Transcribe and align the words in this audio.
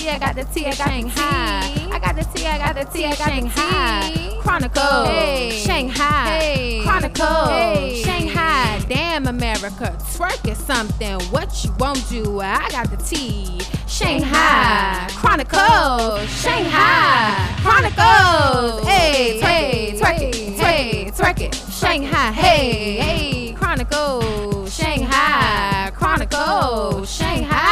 tea, 0.00 0.08
I 0.08 0.18
got 0.18 0.34
the 0.34 0.44
tea, 0.44 0.66
I 0.66 0.74
got 0.74 0.88
Shanghai. 0.88 1.88
I 1.92 1.98
got 1.98 2.16
the 2.16 2.24
tea, 2.34 2.46
I 2.46 2.58
got 2.58 2.74
the 2.74 2.84
tea, 2.90 3.04
I 3.04 3.16
got 3.16 3.28
Shanghai. 3.28 4.38
Chronicles, 4.40 5.52
Shanghai. 5.62 6.80
Chronicles, 6.82 8.00
Shanghai. 8.00 8.80
Damn 8.88 9.26
America, 9.26 9.96
twerk 10.14 10.50
is 10.50 10.58
something. 10.58 11.20
What 11.30 11.64
you 11.64 11.72
won't 11.78 12.08
do, 12.08 12.40
I 12.40 12.68
got 12.70 12.90
the 12.90 12.96
tea. 12.96 13.60
Shanghai. 13.86 15.08
Chronicles, 15.10 16.28
Shanghai. 16.40 17.56
Chronicles. 17.60 18.86
Hey, 18.86 19.40
hey, 19.40 19.94
twerk 19.98 20.20
it, 20.20 20.34
hey, 20.58 21.10
twerk 21.10 21.40
it. 21.40 21.54
Shanghai, 21.54 22.32
hey, 22.32 22.96
hey, 22.96 23.52
Chronicles, 23.52 24.74
Shanghai. 24.74 25.90
Chronicles, 25.94 27.14
Shanghai. 27.14 27.69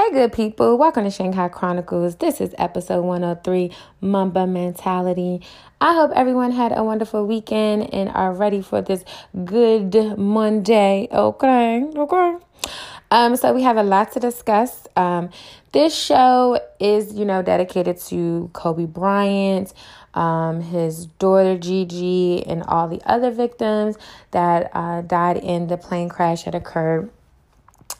Hey, 0.00 0.12
good 0.12 0.32
people. 0.32 0.78
Welcome 0.78 1.04
to 1.04 1.10
Shanghai 1.10 1.48
Chronicles. 1.48 2.16
This 2.16 2.40
is 2.40 2.54
episode 2.56 3.02
103 3.02 3.70
Mamba 4.00 4.46
Mentality. 4.46 5.42
I 5.78 5.92
hope 5.92 6.10
everyone 6.14 6.52
had 6.52 6.72
a 6.74 6.82
wonderful 6.82 7.26
weekend 7.26 7.92
and 7.92 8.08
are 8.08 8.32
ready 8.32 8.62
for 8.62 8.80
this 8.80 9.04
good 9.44 10.16
Monday. 10.16 11.06
Okay, 11.12 11.84
okay. 11.94 12.36
Um, 13.10 13.36
so 13.36 13.52
we 13.52 13.62
have 13.62 13.76
a 13.76 13.82
lot 13.82 14.10
to 14.12 14.20
discuss. 14.20 14.86
Um, 14.96 15.28
this 15.72 15.94
show 15.94 16.58
is, 16.80 17.12
you 17.12 17.26
know, 17.26 17.42
dedicated 17.42 17.98
to 18.06 18.48
Kobe 18.54 18.86
Bryant, 18.86 19.74
um, 20.14 20.62
his 20.62 21.06
daughter 21.18 21.58
Gigi, 21.58 22.42
and 22.46 22.62
all 22.62 22.88
the 22.88 23.02
other 23.04 23.30
victims 23.30 23.98
that 24.30 24.70
uh, 24.72 25.02
died 25.02 25.36
in 25.36 25.66
the 25.66 25.76
plane 25.76 26.08
crash 26.08 26.44
that 26.44 26.54
occurred 26.54 27.10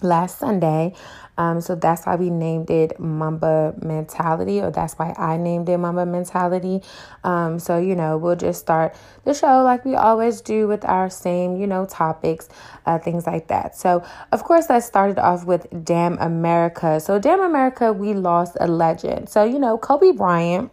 last 0.03 0.39
Sunday. 0.39 0.95
Um, 1.41 1.63
so 1.63 1.75
that's 1.75 2.05
why 2.05 2.17
we 2.17 2.29
named 2.29 2.69
it 2.69 3.01
Mamba 3.01 3.73
Mentality, 3.81 4.61
or 4.61 4.71
that's 4.71 4.93
why 4.99 5.15
I 5.17 5.39
named 5.39 5.71
it 5.71 5.79
Mamba 5.79 6.05
Mentality. 6.05 6.83
Um, 7.25 7.59
so, 7.59 7.79
you 7.79 7.97
know, 7.97 8.19
we'll 8.19 8.37
just 8.37 8.61
start 8.61 8.95
the 9.25 9.33
show 9.33 9.63
like 9.63 9.87
we 9.87 9.95
always 9.95 10.43
do 10.43 10.69
with 10.69 10.85
our 10.85 11.09
same, 11.09 11.57
you 11.57 11.67
know, 11.67 11.87
topics, 11.87 12.51
uh, 12.85 12.99
things 12.99 13.27
like 13.27 13.49
that. 13.49 13.75
So, 13.75 14.05
of 14.33 14.45
course, 14.45 14.69
let's 14.69 14.95
off 14.95 15.47
with 15.47 15.67
Damn 15.83 16.19
America. 16.19 17.01
So, 17.01 17.19
Damn 17.19 17.41
America, 17.41 17.91
we 17.91 18.13
lost 18.13 18.59
a 18.61 18.67
legend. 18.67 19.31
So, 19.31 19.43
you 19.43 19.59
know, 19.59 19.79
Kobe 19.79 20.13
Bryant. 20.13 20.71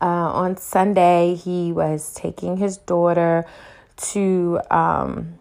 Uh, 0.00 0.32
on 0.32 0.56
Sunday, 0.56 1.34
he 1.34 1.72
was 1.72 2.14
taking 2.14 2.56
his 2.56 2.78
daughter 2.78 3.44
to 3.96 4.60
um, 4.70 5.38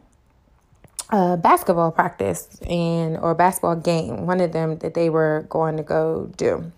a 1.09 1.37
basketball 1.37 1.91
practice 1.91 2.59
and 2.67 3.17
or 3.17 3.35
basketball 3.35 3.75
game, 3.75 4.25
one 4.25 4.41
of 4.41 4.51
them 4.51 4.77
that 4.79 4.93
they 4.93 5.09
were 5.09 5.45
going 5.49 5.77
to 5.77 5.83
go 5.83 6.31
do. 6.37 6.71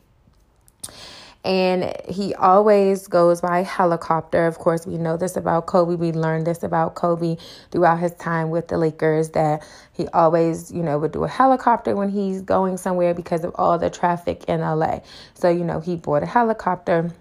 And 1.46 1.96
he 2.10 2.36
always 2.36 3.08
goes 3.08 3.40
by 3.40 3.64
helicopter. 3.64 4.48
Of 4.48 4.58
course, 4.58 4.86
we 4.86 4.98
know 4.98 5.16
this 5.16 5.38
about 5.38 5.66
Kobe. 5.66 5.96
We 5.96 6.12
learned 6.12 6.46
this 6.46 6.62
about 6.62 6.96
Kobe 6.96 7.38
throughout 7.72 8.00
his 8.00 8.12
time 8.16 8.50
with 8.50 8.68
the 8.68 8.78
Lakers 8.78 9.30
that 9.30 9.66
he 9.94 10.08
always, 10.10 10.74
you 10.74 10.84
know, 10.84 10.98
would 11.00 11.14
do 11.14 11.24
a 11.24 11.30
helicopter 11.30 11.96
when 11.96 12.10
he's 12.10 12.42
going 12.42 12.76
somewhere 12.76 13.14
because 13.14 13.46
of 13.46 13.56
all 13.56 13.78
the 13.78 13.90
traffic 13.90 14.44
in 14.50 14.60
LA. 14.60 15.00
So, 15.36 15.50
you 15.50 15.64
know, 15.64 15.80
he 15.80 15.96
bought 15.96 16.24
a 16.24 16.26
helicopter 16.26 17.12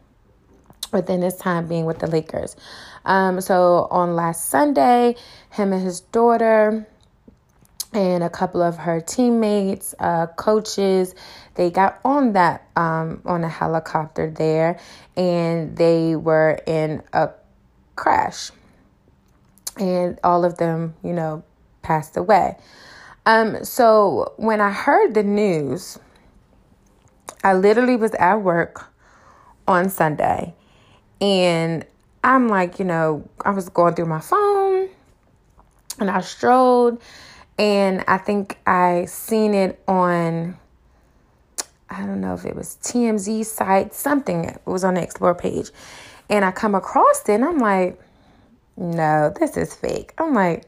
within 0.92 1.22
his 1.22 1.36
time 1.36 1.69
being 1.69 1.84
with 1.84 2.00
the 2.00 2.08
Lakers. 2.08 2.56
Um, 3.04 3.41
so 3.41 3.86
on 3.92 4.16
last 4.16 4.48
Sunday, 4.48 5.14
him 5.50 5.72
and 5.72 5.82
his 5.82 6.00
daughter 6.00 6.84
and 7.92 8.22
a 8.22 8.30
couple 8.30 8.62
of 8.62 8.76
her 8.76 9.00
teammates, 9.00 9.94
uh, 9.98 10.26
coaches, 10.26 11.14
they 11.54 11.70
got 11.70 11.98
on 12.04 12.32
that 12.34 12.69
um, 12.76 13.22
on 13.24 13.44
a 13.44 13.48
helicopter 13.48 14.30
there, 14.30 14.78
and 15.16 15.76
they 15.76 16.16
were 16.16 16.60
in 16.66 17.02
a 17.12 17.30
crash, 17.94 18.50
and 19.78 20.19
all 20.22 20.44
of 20.44 20.58
them, 20.58 20.94
you 21.02 21.12
know, 21.12 21.42
passed 21.82 22.16
away. 22.16 22.56
Um, 23.25 23.64
so 23.64 24.34
when 24.36 24.60
I 24.60 24.70
heard 24.70 25.14
the 25.14 25.22
news, 25.22 25.98
I 27.42 27.54
literally 27.54 27.96
was 27.96 28.14
at 28.14 28.36
work 28.36 28.92
on 29.66 29.88
Sunday, 29.88 30.54
and 31.20 31.84
I'm 32.22 32.48
like, 32.48 32.78
you 32.78 32.84
know, 32.84 33.28
I 33.44 33.50
was 33.50 33.69
going 33.69 33.94
through 33.94 34.06
my 34.06 34.20
phone, 34.20 34.88
and 35.98 36.10
I 36.10 36.20
strolled 36.20 37.00
and 37.59 38.05
I 38.06 38.19
think 38.19 38.59
I 38.67 39.06
seen 39.06 39.55
it 39.55 39.83
on 39.89 40.59
I 41.89 42.05
don't 42.05 42.21
know 42.21 42.34
if 42.34 42.44
it 42.44 42.56
was 42.56 42.78
TMZ 42.83 43.44
site, 43.47 43.94
something 43.94 44.44
it 44.44 44.61
was 44.65 44.83
on 44.84 44.94
the 44.94 45.03
explore 45.03 45.34
page. 45.34 45.71
And 46.28 46.44
I 46.44 46.50
come 46.50 46.75
across 46.75 47.22
it 47.28 47.34
and 47.34 47.44
I'm 47.44 47.59
like, 47.59 48.00
no, 48.77 49.33
this 49.39 49.56
is 49.56 49.75
fake. 49.75 50.12
I'm 50.19 50.34
like, 50.34 50.65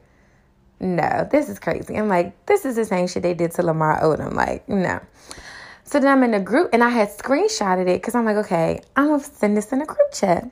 no, 0.79 1.27
this 1.29 1.49
is 1.49 1.59
crazy. 1.59 1.95
I'm 1.97 2.07
like, 2.07 2.45
this 2.45 2.63
is 2.63 2.77
the 2.77 2.85
same 2.85 3.07
shit 3.07 3.23
they 3.23 3.33
did 3.33 3.51
to 3.51 3.63
Lamar 3.63 4.01
Odom. 4.01 4.33
Like, 4.33 4.67
no. 4.69 5.01
So 5.83 5.99
then 5.99 6.09
I'm 6.09 6.23
in 6.23 6.33
a 6.33 6.39
group 6.39 6.69
and 6.71 6.83
I 6.83 6.89
had 6.89 7.09
screenshotted 7.09 7.87
it 7.87 8.01
because 8.01 8.15
I'm 8.15 8.23
like, 8.23 8.37
okay, 8.37 8.81
I'm 8.95 9.07
gonna 9.07 9.23
send 9.23 9.57
this 9.57 9.73
in 9.73 9.81
a 9.81 9.85
group 9.85 10.13
chat. 10.13 10.49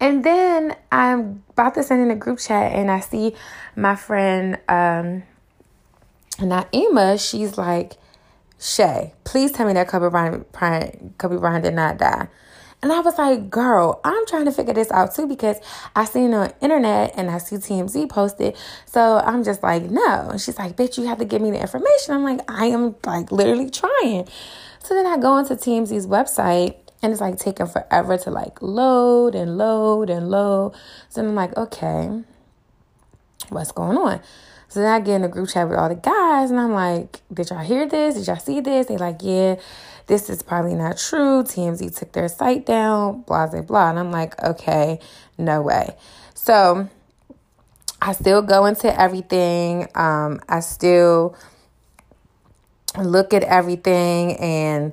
And 0.00 0.24
then 0.24 0.76
I'm 0.92 1.42
about 1.50 1.74
to 1.74 1.82
send 1.82 2.02
in 2.02 2.10
a 2.10 2.16
group 2.16 2.38
chat 2.38 2.72
and 2.72 2.90
I 2.90 3.00
see 3.00 3.34
my 3.76 3.96
friend 3.96 4.58
um 4.68 5.24
Naima, 6.38 7.18
she's 7.18 7.58
like, 7.58 7.94
Shay, 8.60 9.12
please 9.24 9.52
tell 9.52 9.66
me 9.66 9.72
that 9.74 9.88
Kobe 9.88 10.08
Bryant, 10.08 10.50
Bryant, 10.52 11.18
Kobe 11.18 11.36
Bryant 11.36 11.64
did 11.64 11.74
not 11.74 11.98
die. 11.98 12.28
And 12.80 12.92
I 12.92 13.00
was 13.00 13.18
like, 13.18 13.50
girl, 13.50 14.00
I'm 14.04 14.24
trying 14.26 14.44
to 14.44 14.52
figure 14.52 14.74
this 14.74 14.90
out 14.92 15.14
too 15.14 15.26
because 15.26 15.56
I 15.96 16.04
seen 16.04 16.32
on 16.32 16.52
internet 16.60 17.14
and 17.16 17.28
I 17.28 17.38
see 17.38 17.56
TMZ 17.56 18.08
posted. 18.08 18.56
So 18.86 19.18
I'm 19.18 19.42
just 19.42 19.64
like, 19.64 19.84
no. 19.84 20.28
And 20.30 20.40
she's 20.40 20.58
like, 20.58 20.76
bitch, 20.76 20.96
you 20.96 21.06
have 21.06 21.18
to 21.18 21.24
give 21.24 21.42
me 21.42 21.50
the 21.50 21.60
information. 21.60 22.14
I'm 22.14 22.22
like, 22.22 22.40
I 22.48 22.66
am 22.66 22.94
like 23.04 23.32
literally 23.32 23.68
trying. 23.68 24.28
So 24.80 24.94
then 24.94 25.06
I 25.06 25.18
go 25.18 25.32
onto 25.32 25.54
TMZ's 25.54 26.06
website 26.06 26.76
and 27.02 27.12
it's 27.12 27.20
like 27.20 27.38
taking 27.38 27.66
forever 27.66 28.18
to 28.18 28.30
like 28.30 28.60
load 28.60 29.34
and 29.34 29.56
load 29.56 30.10
and 30.10 30.30
load. 30.30 30.74
So 31.08 31.22
I'm 31.22 31.34
like, 31.34 31.56
okay, 31.56 32.22
what's 33.50 33.72
going 33.72 33.96
on? 33.96 34.20
So 34.68 34.80
then 34.80 34.92
I 34.92 35.00
get 35.00 35.16
in 35.16 35.24
a 35.24 35.28
group 35.28 35.48
chat 35.48 35.68
with 35.68 35.78
all 35.78 35.88
the 35.88 35.94
guys 35.94 36.50
and 36.50 36.60
I'm 36.60 36.72
like, 36.72 37.22
did 37.32 37.50
y'all 37.50 37.64
hear 37.64 37.88
this? 37.88 38.16
Did 38.16 38.26
y'all 38.26 38.36
see 38.36 38.60
this? 38.60 38.86
They 38.86 38.98
like, 38.98 39.18
yeah, 39.22 39.56
this 40.06 40.28
is 40.28 40.42
probably 40.42 40.74
not 40.74 40.98
true. 40.98 41.42
TMZ 41.42 41.96
took 41.96 42.12
their 42.12 42.28
site 42.28 42.66
down, 42.66 43.22
blah, 43.22 43.46
blah, 43.46 43.62
blah. 43.62 43.90
And 43.90 43.98
I'm 43.98 44.10
like, 44.10 44.42
okay, 44.42 44.98
no 45.38 45.62
way. 45.62 45.96
So 46.34 46.88
I 48.02 48.12
still 48.12 48.42
go 48.42 48.66
into 48.66 49.00
everything. 49.00 49.88
Um, 49.94 50.40
I 50.48 50.60
still 50.60 51.34
look 52.98 53.32
at 53.32 53.44
everything 53.44 54.36
and 54.36 54.92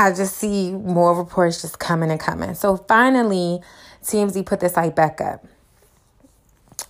I 0.00 0.12
just 0.12 0.38
see 0.38 0.72
more 0.72 1.14
reports 1.14 1.60
just 1.60 1.78
coming 1.78 2.10
and 2.10 2.18
coming. 2.18 2.54
So 2.54 2.78
finally, 2.78 3.60
TMZ 4.02 4.46
put 4.46 4.60
the 4.60 4.70
site 4.70 4.96
back 4.96 5.20
up. 5.20 5.44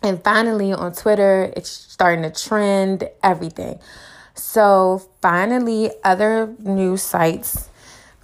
And 0.01 0.23
finally, 0.23 0.73
on 0.73 0.93
Twitter, 0.93 1.53
it's 1.57 1.69
starting 1.69 2.23
to 2.23 2.31
trend 2.31 3.09
everything. 3.21 3.81
So 4.35 5.03
finally, 5.21 5.91
other 6.05 6.55
news 6.61 7.03
sites, 7.03 7.69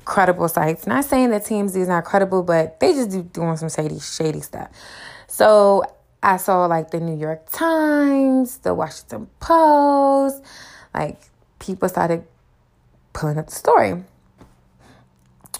credible 0.05 0.49
sites, 0.49 0.87
not 0.87 1.05
saying 1.05 1.31
that 1.31 1.43
TMZ 1.43 1.75
is 1.75 1.89
not 1.89 2.05
credible, 2.05 2.45
but 2.45 2.79
they 2.79 2.93
just 2.93 3.11
do 3.11 3.25
doing 3.25 3.57
some 3.57 3.69
shady, 3.69 3.99
shady 3.99 4.41
stuff. 4.41 4.71
So 5.27 5.83
I 6.23 6.37
saw 6.37 6.67
like 6.67 6.93
the 6.93 7.01
New 7.01 7.19
York 7.19 7.51
Times, 7.51 8.59
the 8.59 8.73
Washington 8.73 9.27
Post, 9.41 10.45
like 10.95 11.19
people 11.59 11.89
started 11.89 12.23
pulling 13.13 13.37
up 13.37 13.49
the 13.49 13.55
story. 13.57 14.05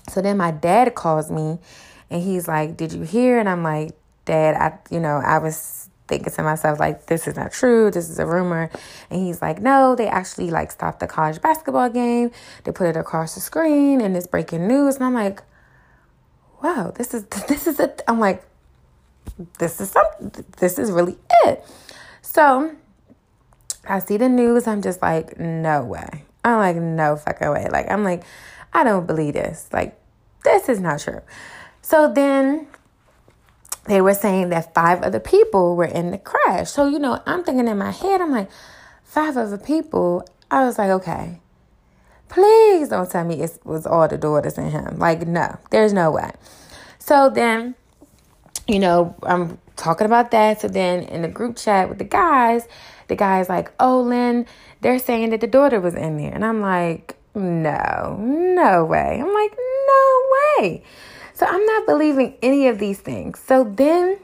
So 0.09 0.21
then 0.21 0.37
my 0.37 0.51
dad 0.51 0.95
calls 0.95 1.31
me 1.31 1.59
and 2.11 2.23
he's 2.23 2.49
like, 2.49 2.77
Did 2.77 2.93
you 2.93 3.03
hear? 3.03 3.39
And 3.39 3.49
I'm 3.49 3.63
like, 3.63 3.91
Dad, 4.25 4.55
I, 4.57 4.79
you 4.95 5.01
know, 5.01 5.21
I 5.25 5.39
was 5.39 5.89
thinking 6.09 6.33
to 6.33 6.43
myself, 6.43 6.79
like, 6.79 7.07
this 7.07 7.27
is 7.27 7.37
not 7.37 7.53
true. 7.53 7.91
This 7.91 8.09
is 8.09 8.19
a 8.19 8.27
rumor. 8.27 8.71
And 9.11 9.21
he's 9.25 9.43
like, 9.43 9.61
no, 9.61 9.95
they 9.95 10.07
actually 10.07 10.51
like 10.51 10.71
stopped 10.71 11.01
the 11.01 11.07
college 11.07 11.41
basketball 11.41 11.91
game. 11.91 12.31
They 12.65 12.73
put 12.73 12.89
it 12.89 12.97
across 12.97 13.35
the 13.35 13.41
screen 13.41 14.01
and 14.01 14.17
it's 14.17 14.27
breaking 14.27 14.67
news. 14.69 14.97
And 14.97 15.05
I'm 15.05 15.15
like, 15.15 15.43
wow, 16.63 16.93
this 16.95 17.15
is 17.15 17.25
this 17.49 17.67
is 17.67 17.81
it. 17.81 18.03
I'm 18.09 18.21
like, 18.21 18.45
this 19.59 19.81
is 19.81 19.91
some 19.91 20.33
this 20.59 20.79
is 20.79 20.91
really 20.91 21.19
it. 21.45 21.65
So 22.23 22.75
I 23.89 24.01
see 24.01 24.17
the 24.17 24.29
news, 24.29 24.67
I'm 24.67 24.83
just 24.83 25.03
like, 25.03 25.39
no 25.39 25.85
way. 25.85 26.25
I'm 26.45 26.59
like, 26.59 26.77
no 26.77 27.17
fucking 27.17 27.51
way. 27.51 27.69
Like, 27.71 27.91
I'm 27.91 28.05
like, 28.05 28.23
I 28.77 28.85
don't 28.85 29.07
believe 29.07 29.33
this. 29.33 29.71
Like, 29.73 29.99
this 30.45 30.69
is 30.69 30.81
not 30.81 31.01
true. 31.01 31.23
So 31.81 32.13
then 32.13 32.67
they 33.87 34.03
were 34.03 34.13
saying 34.13 34.51
that 34.51 34.75
five 34.75 35.01
other 35.03 35.19
people 35.19 35.77
were 35.77 35.87
in 35.87 36.11
the 36.11 36.19
crash. 36.19 36.71
So, 36.71 36.87
you 36.87 36.99
know, 36.99 37.23
I'm 37.25 37.43
thinking 37.43 37.69
in 37.69 37.79
my 37.79 37.91
head, 37.91 38.21
I'm 38.21 38.33
like, 38.33 38.51
five 39.03 39.35
other 39.39 39.57
people. 39.57 40.29
I 40.51 40.63
was 40.67 40.77
like, 40.77 40.91
okay, 40.91 41.41
please 42.29 42.91
don't 42.91 43.11
tell 43.11 43.25
me 43.25 43.41
it 43.41 43.59
was 43.65 43.87
all 43.87 44.09
the 44.09 44.19
daughters 44.19 44.59
and 44.59 44.71
him. 44.71 44.99
Like, 44.99 45.27
no, 45.27 45.59
there's 45.71 45.95
no 45.95 46.11
way. 46.11 46.33
So 46.99 47.31
then, 47.31 47.77
you 48.69 48.79
know, 48.79 49.17
I'm 49.23 49.57
talking 49.77 50.05
about 50.05 50.33
that. 50.33 50.61
So 50.61 50.69
then 50.69 51.05
in 51.05 51.23
the 51.23 51.29
group 51.29 51.57
chat 51.57 51.89
with 51.89 51.97
the 51.97 52.05
guys, 52.05 52.69
the 53.09 53.17
guy's 53.17 53.49
like, 53.49 53.73
oh, 53.81 54.03
Lynn, 54.03 54.45
they're 54.83 54.99
saying 54.99 55.31
that 55.31 55.41
the 55.41 55.47
daughter 55.47 55.81
was 55.81 55.95
in 55.95 56.19
there. 56.19 56.35
And 56.35 56.45
I'm 56.45 56.61
like, 56.61 57.17
no, 57.37 58.17
no 58.19 58.85
way. 58.85 59.21
I'm 59.21 59.33
like, 59.33 59.53
no 59.87 60.23
way. 60.59 60.83
So 61.35 61.47
I'm 61.47 61.65
not 61.67 61.87
believing 61.87 62.37
any 62.43 62.69
of 62.69 62.79
these 62.79 62.99
things. 62.99 63.39
So 63.39 63.63
then 63.65 64.19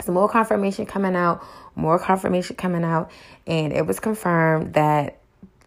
some 0.00 0.14
more 0.14 0.28
confirmation 0.28 0.86
coming 0.86 1.16
out, 1.16 1.44
more 1.74 1.98
confirmation 1.98 2.56
coming 2.56 2.84
out, 2.84 3.10
and 3.46 3.72
it 3.72 3.84
was 3.84 3.98
confirmed 3.98 4.74
that 4.74 5.18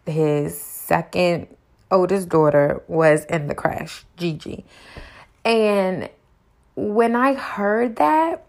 his 0.06 0.58
second 0.58 1.48
oldest 1.90 2.28
daughter 2.30 2.82
was 2.88 3.24
in 3.26 3.46
the 3.46 3.54
crash, 3.54 4.04
Gigi. 4.16 4.64
And 5.44 6.08
when 6.74 7.14
I 7.14 7.34
heard 7.34 7.96
that, 7.96 8.44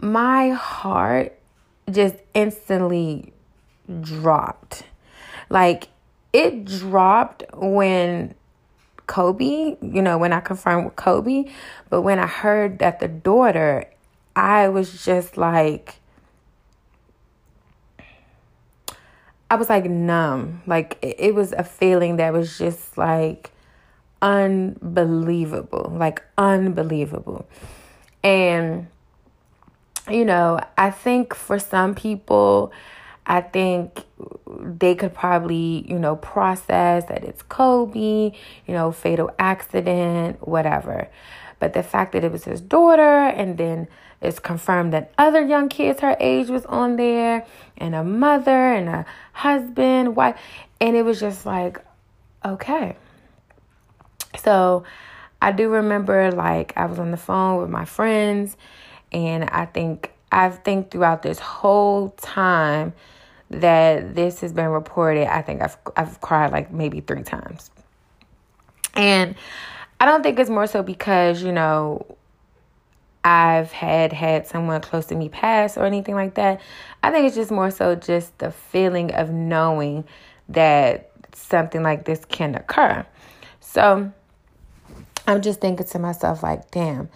my 0.00 0.50
heart 0.50 1.38
just 1.90 2.16
instantly 2.34 3.32
dropped. 4.00 4.82
Like 5.48 5.88
it 6.32 6.64
dropped 6.64 7.44
when 7.54 8.34
Kobe, 9.06 9.76
you 9.80 10.02
know, 10.02 10.18
when 10.18 10.32
I 10.32 10.40
confirmed 10.40 10.86
with 10.86 10.96
Kobe, 10.96 11.44
but 11.88 12.02
when 12.02 12.18
I 12.18 12.26
heard 12.26 12.78
that 12.80 13.00
the 13.00 13.08
daughter, 13.08 13.86
I 14.34 14.68
was 14.68 15.04
just 15.04 15.36
like 15.36 15.96
I 19.50 19.54
was 19.54 19.68
like 19.68 19.84
numb. 19.84 20.62
Like 20.66 20.98
it 21.02 21.34
was 21.34 21.52
a 21.52 21.62
feeling 21.62 22.16
that 22.16 22.32
was 22.32 22.58
just 22.58 22.98
like 22.98 23.52
unbelievable, 24.20 25.92
like 25.96 26.22
unbelievable. 26.36 27.46
And 28.24 28.88
you 30.10 30.24
know, 30.24 30.60
I 30.76 30.90
think 30.90 31.34
for 31.34 31.58
some 31.58 31.94
people, 31.94 32.72
I 33.26 33.40
think 33.40 34.04
they 34.60 34.94
could 34.94 35.12
probably, 35.12 35.84
you 35.88 35.98
know, 35.98 36.16
process 36.16 37.06
that 37.06 37.24
it's 37.24 37.42
Kobe, 37.42 38.32
you 38.66 38.74
know, 38.74 38.92
fatal 38.92 39.30
accident, 39.38 40.46
whatever. 40.46 41.08
But 41.58 41.72
the 41.72 41.82
fact 41.82 42.12
that 42.12 42.22
it 42.22 42.30
was 42.30 42.44
his 42.44 42.60
daughter 42.60 43.02
and 43.02 43.58
then 43.58 43.88
it's 44.20 44.38
confirmed 44.38 44.92
that 44.92 45.12
other 45.18 45.44
young 45.44 45.68
kids 45.68 46.00
her 46.00 46.16
age 46.20 46.48
was 46.48 46.64
on 46.66 46.96
there 46.96 47.44
and 47.76 47.94
a 47.94 48.04
mother 48.04 48.72
and 48.72 48.88
a 48.88 49.06
husband, 49.32 50.14
wife, 50.14 50.38
and 50.80 50.96
it 50.96 51.04
was 51.04 51.18
just 51.18 51.44
like, 51.44 51.84
okay. 52.44 52.96
So 54.38 54.84
I 55.42 55.52
do 55.52 55.68
remember 55.68 56.30
like 56.30 56.72
I 56.76 56.86
was 56.86 56.98
on 56.98 57.10
the 57.10 57.16
phone 57.16 57.60
with 57.60 57.70
my 57.70 57.84
friends 57.84 58.56
and 59.12 59.44
I 59.44 59.66
think 59.66 60.12
I 60.30 60.50
think 60.50 60.90
throughout 60.90 61.22
this 61.22 61.38
whole 61.38 62.10
time 62.10 62.92
that 63.50 64.14
this 64.14 64.40
has 64.40 64.52
been 64.52 64.68
reported, 64.68 65.32
I 65.32 65.42
think 65.42 65.62
I've 65.62 65.76
I've 65.96 66.20
cried 66.20 66.52
like 66.52 66.72
maybe 66.72 67.00
three 67.00 67.22
times. 67.22 67.70
And 68.94 69.34
I 70.00 70.06
don't 70.06 70.22
think 70.22 70.38
it's 70.38 70.50
more 70.50 70.66
so 70.66 70.82
because, 70.82 71.42
you 71.42 71.52
know, 71.52 72.16
I've 73.24 73.72
had 73.72 74.12
had 74.12 74.46
someone 74.46 74.80
close 74.80 75.06
to 75.06 75.14
me 75.14 75.28
pass 75.28 75.76
or 75.76 75.84
anything 75.84 76.14
like 76.14 76.34
that. 76.34 76.60
I 77.02 77.10
think 77.10 77.26
it's 77.26 77.36
just 77.36 77.50
more 77.50 77.70
so 77.70 77.94
just 77.94 78.36
the 78.38 78.50
feeling 78.50 79.14
of 79.14 79.30
knowing 79.30 80.04
that 80.48 81.10
something 81.32 81.82
like 81.82 82.04
this 82.04 82.24
can 82.24 82.54
occur. 82.54 83.04
So 83.60 84.12
I'm 85.26 85.42
just 85.42 85.60
thinking 85.60 85.86
to 85.86 85.98
myself 85.98 86.42
like, 86.42 86.70
damn, 86.70 87.08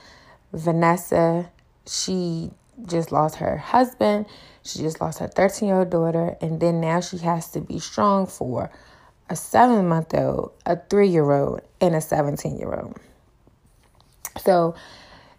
Vanessa, 0.52 1.50
she 1.86 2.50
just 2.86 3.12
lost 3.12 3.36
her 3.36 3.56
husband. 3.56 4.26
She 4.62 4.80
just 4.80 5.00
lost 5.00 5.18
her 5.18 5.28
13 5.28 5.68
year 5.68 5.78
old 5.78 5.90
daughter. 5.90 6.36
And 6.40 6.60
then 6.60 6.80
now 6.80 7.00
she 7.00 7.18
has 7.18 7.50
to 7.52 7.60
be 7.60 7.78
strong 7.78 8.26
for 8.26 8.70
a 9.28 9.36
seven 9.36 9.88
month 9.88 10.14
old, 10.14 10.52
a 10.66 10.76
three 10.76 11.08
year 11.08 11.30
old, 11.30 11.60
and 11.80 11.94
a 11.94 12.00
17 12.00 12.58
year 12.58 12.74
old. 12.74 12.96
So, 14.42 14.74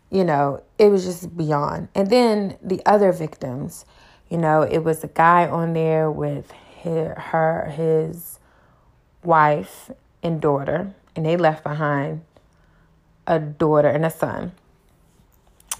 you 0.09 0.23
know, 0.23 0.61
it 0.77 0.89
was 0.89 1.05
just 1.05 1.35
beyond. 1.35 1.89
And 1.95 2.09
then 2.09 2.57
the 2.61 2.81
other 2.85 3.11
victims, 3.11 3.85
you 4.29 4.37
know, 4.37 4.61
it 4.61 4.79
was 4.79 5.03
a 5.03 5.07
guy 5.07 5.47
on 5.47 5.73
there 5.73 6.09
with 6.09 6.51
his, 6.51 7.09
her, 7.17 7.71
his 7.75 8.39
wife 9.23 9.91
and 10.23 10.41
daughter, 10.41 10.93
and 11.15 11.25
they 11.25 11.37
left 11.37 11.63
behind 11.63 12.21
a 13.27 13.39
daughter 13.39 13.87
and 13.87 14.05
a 14.05 14.09
son. 14.09 14.51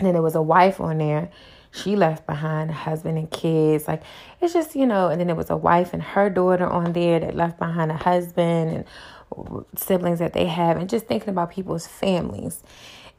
And 0.01 0.07
then 0.07 0.13
there 0.13 0.23
was 0.23 0.33
a 0.33 0.41
wife 0.41 0.81
on 0.81 0.97
there 0.97 1.29
she 1.71 1.95
left 1.95 2.25
behind 2.25 2.69
a 2.69 2.73
husband 2.73 3.17
and 3.17 3.29
kids. 3.31 3.87
Like 3.87 4.03
it's 4.41 4.53
just, 4.53 4.75
you 4.75 4.85
know, 4.85 5.09
and 5.09 5.19
then 5.19 5.27
there 5.27 5.35
was 5.35 5.49
a 5.49 5.57
wife 5.57 5.93
and 5.93 6.03
her 6.03 6.29
daughter 6.29 6.67
on 6.67 6.93
there 6.93 7.19
that 7.19 7.35
left 7.35 7.57
behind 7.59 7.91
a 7.91 7.97
husband 7.97 8.85
and 9.31 9.65
siblings 9.77 10.19
that 10.19 10.33
they 10.33 10.45
have 10.45 10.77
and 10.77 10.89
just 10.89 11.07
thinking 11.07 11.29
about 11.29 11.51
people's 11.51 11.87
families. 11.87 12.61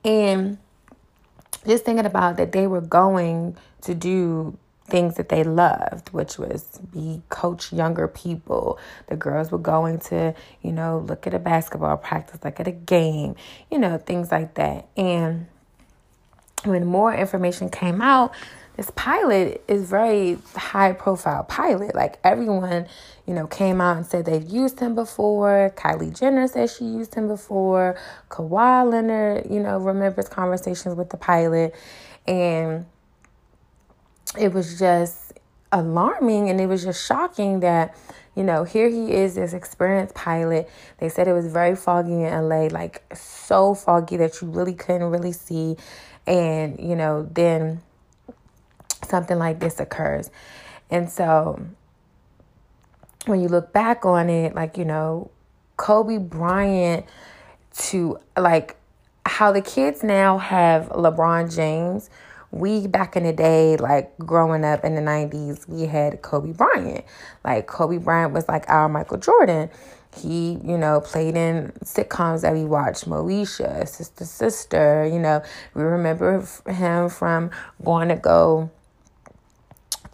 And 0.05 0.59
just 1.67 1.85
thinking 1.85 2.07
about 2.07 2.37
that 2.37 2.53
they 2.53 2.67
were 2.67 2.81
going 2.81 3.57
to 3.83 3.95
do 3.95 4.59
things 4.85 5.15
that 5.15 5.31
they 5.31 5.45
loved, 5.45 6.11
which 6.11 6.37
was 6.37 6.81
be 6.93 7.23
coach 7.31 7.73
younger 7.73 8.09
people. 8.09 8.79
The 9.07 9.17
girls 9.17 9.51
were 9.51 9.59
going 9.59 10.01
to, 10.01 10.35
you 10.61 10.73
know, 10.73 10.99
look 10.99 11.27
at 11.27 11.33
a 11.33 11.39
basketball 11.39 11.97
practice, 11.97 12.41
like 12.45 12.61
at 12.61 12.67
a 12.67 12.73
game, 12.73 13.37
you 13.71 13.79
know, 13.79 13.97
things 13.97 14.31
like 14.31 14.55
that. 14.55 14.89
And 14.97 15.47
when 16.65 16.87
more 16.87 17.15
information 17.15 17.69
came 17.71 18.01
out, 18.01 18.33
this 18.77 18.91
pilot 18.93 19.63
is 19.69 19.89
very 19.89 20.39
high 20.55 20.93
profile 20.93 21.45
pilot. 21.45 21.95
Like 21.95 22.19
everyone, 22.25 22.87
you 23.27 23.35
know, 23.35 23.47
came 23.47 23.81
out 23.81 23.99
and 23.99 24.07
said 24.07 24.25
they've 24.25 24.49
used 24.49 24.81
him 24.81 24.95
before. 24.95 25.73
Kylie 25.77 26.19
Jenner 26.19 26.49
said 26.49 26.71
she 26.71 26.85
used 26.85 27.15
him 27.15 27.29
before. 27.29 27.99
Kawhi 28.31 28.91
Leonard, 28.91 29.51
you 29.51 29.61
know, 29.61 29.79
remembers 29.79 30.29
conversations 30.29 30.95
with 30.95 31.11
the 31.11 31.19
pilot. 31.19 31.75
And 32.27 32.87
it 34.39 34.53
was 34.53 34.79
just 34.79 35.35
alarming 35.71 36.49
and 36.49 36.61
it 36.61 36.67
was 36.67 36.85
just 36.85 37.07
shocking 37.07 37.61
that, 37.61 37.95
you 38.35 38.43
know, 38.43 38.65
here 38.65 38.89
he 38.89 39.13
is, 39.13 39.35
this 39.35 39.53
experienced 39.53 40.15
pilot. 40.15 40.71
They 40.99 41.11
said 41.11 41.29
it 41.29 41.35
was 41.35 41.47
very 41.47 41.77
foggy 41.77 42.23
in 42.23 42.49
LA, 42.49 42.69
like 42.69 43.03
so 43.15 43.75
foggy 43.75 44.17
that 44.17 44.41
you 44.41 44.49
really 44.49 44.75
couldn't 44.75 45.11
really 45.11 45.33
see 45.33 45.77
and 46.27 46.79
you 46.79 46.95
know 46.95 47.29
then 47.33 47.81
something 49.05 49.39
like 49.39 49.59
this 49.61 49.81
occurs 49.81 50.31
and 50.91 51.11
so 51.11 51.61
when 53.27 53.41
you 53.41 53.49
look 53.49 53.73
back 53.73 54.05
on 54.05 54.31
it 54.31 54.55
like 54.55 54.77
you 54.77 54.85
know 54.85 55.31
kobe 55.77 56.19
bryant 56.19 57.05
to 57.75 58.19
like 58.37 58.77
how 59.27 59.53
the 59.53 59.61
kids 59.61 60.03
now 60.03 60.39
have 60.39 60.89
lebron 60.91 61.55
james 61.55 62.11
we 62.53 62.87
back 62.87 63.17
in 63.17 63.25
the 63.25 63.33
day, 63.33 63.77
like 63.79 64.17
growing 64.19 64.63
up 64.63 64.85
in 64.85 64.95
the 64.95 65.01
90s, 65.01 65.67
we 65.67 65.87
had 65.87 66.21
Kobe 66.21 66.53
Bryant. 66.53 67.05
Like 67.43 67.67
Kobe 67.67 67.97
Bryant 67.97 68.33
was 68.33 68.47
like 68.47 68.69
our 68.69 68.89
Michael 68.89 69.17
Jordan. 69.17 69.71
He, 70.17 70.59
you 70.63 70.77
know, 70.77 71.01
played 71.01 71.37
in 71.37 71.73
sitcoms 71.85 72.43
that 72.43 72.53
we 72.53 72.65
watched, 72.65 73.09
Moesha, 73.09 73.89
Sister 73.89 74.25
Sister, 74.25 75.07
you 75.07 75.19
know. 75.19 75.43
We 75.75 75.83
remember 75.83 76.47
him 76.67 77.09
from 77.09 77.51
going 77.83 78.09
to 78.09 78.17
go 78.17 78.71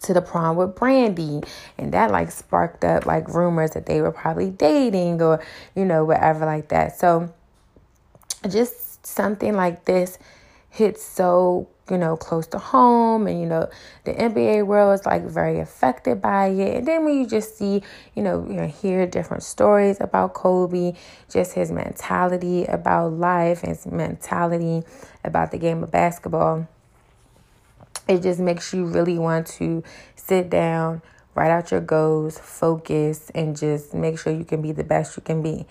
to 0.01 0.13
the 0.13 0.21
prom 0.21 0.55
with 0.55 0.75
Brandy 0.75 1.41
and 1.77 1.93
that 1.93 2.11
like 2.11 2.31
sparked 2.31 2.85
up 2.85 3.05
like 3.05 3.27
rumors 3.27 3.71
that 3.71 3.85
they 3.85 4.01
were 4.01 4.11
probably 4.11 4.49
dating 4.49 5.21
or 5.21 5.43
you 5.75 5.83
know 5.83 6.05
whatever 6.05 6.45
like 6.45 6.69
that. 6.69 6.97
So 6.97 7.33
just 8.49 9.05
something 9.05 9.53
like 9.53 9.85
this 9.85 10.17
hits 10.69 11.03
so 11.03 11.67
you 11.89 11.97
know, 11.97 12.15
close 12.17 12.47
to 12.47 12.59
home 12.59 13.27
and, 13.27 13.39
you 13.39 13.45
know, 13.45 13.69
the 14.03 14.13
NBA 14.13 14.65
world 14.65 14.99
is 14.99 15.05
like 15.05 15.23
very 15.23 15.59
affected 15.59 16.21
by 16.21 16.47
it. 16.47 16.77
And 16.77 16.87
then 16.87 17.05
when 17.05 17.17
you 17.17 17.27
just 17.27 17.57
see, 17.57 17.83
you 18.15 18.23
know, 18.23 18.45
you 18.47 18.55
know, 18.55 18.67
hear 18.67 19.05
different 19.05 19.43
stories 19.43 19.97
about 19.99 20.33
Kobe, 20.33 20.93
just 21.29 21.53
his 21.53 21.71
mentality 21.71 22.65
about 22.65 23.13
life, 23.13 23.61
his 23.61 23.85
mentality 23.85 24.83
about 25.23 25.51
the 25.51 25.57
game 25.57 25.83
of 25.83 25.91
basketball, 25.91 26.67
it 28.07 28.21
just 28.23 28.39
makes 28.39 28.73
you 28.73 28.85
really 28.85 29.19
want 29.19 29.47
to 29.47 29.83
sit 30.15 30.49
down, 30.49 31.01
write 31.39 31.51
out 31.51 31.71
your 31.71 31.79
goals, 31.79 32.37
focus, 32.37 33.31
and 33.33 33.55
just 33.55 33.93
make 33.93 34.19
sure 34.19 34.33
you 34.33 34.43
can 34.43 34.61
be 34.61 34.73
the 34.73 34.83
best 34.83 35.15
you 35.15 35.23
can 35.23 35.41
be. 35.41 35.65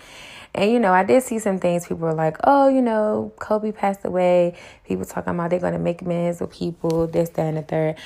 And 0.55 0.73
you 0.73 0.81
know, 0.81 0.95
I 0.95 1.05
did 1.05 1.23
see 1.23 1.39
some 1.39 1.59
things 1.59 1.87
people 1.87 2.09
were 2.09 2.15
like, 2.15 2.39
oh, 2.45 2.69
you 2.69 2.81
know, 2.81 3.35
Kobe 3.39 3.71
passed 3.71 4.03
away. 4.07 4.57
People 4.87 5.05
talking 5.05 5.35
about 5.35 5.51
they're 5.51 5.61
gonna 5.61 5.79
make 5.79 6.01
amends 6.01 6.41
with 6.41 6.51
people, 6.53 7.07
this, 7.07 7.29
that, 7.31 7.47
and 7.47 7.59
the 7.59 7.63
third. 7.63 7.97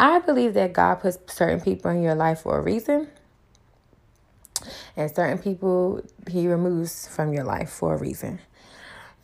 I 0.00 0.18
believe 0.18 0.54
that 0.54 0.72
God 0.72 0.96
puts 0.96 1.16
certain 1.32 1.60
people 1.60 1.92
in 1.92 2.02
your 2.02 2.16
life 2.16 2.40
for 2.40 2.58
a 2.58 2.60
reason. 2.60 3.06
And 4.96 5.08
certain 5.14 5.38
people 5.38 6.02
he 6.28 6.48
removes 6.48 7.06
from 7.06 7.32
your 7.32 7.44
life 7.44 7.70
for 7.70 7.94
a 7.94 7.96
reason. 7.98 8.40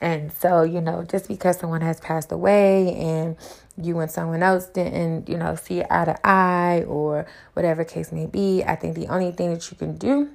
And 0.01 0.33
so, 0.33 0.63
you 0.63 0.81
know, 0.81 1.03
just 1.03 1.27
because 1.27 1.59
someone 1.59 1.81
has 1.81 1.99
passed 1.99 2.31
away 2.31 2.95
and 2.95 3.37
you 3.81 3.99
and 4.01 4.11
someone 4.11 4.43
else 4.43 4.67
didn't, 4.67 5.29
you 5.29 5.37
know, 5.37 5.55
see 5.55 5.83
eye 5.89 6.05
to 6.05 6.27
eye 6.27 6.85
or 6.87 7.27
whatever 7.55 7.85
case 7.85 8.13
may 8.13 8.27
be, 8.27 8.63
I 8.65 8.77
think 8.77 8.95
the 8.95 9.09
only 9.09 9.33
thing 9.33 9.53
that 9.53 9.71
you 9.71 9.77
can 9.77 9.97
do 9.97 10.31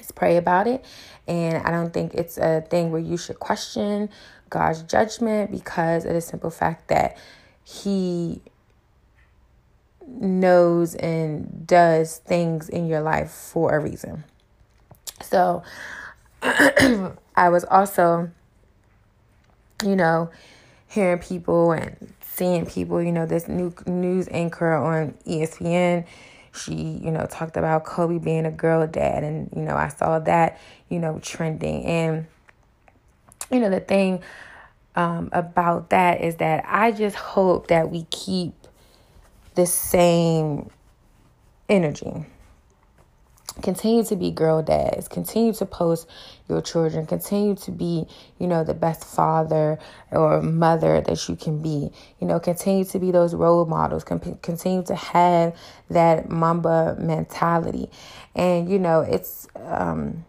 is 0.00 0.10
pray 0.10 0.36
about 0.36 0.66
it. 0.66 0.84
And 1.26 1.56
I 1.58 1.70
don't 1.70 1.92
think 1.92 2.14
it's 2.14 2.38
a 2.38 2.62
thing 2.62 2.90
where 2.90 3.00
you 3.00 3.16
should 3.16 3.38
question 3.38 4.10
God's 4.50 4.82
judgment 4.82 5.50
because 5.50 6.04
of 6.04 6.14
the 6.14 6.20
simple 6.20 6.50
fact 6.50 6.88
that 6.88 7.16
He 7.62 8.40
knows 10.06 10.94
and 10.94 11.66
does 11.66 12.18
things 12.18 12.68
in 12.68 12.86
your 12.86 13.00
life 13.00 13.30
for 13.30 13.76
a 13.76 13.80
reason. 13.80 14.24
So 15.22 15.62
I 16.42 17.48
was 17.48 17.64
also, 17.64 18.30
you 19.82 19.96
know, 19.96 20.30
hearing 20.94 21.18
people 21.18 21.72
and 21.72 22.12
seeing 22.20 22.66
people, 22.66 23.02
you 23.02 23.12
know, 23.12 23.26
this 23.26 23.48
new 23.48 23.74
news 23.86 24.28
anchor 24.30 24.72
on 24.72 25.12
ESPN 25.26 26.06
she, 26.56 26.74
you 26.74 27.10
know, 27.10 27.26
talked 27.26 27.56
about 27.56 27.84
Kobe 27.84 28.18
being 28.18 28.46
a 28.46 28.50
girl 28.50 28.86
dad. 28.86 29.24
And, 29.24 29.50
you 29.54 29.62
know, 29.62 29.76
I 29.76 29.88
saw 29.88 30.18
that, 30.20 30.60
you 30.88 30.98
know, 30.98 31.18
trending. 31.20 31.84
And, 31.84 32.26
you 33.50 33.60
know, 33.60 33.70
the 33.70 33.80
thing 33.80 34.22
um, 34.94 35.30
about 35.32 35.90
that 35.90 36.20
is 36.20 36.36
that 36.36 36.64
I 36.66 36.92
just 36.92 37.16
hope 37.16 37.68
that 37.68 37.90
we 37.90 38.04
keep 38.10 38.54
the 39.54 39.66
same 39.66 40.70
energy 41.68 42.24
continue 43.62 44.02
to 44.04 44.16
be 44.16 44.30
girl 44.30 44.62
dads 44.62 45.06
continue 45.06 45.52
to 45.52 45.64
post 45.64 46.08
your 46.48 46.60
children 46.60 47.06
continue 47.06 47.54
to 47.54 47.70
be 47.70 48.04
you 48.38 48.46
know 48.46 48.64
the 48.64 48.74
best 48.74 49.04
father 49.04 49.78
or 50.10 50.42
mother 50.42 51.00
that 51.00 51.28
you 51.28 51.36
can 51.36 51.62
be. 51.62 51.90
You 52.20 52.26
know 52.26 52.40
continue 52.40 52.84
to 52.86 52.98
be 52.98 53.10
those 53.10 53.34
role 53.34 53.64
models 53.64 54.04
continue 54.04 54.82
to 54.84 54.94
have 54.94 55.56
that 55.90 56.28
mamba 56.28 56.96
mentality. 56.98 57.90
And 58.34 58.68
you 58.68 58.78
know 58.78 59.00
it's 59.00 59.48
um 59.56 60.24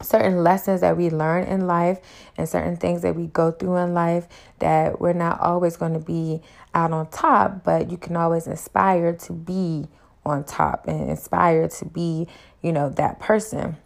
certain 0.00 0.42
lessons 0.42 0.80
that 0.80 0.96
we 0.96 1.10
learn 1.10 1.44
in 1.44 1.68
life 1.68 2.00
and 2.36 2.48
certain 2.48 2.76
things 2.76 3.02
that 3.02 3.14
we 3.14 3.26
go 3.28 3.52
through 3.52 3.76
in 3.76 3.94
life 3.94 4.26
that 4.58 5.00
we're 5.00 5.12
not 5.12 5.40
always 5.40 5.76
going 5.76 5.92
to 5.92 6.00
be 6.00 6.42
out 6.74 6.90
on 6.92 7.08
top 7.10 7.62
but 7.62 7.88
you 7.88 7.96
can 7.96 8.16
always 8.16 8.48
aspire 8.48 9.12
to 9.12 9.32
be 9.32 9.86
on 10.24 10.44
top 10.44 10.86
and 10.86 11.10
inspired 11.10 11.70
to 11.72 11.84
be, 11.84 12.28
you 12.62 12.72
know, 12.72 12.88
that 12.90 13.18
person. 13.18 13.76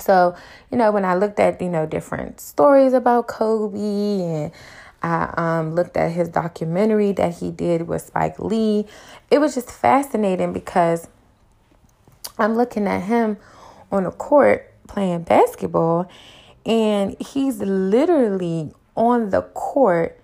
So, 0.00 0.34
you 0.70 0.78
know, 0.78 0.90
when 0.90 1.04
I 1.04 1.14
looked 1.14 1.38
at, 1.38 1.60
you 1.60 1.68
know, 1.68 1.86
different 1.86 2.40
stories 2.40 2.92
about 2.92 3.28
Kobe 3.28 3.78
and 3.78 4.52
I 5.02 5.34
um, 5.36 5.74
looked 5.74 5.96
at 5.96 6.12
his 6.12 6.28
documentary 6.28 7.12
that 7.12 7.38
he 7.38 7.50
did 7.50 7.88
with 7.88 8.02
Spike 8.02 8.38
Lee, 8.38 8.86
it 9.30 9.38
was 9.38 9.54
just 9.54 9.70
fascinating 9.70 10.52
because 10.52 11.08
I'm 12.38 12.56
looking 12.56 12.86
at 12.86 13.02
him 13.02 13.36
on 13.90 14.06
a 14.06 14.12
court 14.12 14.72
playing 14.86 15.22
basketball 15.22 16.08
and 16.64 17.16
he's 17.20 17.58
literally 17.58 18.72
on 18.96 19.30
the 19.30 19.42
court 19.42 20.18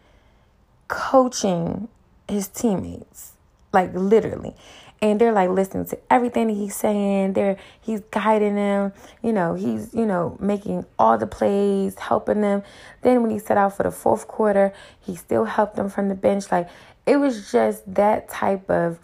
coaching 0.89 1.89
his 2.29 2.49
teammates 2.49 3.33
like 3.73 3.91
literally 3.95 4.55
and 5.01 5.21
they're 5.21 5.33
like 5.33 5.51
listening 5.51 5.85
to 5.87 5.99
everything 6.11 6.49
he's 6.49 6.75
saying. 6.75 7.35
They're 7.35 7.57
he's 7.81 8.01
guiding 8.11 8.57
them, 8.57 8.93
you 9.23 9.33
know, 9.33 9.55
he's, 9.55 9.95
you 9.95 10.07
know, 10.07 10.37
making 10.41 10.87
all 10.99 11.19
the 11.19 11.27
plays, 11.27 11.97
helping 11.99 12.41
them. 12.41 12.63
Then 13.03 13.23
when 13.23 13.31
he 13.31 13.39
set 13.39 13.57
out 13.57 13.77
for 13.77 13.85
the 13.85 13.91
fourth 13.91 14.27
quarter, 14.27 14.73
he 15.01 15.15
still 15.15 15.45
helped 15.45 15.77
them 15.77 15.89
from 15.89 16.09
the 16.09 16.15
bench. 16.15 16.51
Like 16.51 16.69
it 17.07 17.17
was 17.19 17.53
just 17.53 17.95
that 17.95 18.29
type 18.29 18.69
of 18.71 18.99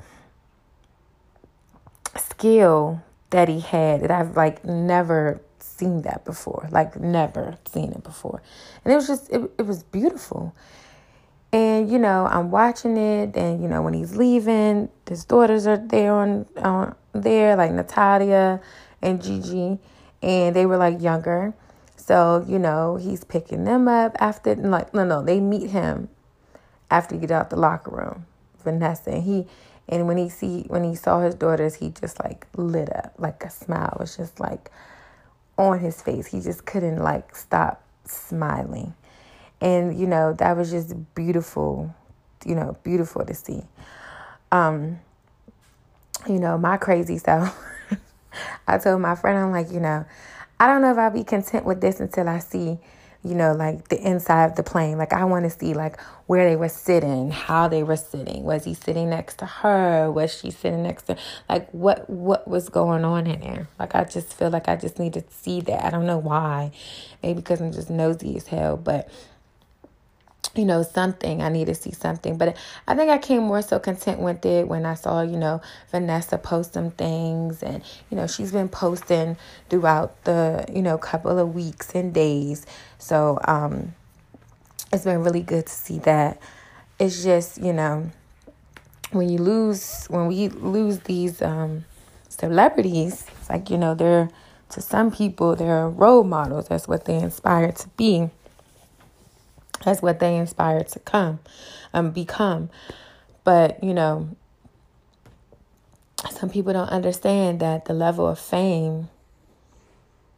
skill 2.17 3.03
that 3.31 3.49
he 3.49 3.61
had 3.61 4.03
that 4.03 4.11
I've 4.11 4.37
like 4.37 4.65
never 4.65 5.41
seen 5.59 6.03
that 6.03 6.25
before. 6.25 6.69
Like 6.71 6.99
never 6.99 7.57
seen 7.67 7.93
it 7.93 8.03
before. 8.03 8.43
And 8.85 8.93
it 8.93 8.97
was 8.97 9.07
just 9.07 9.31
it, 9.31 9.51
it 9.59 9.67
was 9.67 9.83
beautiful. 9.85 10.55
And 11.55 11.89
you 11.89 12.01
know, 12.01 12.27
I'm 12.27 12.51
watching 12.51 12.97
it, 12.97 13.37
and 13.37 13.63
you 13.63 13.69
know, 13.69 13.81
when 13.81 13.95
he's 13.95 14.17
leaving, 14.17 14.89
his 15.09 15.25
daughters 15.25 15.69
are 15.69 15.77
there 15.77 16.13
on, 16.13 16.47
on 16.57 16.97
there, 17.13 17.55
like 17.55 17.71
Natalia 17.71 18.61
and 19.01 19.23
Gigi, 19.23 19.79
and 20.21 20.57
they 20.57 20.67
were 20.67 20.77
like 20.77 21.01
younger. 21.01 21.55
So 21.95 22.45
you 22.49 22.59
know, 22.59 22.97
he's 22.97 23.23
picking 23.23 23.63
them 23.63 23.87
up 23.87 24.17
after, 24.19 24.57
like 24.57 24.93
no, 24.95 25.05
no, 25.05 25.23
they 25.23 25.39
meet 25.39 25.71
him 25.71 26.09
after 26.91 27.15
he 27.15 27.21
get 27.21 27.31
out 27.31 27.51
the 27.51 27.57
locker 27.57 27.93
room, 27.93 28.27
Vanessa, 28.65 29.11
and 29.13 29.23
he, 29.23 29.47
and 29.89 30.09
when 30.09 30.17
he 30.17 30.29
see 30.29 30.65
when 30.67 30.83
he 30.83 30.97
saw 30.97 31.21
his 31.21 31.37
daughters, 31.37 31.77
he 31.77 31.91
just 31.91 32.21
like 32.25 32.49
lit 32.57 32.93
up, 32.93 33.15
like 33.17 33.45
a 33.45 33.51
smile 33.51 33.97
was 34.01 34.17
just 34.17 34.41
like 34.41 34.73
on 35.57 35.79
his 35.79 36.03
face. 36.03 36.27
He 36.27 36.41
just 36.41 36.67
couldn't 36.67 36.99
like 36.99 37.37
stop 37.37 37.81
smiling. 38.07 38.95
And, 39.65 39.99
you 39.99 40.07
know, 40.07 40.35
that 40.35 40.59
was 40.59 40.71
just 40.71 40.95
beautiful, 41.15 41.95
you 42.45 42.55
know, 42.55 42.77
beautiful 42.83 43.25
to 43.25 43.33
see. 43.33 43.63
Um, 44.53 45.01
you 46.29 46.39
know, 46.39 46.59
my 46.59 46.77
crazy 46.77 47.17
self. 47.17 47.59
I 48.69 48.77
told 48.77 49.01
my 49.01 49.15
friend, 49.15 49.39
I'm 49.39 49.53
like, 49.53 49.73
you 49.73 49.81
know, 49.81 50.05
I 50.61 50.67
don't 50.67 50.83
know 50.83 50.93
if 50.93 50.99
I'll 50.99 51.11
be 51.11 51.25
content 51.25 51.65
with 51.65 51.81
this 51.81 51.99
until 51.99 52.29
I 52.29 52.41
see, 52.41 52.79
you 53.23 53.35
know, 53.35 53.55
like 53.55 53.89
the 53.89 53.99
inside 54.07 54.45
of 54.51 54.57
the 54.57 54.63
plane. 54.63 54.99
Like 54.99 55.15
I 55.15 55.25
want 55.25 55.45
to 55.45 55.51
see 55.51 55.73
like 55.73 55.99
where 56.27 56.47
they 56.47 56.57
were 56.57 56.69
sitting, 56.69 57.31
how 57.31 57.67
they 57.67 57.83
were 57.83 57.97
sitting. 57.97 58.45
Was 58.45 58.65
he 58.65 58.75
sitting 58.75 59.09
next 59.09 59.39
to 59.39 59.47
her? 59.47 60.11
Was 60.11 60.39
she 60.39 60.51
sitting 60.51 60.83
next 60.83 61.05
to 61.05 61.17
like 61.49 61.71
what 61.71 62.11
what 62.11 62.47
was 62.47 62.69
going 62.69 63.03
on 63.07 63.27
in 63.27 63.41
there? 63.41 63.69
Like 63.79 63.95
I 63.95 64.05
just 64.05 64.35
feel 64.35 64.51
like 64.51 64.69
I 64.69 64.77
just 64.77 64.99
need 64.99 65.15
to 65.15 65.25
see 65.31 65.63
that. 65.63 65.87
I 65.87 65.91
don't 65.91 66.07
know 66.07 66.19
why. 66.19 66.71
Maybe 67.23 67.41
because 67.41 67.63
I'm 67.63 67.73
just 67.73 67.89
nosy 67.89 68.37
as 68.37 68.49
hell, 68.49 68.77
but 68.77 69.09
you 70.55 70.65
know, 70.65 70.83
something. 70.83 71.43
I 71.43 71.49
need 71.49 71.67
to 71.67 71.75
see 71.75 71.93
something. 71.93 72.37
But 72.37 72.57
I 72.87 72.95
think 72.95 73.11
I 73.11 73.19
came 73.19 73.43
more 73.43 73.63
so 73.63 73.79
content 73.79 74.21
with 74.21 74.45
it 74.47 74.69
when 74.69 74.87
I 74.87 74.95
saw, 74.95 75.23
you 75.23 75.37
know, 75.37 75.61
Vanessa 75.91 76.39
post 76.39 76.75
some 76.75 76.91
things. 76.91 77.63
And, 77.63 77.83
you 78.11 78.17
know, 78.17 78.27
she's 78.27 78.53
been 78.53 78.69
posting 78.69 79.37
throughout 79.69 80.23
the, 80.25 80.65
you 80.73 80.83
know, 80.83 80.99
couple 80.99 81.39
of 81.39 81.55
weeks 81.55 81.95
and 81.95 82.13
days. 82.15 82.67
So 82.99 83.39
um, 83.45 83.95
it's 84.93 85.05
been 85.05 85.23
really 85.23 85.43
good 85.43 85.67
to 85.67 85.73
see 85.73 85.99
that. 86.01 86.41
It's 86.99 87.23
just, 87.25 87.61
you 87.61 87.73
know, 87.73 88.11
when 89.11 89.29
you 89.29 89.39
lose, 89.39 90.07
when 90.07 90.27
we 90.27 90.49
lose 90.49 91.01
these 91.01 91.43
um, 91.43 91.85
celebrities, 92.29 93.27
it's 93.41 93.51
like, 93.51 93.71
you 93.71 93.79
know, 93.79 93.95
they're, 93.95 94.31
to 94.71 94.81
some 94.81 95.11
people, 95.11 95.57
they're 95.57 95.89
role 95.89 96.25
models. 96.25 96.69
That's 96.69 96.89
what 96.89 97.05
they 97.05 97.17
inspire 97.17 97.73
to 97.73 97.89
be. 97.97 98.31
That's 99.83 100.03
what 100.03 100.21
they 100.21 100.37
inspire 100.37 100.85
to 100.85 100.99
come, 101.01 101.41
um, 101.93 102.11
become. 102.11 102.71
But 103.43 103.83
you 103.83 103.95
know, 103.95 104.29
some 106.31 106.51
people 106.51 106.73
don't 106.73 106.89
understand 106.89 107.61
that 107.61 107.85
the 107.85 107.95
level 107.95 108.27
of 108.27 108.39
fame 108.39 109.09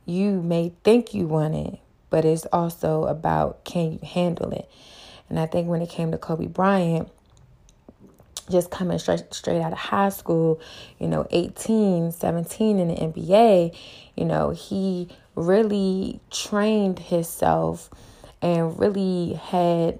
you 0.06 0.40
may 0.40 0.72
think 0.84 1.12
you 1.12 1.26
want 1.26 1.54
it, 1.54 1.78
but 2.10 2.24
it's 2.24 2.46
also 2.46 3.04
about 3.04 3.64
can 3.64 3.92
you 3.92 3.98
handle 4.02 4.52
it. 4.52 4.70
And 5.28 5.38
I 5.38 5.46
think 5.46 5.68
when 5.68 5.82
it 5.82 5.90
came 5.90 6.12
to 6.12 6.18
Kobe 6.18 6.46
Bryant, 6.46 7.08
just 8.48 8.70
coming 8.70 8.98
straight 8.98 9.34
straight 9.34 9.60
out 9.60 9.72
of 9.72 9.78
high 9.78 10.08
school, 10.08 10.60
you 11.00 11.08
know, 11.08 11.26
18, 11.30 12.12
17 12.12 12.78
in 12.78 12.88
the 12.88 12.94
NBA, 12.94 13.76
you 14.14 14.24
know, 14.24 14.50
he 14.50 15.08
really 15.34 16.20
trained 16.30 17.00
himself 17.00 17.90
and 18.42 18.78
really 18.78 19.34
had 19.34 19.98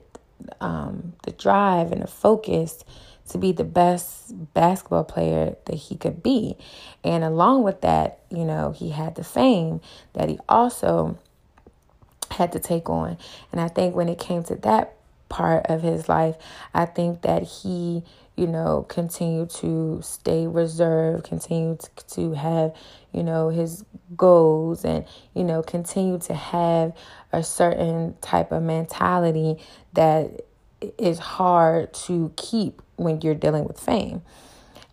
um, 0.60 1.14
the 1.24 1.32
drive 1.32 1.92
and 1.92 2.02
the 2.02 2.06
focus 2.06 2.84
to 3.30 3.38
be 3.38 3.52
the 3.52 3.64
best 3.64 4.32
basketball 4.54 5.04
player 5.04 5.56
that 5.64 5.74
he 5.74 5.96
could 5.96 6.22
be. 6.22 6.56
And 7.02 7.24
along 7.24 7.64
with 7.64 7.80
that, 7.80 8.20
you 8.30 8.44
know, 8.44 8.72
he 8.72 8.90
had 8.90 9.16
the 9.16 9.24
fame 9.24 9.80
that 10.12 10.28
he 10.28 10.38
also 10.48 11.18
had 12.30 12.52
to 12.52 12.58
take 12.58 12.88
on. 12.88 13.18
And 13.52 13.60
I 13.60 13.68
think 13.68 13.94
when 13.94 14.08
it 14.08 14.18
came 14.18 14.44
to 14.44 14.54
that 14.56 14.94
part 15.28 15.66
of 15.66 15.82
his 15.82 16.08
life, 16.08 16.36
I 16.72 16.86
think 16.86 17.22
that 17.22 17.42
he, 17.42 18.04
you 18.36 18.46
know, 18.46 18.84
continue 18.88 19.46
to 19.46 20.00
stay 20.02 20.46
reserved, 20.46 21.24
continued 21.24 21.80
to 22.08 22.34
have, 22.34 22.74
you 23.12 23.22
know, 23.22 23.48
his 23.48 23.84
goals 24.16 24.84
and, 24.84 25.06
you 25.34 25.42
know, 25.42 25.62
continue 25.62 26.18
to 26.18 26.34
have 26.34 26.94
a 27.32 27.42
certain 27.42 28.14
type 28.20 28.52
of 28.52 28.62
mentality 28.62 29.56
that 29.94 30.42
is 30.98 31.18
hard 31.18 31.92
to 31.94 32.30
keep 32.36 32.82
when 32.96 33.20
you're 33.22 33.34
dealing 33.34 33.64
with 33.64 33.80
fame. 33.80 34.20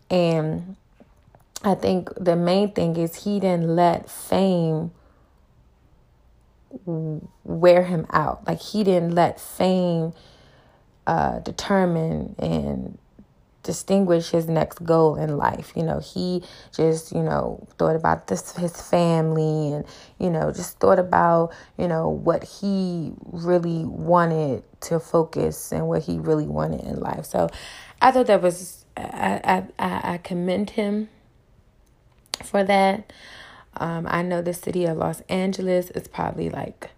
And 0.10 0.78
I 1.64 1.76
think 1.76 2.10
the 2.16 2.38
main 2.38 2.72
thing 2.72 2.96
is 2.96 3.24
he 3.24 3.40
didn't 3.42 3.68
let 3.76 4.10
fame 4.10 4.92
wear 6.86 7.84
him 7.84 8.06
out. 8.12 8.48
Like 8.48 8.60
he 8.60 8.84
didn't 8.84 9.16
let 9.16 9.40
fame 9.40 10.14
uh, 11.06 11.40
determine 11.40 12.36
and 12.40 12.98
distinguish 13.64 14.30
his 14.30 14.48
next 14.48 14.84
goal 14.84 15.16
in 15.16 15.38
life. 15.38 15.72
You 15.76 15.84
know, 15.84 16.00
he 16.00 16.44
just, 16.76 17.12
you 17.12 17.24
know, 17.24 17.66
thought 17.78 17.96
about 17.96 18.28
this 18.28 18.56
his 18.56 18.80
family 18.82 19.74
and, 19.74 19.86
you 20.20 20.30
know, 20.30 20.52
just 20.52 20.80
thought 20.80 21.00
about, 21.00 21.54
you 21.78 21.88
know, 21.88 22.10
what 22.10 22.44
he 22.44 23.14
really 23.24 23.86
wanted 23.86 24.64
to 24.82 25.00
focus 25.00 25.72
and 25.72 25.88
what 25.88 26.04
he 26.04 26.20
really 26.20 26.48
wanted 26.48 26.82
in 26.82 27.00
life. 27.00 27.26
So 27.26 27.50
I 28.02 28.12
thought 28.12 28.28
that 28.28 28.42
was 28.42 28.86
I 28.98 29.64
I 29.80 30.14
I 30.14 30.18
commend 30.18 30.72
him 30.72 31.10
for 32.44 32.64
that. 32.64 33.12
Um, 33.76 34.06
I 34.10 34.22
know 34.22 34.42
the 34.42 34.54
city 34.54 34.86
of 34.86 34.98
Los 34.98 35.22
Angeles 35.22 35.90
is 35.92 36.08
probably 36.08 36.50
like 36.50 36.92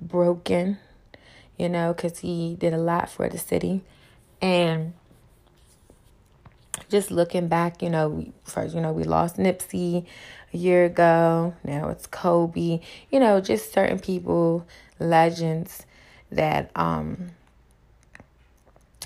broken, 0.00 0.78
you 1.58 1.68
know, 1.68 1.92
because 1.92 2.18
he 2.18 2.54
did 2.54 2.72
a 2.72 2.78
lot 2.78 3.10
for 3.10 3.28
the 3.28 3.38
city. 3.38 3.82
And 4.40 4.92
just 6.94 7.10
looking 7.10 7.48
back, 7.48 7.82
you 7.82 7.90
know, 7.90 8.24
first, 8.44 8.72
you 8.72 8.80
know, 8.80 8.92
we 8.92 9.02
lost 9.02 9.36
Nipsey 9.36 10.06
a 10.52 10.56
year 10.56 10.84
ago. 10.84 11.52
Now 11.64 11.88
it's 11.88 12.06
Kobe. 12.06 12.78
You 13.10 13.18
know, 13.18 13.40
just 13.40 13.72
certain 13.72 13.98
people, 13.98 14.64
legends 15.00 15.86
that 16.30 16.70
um 16.76 17.30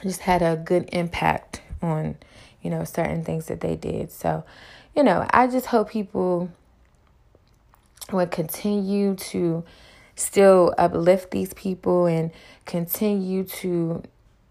just 0.02 0.20
had 0.20 0.42
a 0.42 0.54
good 0.56 0.90
impact 0.92 1.62
on, 1.80 2.16
you 2.60 2.68
know, 2.68 2.84
certain 2.84 3.24
things 3.24 3.46
that 3.46 3.62
they 3.62 3.74
did. 3.74 4.12
So, 4.12 4.44
you 4.94 5.02
know, 5.02 5.26
I 5.30 5.46
just 5.46 5.64
hope 5.64 5.88
people 5.88 6.50
would 8.12 8.30
continue 8.30 9.14
to 9.14 9.64
still 10.14 10.74
uplift 10.76 11.30
these 11.30 11.54
people 11.54 12.04
and 12.04 12.32
continue 12.66 13.44
to 13.44 14.02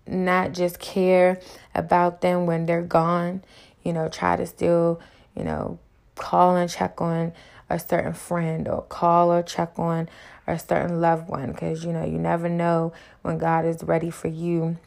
not 0.07 0.53
just 0.53 0.79
care 0.79 1.39
about 1.77 2.21
them 2.21 2.45
when 2.45 2.65
they're 2.65 2.81
gone, 2.81 3.43
you 3.83 3.93
know, 3.93 4.09
try 4.09 4.35
to 4.35 4.45
still, 4.45 4.99
you 5.35 5.43
know, 5.43 5.79
call 6.15 6.55
and 6.55 6.69
check 6.69 6.99
on 6.99 7.31
a 7.69 7.79
certain 7.79 8.13
friend 8.13 8.67
or 8.67 8.81
call 8.81 9.31
or 9.31 9.43
check 9.43 9.77
on 9.77 10.09
a 10.47 10.57
certain 10.57 10.99
loved 10.99 11.29
one 11.29 11.51
because, 11.51 11.85
you 11.85 11.93
know, 11.93 12.03
you 12.03 12.17
never 12.17 12.49
know 12.49 12.93
when 13.21 13.37
God 13.37 13.65
is 13.65 13.83
ready 13.83 14.09
for 14.09 14.27
you 14.27 14.77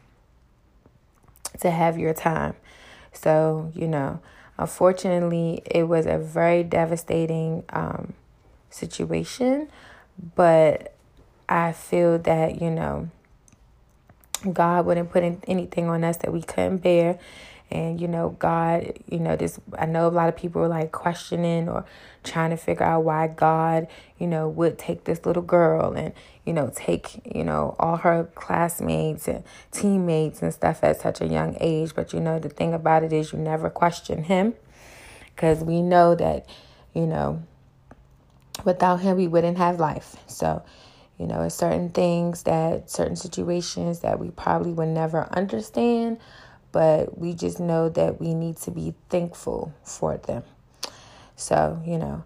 to 1.60 1.70
have 1.70 1.98
your 1.98 2.14
time. 2.14 2.54
So, 3.12 3.70
you 3.74 3.86
know, 3.86 4.20
unfortunately, 4.58 5.62
it 5.66 5.84
was 5.84 6.06
a 6.06 6.18
very 6.18 6.62
devastating 6.64 7.64
um, 7.70 8.14
situation, 8.70 9.68
but 10.34 10.94
I 11.48 11.72
feel 11.72 12.18
that, 12.18 12.60
you 12.60 12.70
know, 12.70 13.10
God 14.52 14.86
wouldn't 14.86 15.10
put 15.10 15.22
anything 15.46 15.88
on 15.88 16.04
us 16.04 16.16
that 16.18 16.32
we 16.32 16.42
couldn't 16.42 16.78
bear. 16.78 17.18
And, 17.70 18.00
you 18.00 18.08
know, 18.08 18.30
God, 18.40 18.98
you 19.08 19.20
know, 19.20 19.36
this, 19.36 19.60
I 19.78 19.86
know 19.86 20.08
a 20.08 20.10
lot 20.10 20.28
of 20.28 20.36
people 20.36 20.62
are 20.62 20.68
like 20.68 20.90
questioning 20.90 21.68
or 21.68 21.84
trying 22.24 22.50
to 22.50 22.56
figure 22.56 22.84
out 22.84 23.04
why 23.04 23.28
God, 23.28 23.86
you 24.18 24.26
know, 24.26 24.48
would 24.48 24.76
take 24.76 25.04
this 25.04 25.24
little 25.24 25.42
girl 25.42 25.92
and, 25.92 26.12
you 26.44 26.52
know, 26.52 26.72
take, 26.74 27.20
you 27.24 27.44
know, 27.44 27.76
all 27.78 27.98
her 27.98 28.24
classmates 28.34 29.28
and 29.28 29.44
teammates 29.70 30.42
and 30.42 30.52
stuff 30.52 30.82
at 30.82 31.00
such 31.00 31.20
a 31.20 31.26
young 31.26 31.56
age. 31.60 31.94
But, 31.94 32.12
you 32.12 32.18
know, 32.18 32.40
the 32.40 32.48
thing 32.48 32.74
about 32.74 33.04
it 33.04 33.12
is 33.12 33.32
you 33.32 33.38
never 33.38 33.70
question 33.70 34.24
him 34.24 34.54
because 35.26 35.62
we 35.62 35.80
know 35.80 36.16
that, 36.16 36.48
you 36.92 37.06
know, 37.06 37.40
without 38.64 39.00
him, 39.00 39.16
we 39.16 39.28
wouldn't 39.28 39.58
have 39.58 39.78
life. 39.78 40.16
So, 40.26 40.64
you 41.20 41.26
know, 41.26 41.42
it's 41.42 41.54
certain 41.54 41.90
things 41.90 42.44
that, 42.44 42.90
certain 42.90 43.14
situations 43.14 44.00
that 44.00 44.18
we 44.18 44.30
probably 44.30 44.72
would 44.72 44.88
never 44.88 45.28
understand, 45.36 46.18
but 46.72 47.18
we 47.18 47.34
just 47.34 47.60
know 47.60 47.90
that 47.90 48.18
we 48.18 48.32
need 48.32 48.56
to 48.56 48.70
be 48.70 48.94
thankful 49.10 49.74
for 49.84 50.16
them. 50.16 50.42
So, 51.36 51.82
you 51.84 51.98
know, 51.98 52.24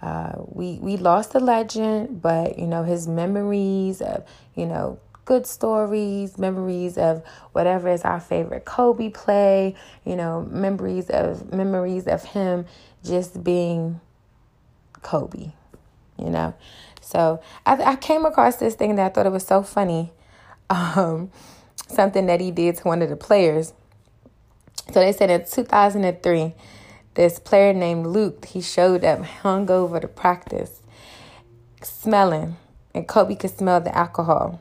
uh, 0.00 0.34
we 0.36 0.78
we 0.80 0.96
lost 0.96 1.34
a 1.34 1.40
legend, 1.40 2.22
but 2.22 2.56
you 2.56 2.66
know 2.68 2.84
his 2.84 3.08
memories 3.08 4.00
of 4.00 4.24
you 4.54 4.66
know 4.66 5.00
good 5.24 5.44
stories, 5.46 6.38
memories 6.38 6.96
of 6.96 7.24
whatever 7.50 7.88
is 7.88 8.02
our 8.02 8.20
favorite 8.20 8.64
Kobe 8.64 9.08
play, 9.08 9.74
you 10.04 10.14
know, 10.14 10.46
memories 10.50 11.10
of 11.10 11.52
memories 11.52 12.06
of 12.06 12.22
him 12.22 12.66
just 13.02 13.42
being 13.42 14.00
Kobe, 15.02 15.50
you 16.16 16.30
know. 16.30 16.54
So 17.06 17.40
I, 17.64 17.76
I 17.92 17.96
came 17.96 18.24
across 18.24 18.56
this 18.56 18.74
thing 18.74 18.96
that 18.96 19.06
I 19.06 19.08
thought 19.10 19.26
it 19.26 19.32
was 19.32 19.46
so 19.46 19.62
funny. 19.62 20.12
Um, 20.68 21.30
something 21.86 22.26
that 22.26 22.40
he 22.40 22.50
did 22.50 22.78
to 22.78 22.82
one 22.82 23.00
of 23.00 23.08
the 23.08 23.14
players. 23.14 23.72
So 24.92 24.98
they 24.98 25.12
said 25.12 25.30
in 25.30 25.44
2003, 25.48 26.54
this 27.14 27.38
player 27.38 27.72
named 27.72 28.08
Luke, 28.08 28.46
he 28.46 28.60
showed 28.60 29.04
up 29.04 29.20
hungover 29.20 30.00
to 30.00 30.08
practice, 30.08 30.82
smelling, 31.80 32.56
and 32.92 33.06
Kobe 33.06 33.36
could 33.36 33.56
smell 33.56 33.80
the 33.80 33.96
alcohol. 33.96 34.60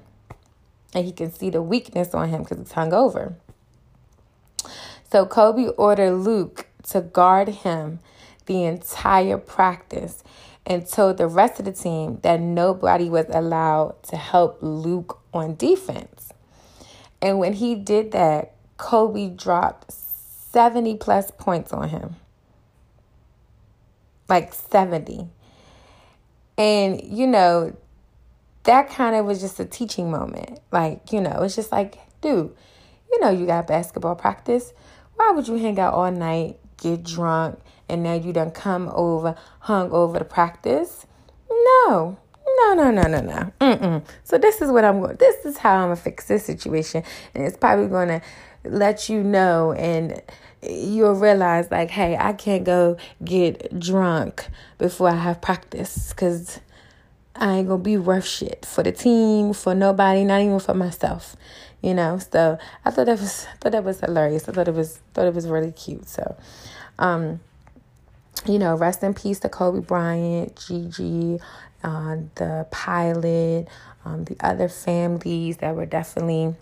And 0.93 1.08
he 1.08 1.12
can 1.12 1.31
see 1.31 1.49
the 1.49 1.63
weakness 1.63 2.13
on 2.13 2.29
him 2.29 2.43
because 2.43 2.60
he's 2.60 2.73
hungover. 2.73 3.34
So 5.12 5.25
Kobe 5.25 5.69
ordered 5.69 6.17
Luke 6.17 6.67
to 6.89 7.01
guard 7.01 7.47
him 7.47 7.99
the 8.45 8.63
entire 8.65 9.39
practice 9.39 10.23
and 10.65 10.88
told 10.88 11.17
the 11.17 11.28
rest 11.28 11.60
of 11.60 11.65
the 11.65 11.71
team 11.71 12.19
that 12.23 12.39
nobody 12.39 13.10
was 13.10 13.25
allowed 13.30 14.01
to 14.04 14.17
help 14.17 14.58
Luke 14.62 15.19
on 15.34 15.56
defense. 15.56 16.32
And 17.21 17.39
when 17.39 17.54
he 17.54 17.75
did 17.75 18.12
that, 18.12 18.54
Kobe 18.78 19.30
dropped 19.30 19.91
70 19.91 20.97
plus 20.97 21.32
points 21.32 21.71
on 21.71 21.89
him. 21.89 22.15
Like 24.28 24.54
70. 24.54 25.28
And, 26.58 27.01
you 27.04 27.28
know, 27.28 27.75
that 28.63 28.89
kind 28.89 29.15
of 29.15 29.25
was 29.25 29.41
just 29.41 29.60
a 29.60 29.65
teaching 29.65 30.10
moment. 30.10 30.60
Like, 30.71 31.12
you 31.12 31.21
know, 31.21 31.43
it's 31.43 31.56
just 31.56 31.71
like, 31.71 31.99
dude, 32.21 32.56
you 33.12 33.19
know, 33.19 33.30
you 33.30 33.45
got 33.45 33.67
basketball 33.67 34.15
practice. 34.15 34.73
Why 35.15 35.32
would 35.32 35.47
you 35.47 35.56
hang 35.56 35.80
out 35.80 35.93
all 35.93 36.12
night, 36.12 36.58
get 36.78 37.04
drunk, 37.04 37.60
and 37.89 38.04
now 38.04 38.13
you 38.13 38.34
done 38.34 38.52
come 38.52 38.89
over, 38.93 39.36
hung 39.60 39.91
over 39.91 40.19
to 40.19 40.26
practice. 40.26 41.06
No, 41.50 42.17
no, 42.58 42.74
no, 42.74 42.91
no, 42.91 43.04
no, 43.04 43.21
no. 43.21 43.54
Mm-mm. 43.62 44.04
So 44.24 44.38
this 44.38 44.62
is 44.62 44.71
what 44.71 44.86
I'm 44.86 45.02
going. 45.02 45.17
This 45.17 45.45
is 45.45 45.58
how 45.58 45.76
I'm 45.76 45.86
gonna 45.86 45.95
fix 45.95 46.28
this 46.28 46.45
situation, 46.45 47.04
and 47.34 47.43
it's 47.43 47.58
probably 47.58 47.88
gonna 47.88 48.21
let 48.63 49.10
you 49.10 49.24
know, 49.24 49.74
and 49.74 50.21
you'll 50.62 51.13
realize 51.15 51.69
like, 51.71 51.91
hey, 51.91 52.17
I 52.17 52.34
can't 52.34 52.63
go 52.63 52.98
get 53.24 53.80
drunk 53.80 54.48
before 54.78 55.10
I 55.10 55.15
have 55.15 55.41
practice, 55.41 56.13
cause 56.13 56.60
I 57.36 57.58
ain't 57.58 57.67
gonna 57.67 57.84
be 57.84 57.98
worth 57.98 58.26
shit 58.26 58.65
for 58.65 58.82
the 58.84 58.91
team, 58.91 59.54
for 59.54 59.76
nobody, 59.76 60.24
not 60.24 60.41
even 60.41 60.60
for 60.60 60.74
myself. 60.74 61.36
You 61.82 61.93
know, 61.93 62.17
so 62.17 62.58
I 62.84 62.91
thought 62.91 63.06
that 63.06 63.19
was 63.19 63.45
I 63.45 63.58
thought 63.58 63.71
that 63.74 63.84
was 63.84 64.00
hilarious. 64.00 64.50
I 64.50 64.54
thought 64.54 64.67
it 64.67 64.74
was 64.74 65.00
thought 65.13 65.28
it 65.28 65.36
was 65.36 65.48
really 65.48 65.71
cute. 65.71 66.08
So, 66.08 66.36
um, 66.98 67.41
you 68.45 68.60
know, 68.60 68.75
rest 68.75 69.03
in 69.03 69.13
peace 69.13 69.39
to 69.39 69.49
Kobe 69.49 69.81
Bryant, 69.81 70.55
Gigi, 70.55 71.39
uh, 71.84 72.17
the 72.36 72.67
pilot, 72.71 73.67
um, 74.03 74.25
the 74.25 74.38
other 74.39 74.69
families 74.69 75.58
that 75.58 75.75
were 75.75 75.86
definitely 75.86 76.55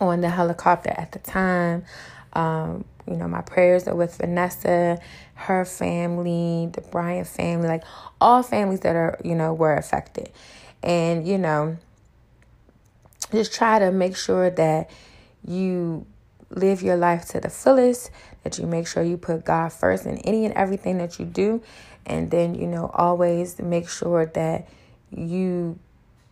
on 0.00 0.20
the 0.20 0.30
helicopter 0.30 0.90
at 0.96 1.12
the 1.12 1.18
time. 1.20 1.84
Um, 2.32 2.84
you 3.08 3.16
know, 3.16 3.28
my 3.28 3.42
prayers 3.42 3.88
are 3.88 3.94
with 3.94 4.16
Vanessa, 4.16 4.98
her 5.34 5.64
family, 5.64 6.68
the 6.72 6.80
Bryant 6.80 7.26
family, 7.26 7.68
like 7.68 7.82
all 8.20 8.42
families 8.42 8.80
that 8.80 8.94
are, 8.94 9.18
you 9.24 9.34
know, 9.34 9.52
were 9.52 9.74
affected. 9.74 10.30
And, 10.82 11.26
you 11.26 11.38
know, 11.38 11.76
just 13.32 13.52
try 13.52 13.78
to 13.78 13.90
make 13.90 14.16
sure 14.16 14.50
that 14.50 14.90
you 15.46 16.06
live 16.50 16.82
your 16.82 16.96
life 16.96 17.26
to 17.26 17.40
the 17.40 17.48
fullest, 17.48 18.10
that 18.42 18.58
you 18.58 18.66
make 18.66 18.86
sure 18.86 19.02
you 19.02 19.16
put 19.16 19.44
God 19.44 19.72
first 19.72 20.06
in 20.06 20.18
any 20.18 20.44
and 20.44 20.54
everything 20.54 20.98
that 20.98 21.18
you 21.18 21.24
do. 21.24 21.62
And 22.06 22.30
then, 22.30 22.54
you 22.54 22.66
know, 22.66 22.90
always 22.92 23.58
make 23.58 23.88
sure 23.88 24.26
that 24.26 24.68
you 25.10 25.78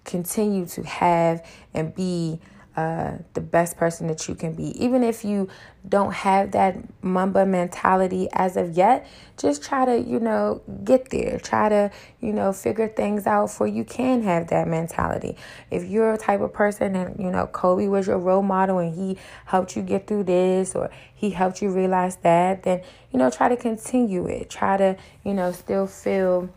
continue 0.05 0.67
to 0.67 0.83
have 0.83 1.45
and 1.75 1.95
be 1.95 2.41
uh, 2.79 3.19
the 3.35 3.41
best 3.41 3.77
person 3.77 4.07
that 4.07 4.29
you 4.29 4.37
can 4.37 4.53
be. 4.53 4.67
Even 4.81 5.03
if 5.03 5.25
you 5.25 5.49
don't 5.89 6.13
have 6.13 6.53
that 6.53 6.77
Mamba 7.03 7.45
mentality 7.45 8.29
as 8.33 8.57
of 8.57 8.77
yet, 8.77 9.05
just 9.37 9.65
try 9.65 9.85
to, 9.85 9.99
you 9.99 10.21
know, 10.21 10.63
get 10.85 11.11
there. 11.11 11.41
Try 11.41 11.71
to, 11.71 11.91
you 12.21 12.33
know, 12.33 12.53
figure 12.53 12.87
things 12.87 13.27
out 13.27 13.51
for 13.51 13.67
you 13.67 13.83
can 13.83 14.23
have 14.23 14.47
that 14.51 14.69
mentality. 14.69 15.37
If 15.73 15.87
you're 15.91 16.13
a 16.13 16.19
type 16.19 16.41
of 16.41 16.53
person 16.53 16.95
and, 16.95 17.19
you 17.19 17.33
know, 17.33 17.49
Kobe 17.49 17.89
was 17.89 18.07
your 18.07 18.19
role 18.19 18.43
model 18.43 18.79
and 18.79 18.95
he 18.95 19.19
helped 19.47 19.75
you 19.75 19.83
get 19.83 20.07
through 20.07 20.25
this 20.25 20.77
or 20.77 20.89
he 21.13 21.31
helped 21.31 21.61
you 21.61 21.71
realize 21.71 22.15
that, 22.19 22.63
then, 22.63 22.83
you 23.11 23.19
know, 23.19 23.29
try 23.29 23.49
to 23.49 23.57
continue 23.57 24.29
it. 24.29 24.51
Try 24.51 24.77
to, 24.77 24.97
you 25.25 25.35
know, 25.35 25.51
still 25.51 25.89
feel 25.89 26.49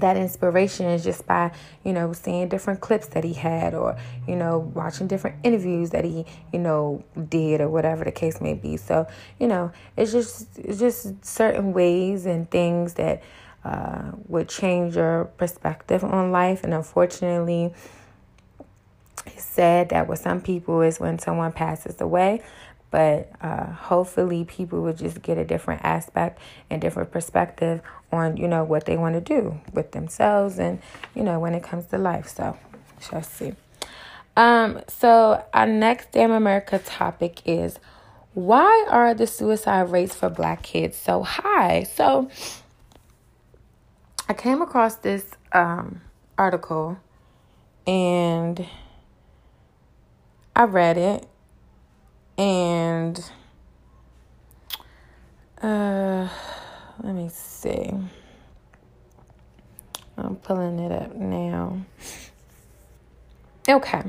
that 0.00 0.16
inspiration 0.16 0.86
is 0.86 1.04
just 1.04 1.26
by 1.26 1.50
you 1.84 1.92
know 1.92 2.12
seeing 2.12 2.48
different 2.48 2.80
clips 2.80 3.08
that 3.08 3.24
he 3.24 3.32
had 3.32 3.74
or 3.74 3.96
you 4.26 4.36
know 4.36 4.58
watching 4.58 5.06
different 5.06 5.36
interviews 5.42 5.90
that 5.90 6.04
he 6.04 6.24
you 6.52 6.58
know 6.58 7.02
did 7.28 7.60
or 7.60 7.68
whatever 7.68 8.04
the 8.04 8.12
case 8.12 8.40
may 8.40 8.54
be. 8.54 8.76
So 8.76 9.06
you 9.38 9.46
know 9.46 9.72
it's 9.96 10.12
just 10.12 10.58
it's 10.58 10.78
just 10.78 11.24
certain 11.24 11.72
ways 11.72 12.26
and 12.26 12.50
things 12.50 12.94
that 12.94 13.22
uh, 13.64 14.12
would 14.28 14.48
change 14.48 14.96
your 14.96 15.24
perspective 15.36 16.04
on 16.04 16.32
life. 16.32 16.64
And 16.64 16.72
unfortunately 16.72 17.74
it's 19.26 19.44
sad 19.44 19.90
that 19.90 20.08
with 20.08 20.20
some 20.20 20.40
people 20.40 20.80
is 20.80 21.00
when 21.00 21.18
someone 21.18 21.52
passes 21.52 22.00
away 22.00 22.42
but 22.90 23.30
uh, 23.40 23.66
hopefully 23.66 24.44
people 24.44 24.80
will 24.80 24.94
just 24.94 25.20
get 25.22 25.36
a 25.36 25.44
different 25.44 25.82
aspect 25.84 26.40
and 26.70 26.80
different 26.80 27.10
perspective 27.10 27.82
on 28.10 28.36
you 28.36 28.48
know 28.48 28.64
what 28.64 28.86
they 28.86 28.96
want 28.96 29.14
to 29.14 29.20
do 29.20 29.60
with 29.72 29.92
themselves 29.92 30.58
and 30.58 30.80
you 31.14 31.22
know 31.22 31.38
when 31.38 31.54
it 31.54 31.62
comes 31.62 31.86
to 31.86 31.98
life. 31.98 32.28
So 32.28 32.56
shall 33.00 33.22
see. 33.22 33.54
Um 34.36 34.80
so 34.88 35.44
our 35.52 35.66
next 35.66 36.12
damn 36.12 36.30
america 36.30 36.78
topic 36.78 37.42
is 37.44 37.78
why 38.34 38.86
are 38.88 39.14
the 39.14 39.26
suicide 39.26 39.90
rates 39.90 40.14
for 40.14 40.30
black 40.30 40.62
kids 40.62 40.96
so 40.96 41.22
high? 41.22 41.82
So 41.82 42.30
i 44.28 44.34
came 44.34 44.62
across 44.62 44.96
this 44.96 45.24
um 45.52 46.00
article 46.36 46.98
and 47.86 48.64
i 50.54 50.62
read 50.64 50.96
it 50.96 51.26
and 52.38 53.30
uh, 55.60 56.28
let 57.02 57.14
me 57.14 57.28
see. 57.28 57.92
I'm 60.16 60.36
pulling 60.36 60.78
it 60.78 60.92
up 60.92 61.14
now. 61.14 61.80
Okay. 63.68 64.02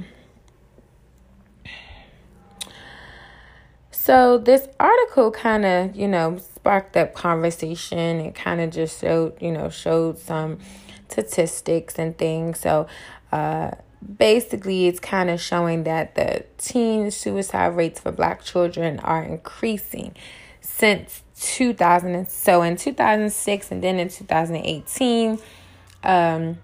So 3.92 4.38
this 4.38 4.68
article 4.80 5.32
kind 5.32 5.66
of, 5.66 5.96
you 5.96 6.08
know, 6.08 6.38
sparked 6.38 6.98
up 6.98 7.14
conversation 7.14 8.20
It 8.20 8.34
kind 8.34 8.62
of 8.62 8.72
just 8.72 9.02
showed, 9.02 9.40
you 9.42 9.52
know, 9.52 9.70
showed 9.70 10.18
some 10.18 10.60
statistics 11.10 12.00
and 12.00 12.18
things. 12.18 12.60
So, 12.60 12.88
uh, 13.32 13.72
basically 14.18 14.88
it's 14.88 15.00
kind 15.00 15.30
of 15.30 15.42
showing 15.42 15.84
that 15.84 16.16
the 16.16 16.46
teen 16.58 17.12
suicide 17.12 17.76
rates 17.76 18.00
for 18.00 18.12
black 18.12 18.44
children 18.44 19.00
are 19.00 19.24
increasing 19.24 20.16
since 20.62 21.24
2000 21.42 22.16
and 22.16 22.28
so 22.28 22.62
in 22.62 22.76
2006 22.76 23.72
and 23.72 23.84
then 23.84 24.00
in 24.00 24.10
2018 24.10 25.40
um 26.04 26.58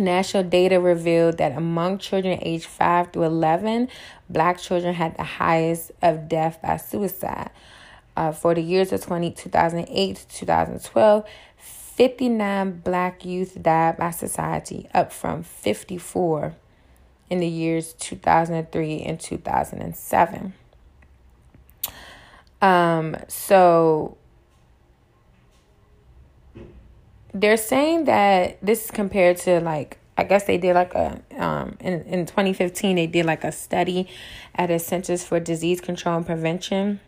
national 0.00 0.42
data 0.44 0.80
revealed 0.80 1.38
that 1.38 1.52
among 1.52 1.98
children 1.98 2.38
aged 2.42 2.66
5 2.66 3.12
to 3.12 3.22
11 3.22 3.88
black 4.30 4.58
children 4.58 4.94
had 4.94 5.16
the 5.16 5.22
highest 5.22 5.92
of 6.00 6.28
death 6.28 6.60
by 6.62 6.76
suicide. 6.76 7.50
Uh, 8.14 8.30
for 8.30 8.54
the 8.54 8.60
years 8.60 8.92
of 8.92 9.00
20, 9.00 9.30
2008 9.30 10.16
to 10.16 10.28
2012 10.28 11.24
59 11.94 12.80
black 12.80 13.24
youth 13.24 13.62
died 13.62 13.98
by 13.98 14.10
society, 14.10 14.88
up 14.94 15.12
from 15.12 15.42
54 15.42 16.54
in 17.28 17.40
the 17.40 17.46
years 17.46 17.92
2003 17.94 19.02
and 19.02 19.20
2007. 19.20 20.54
Um, 22.62 23.16
so 23.28 24.16
they're 27.34 27.56
saying 27.56 28.04
that 28.04 28.58
this 28.64 28.86
is 28.86 28.90
compared 28.90 29.36
to 29.38 29.60
like 29.60 29.98
I 30.16 30.24
guess 30.24 30.44
they 30.44 30.58
did 30.58 30.74
like 30.74 30.94
a 30.94 31.20
um 31.38 31.76
in 31.80 32.02
in 32.02 32.26
2015 32.26 32.96
they 32.96 33.06
did 33.06 33.24
like 33.26 33.44
a 33.44 33.52
study 33.52 34.08
at 34.54 34.70
a 34.70 34.78
Centers 34.78 35.24
for 35.24 35.40
Disease 35.40 35.80
Control 35.80 36.16
and 36.16 36.26
Prevention 36.26 37.00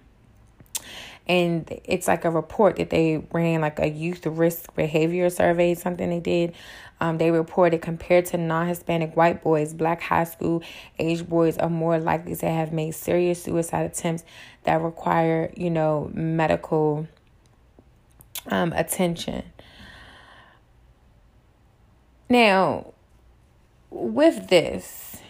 and 1.26 1.80
it's 1.84 2.06
like 2.06 2.24
a 2.24 2.30
report 2.30 2.76
that 2.76 2.90
they 2.90 3.24
ran 3.32 3.62
like 3.62 3.78
a 3.78 3.88
youth 3.88 4.26
risk 4.26 4.74
behavior 4.74 5.30
survey 5.30 5.74
something 5.74 6.10
they 6.10 6.20
did. 6.20 6.54
Um, 7.00 7.18
they 7.18 7.30
reported 7.30 7.82
compared 7.82 8.26
to 8.26 8.38
non-hispanic 8.38 9.16
white 9.16 9.42
boys 9.42 9.74
black 9.74 10.00
high 10.00 10.24
school 10.24 10.62
age 10.98 11.26
boys 11.26 11.58
are 11.58 11.70
more 11.70 11.98
likely 11.98 12.36
to 12.36 12.46
have 12.46 12.72
made 12.72 12.92
serious 12.94 13.42
suicide 13.42 13.86
attempts 13.86 14.24
that 14.64 14.80
require 14.80 15.50
you 15.56 15.70
know 15.70 16.10
medical 16.12 17.08
um, 18.48 18.72
attention. 18.74 19.44
Now 22.28 22.92
with 23.90 24.48
this 24.48 25.22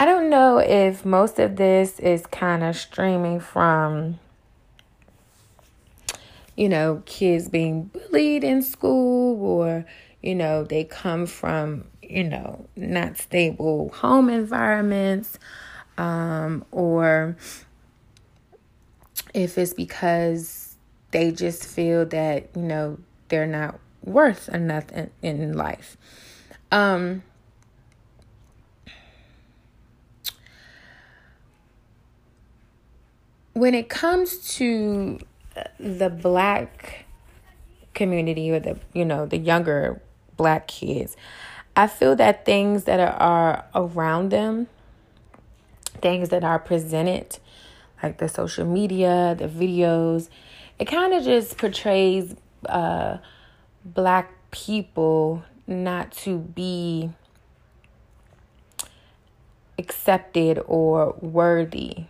I 0.00 0.06
don't 0.06 0.30
know 0.30 0.56
if 0.56 1.04
most 1.04 1.38
of 1.38 1.56
this 1.56 2.00
is 2.00 2.24
kind 2.24 2.62
of 2.62 2.74
streaming 2.74 3.38
from, 3.38 4.18
you 6.56 6.70
know, 6.70 7.02
kids 7.04 7.50
being 7.50 7.90
bullied 7.92 8.42
in 8.42 8.62
school 8.62 9.38
or, 9.44 9.84
you 10.22 10.34
know, 10.34 10.64
they 10.64 10.84
come 10.84 11.26
from, 11.26 11.84
you 12.02 12.24
know, 12.24 12.66
not 12.76 13.18
stable 13.18 13.90
home 13.90 14.30
environments 14.30 15.38
um, 15.98 16.64
or 16.70 17.36
if 19.34 19.58
it's 19.58 19.74
because 19.74 20.76
they 21.10 21.30
just 21.30 21.66
feel 21.66 22.06
that, 22.06 22.48
you 22.56 22.62
know, 22.62 22.98
they're 23.28 23.46
not 23.46 23.78
worth 24.02 24.48
enough 24.48 24.90
in, 24.92 25.10
in 25.20 25.52
life. 25.52 25.98
Um, 26.72 27.22
when 33.52 33.74
it 33.74 33.88
comes 33.88 34.54
to 34.56 35.18
the 35.78 36.08
black 36.08 37.06
community 37.94 38.50
or 38.50 38.60
the 38.60 38.78
you 38.92 39.04
know 39.04 39.26
the 39.26 39.36
younger 39.36 40.00
black 40.36 40.68
kids 40.68 41.16
i 41.76 41.86
feel 41.86 42.14
that 42.14 42.44
things 42.44 42.84
that 42.84 43.00
are, 43.00 43.64
around 43.74 44.30
them 44.30 44.68
things 46.00 46.28
that 46.28 46.44
are 46.44 46.58
presented 46.58 47.38
like 48.02 48.18
the 48.18 48.28
social 48.28 48.64
media 48.64 49.34
the 49.38 49.48
videos 49.48 50.28
it 50.78 50.84
kind 50.84 51.12
of 51.12 51.24
just 51.24 51.58
portrays 51.58 52.34
uh 52.66 53.18
black 53.84 54.32
people 54.50 55.42
not 55.66 56.10
to 56.12 56.38
be 56.38 57.10
accepted 59.78 60.60
or 60.66 61.14
worthy 61.20 62.04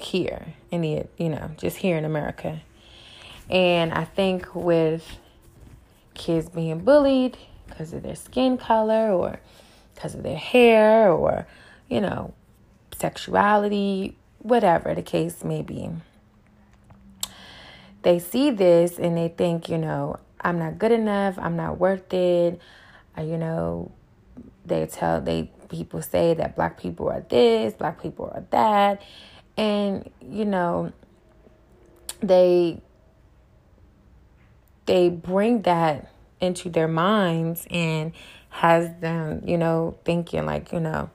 here 0.00 0.54
in 0.70 0.80
the 0.80 1.06
you 1.16 1.28
know 1.28 1.50
just 1.56 1.78
here 1.78 1.96
in 1.96 2.04
America. 2.04 2.60
And 3.50 3.92
I 3.92 4.04
think 4.04 4.54
with 4.54 5.18
kids 6.14 6.48
being 6.48 6.80
bullied 6.80 7.38
because 7.66 7.92
of 7.92 8.02
their 8.02 8.16
skin 8.16 8.58
color 8.58 9.12
or 9.12 9.40
because 9.94 10.14
of 10.14 10.22
their 10.22 10.36
hair 10.36 11.10
or 11.10 11.46
you 11.88 12.00
know 12.00 12.34
sexuality, 12.98 14.16
whatever 14.38 14.94
the 14.94 15.02
case 15.02 15.44
may 15.44 15.62
be. 15.62 15.90
They 18.02 18.18
see 18.18 18.50
this 18.50 18.98
and 18.98 19.16
they 19.16 19.28
think, 19.28 19.68
you 19.68 19.78
know, 19.78 20.16
I'm 20.40 20.58
not 20.58 20.78
good 20.78 20.92
enough, 20.92 21.38
I'm 21.38 21.56
not 21.56 21.78
worth 21.78 22.12
it. 22.12 22.60
Uh, 23.16 23.22
you 23.22 23.36
know, 23.36 23.90
they 24.64 24.86
tell 24.86 25.20
they 25.20 25.50
people 25.68 26.00
say 26.02 26.34
that 26.34 26.56
black 26.56 26.80
people 26.80 27.08
are 27.08 27.24
this, 27.28 27.74
black 27.74 28.00
people 28.00 28.30
are 28.34 28.44
that, 28.50 29.02
and, 29.58 30.08
you 30.22 30.44
know, 30.44 30.92
they 32.20 32.80
they 34.86 35.10
bring 35.10 35.62
that 35.62 36.10
into 36.40 36.70
their 36.70 36.88
minds 36.88 37.66
and 37.70 38.12
has 38.48 38.90
them, 39.00 39.42
you 39.44 39.58
know, 39.58 39.98
thinking 40.04 40.46
like, 40.46 40.72
you 40.72 40.80
know, 40.80 41.10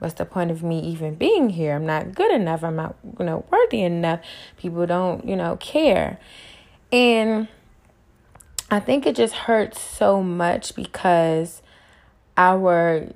what's 0.00 0.14
the 0.14 0.24
point 0.24 0.50
of 0.50 0.62
me 0.62 0.80
even 0.80 1.14
being 1.14 1.50
here? 1.50 1.76
I'm 1.76 1.86
not 1.86 2.14
good 2.14 2.32
enough. 2.32 2.64
I'm 2.64 2.74
not, 2.74 2.96
you 3.18 3.24
know, 3.24 3.44
worthy 3.50 3.82
enough. 3.82 4.20
People 4.56 4.86
don't, 4.86 5.24
you 5.28 5.36
know, 5.36 5.56
care. 5.58 6.18
And 6.90 7.46
I 8.70 8.80
think 8.80 9.06
it 9.06 9.14
just 9.14 9.34
hurts 9.34 9.80
so 9.80 10.22
much 10.22 10.74
because 10.74 11.62
our 12.36 13.08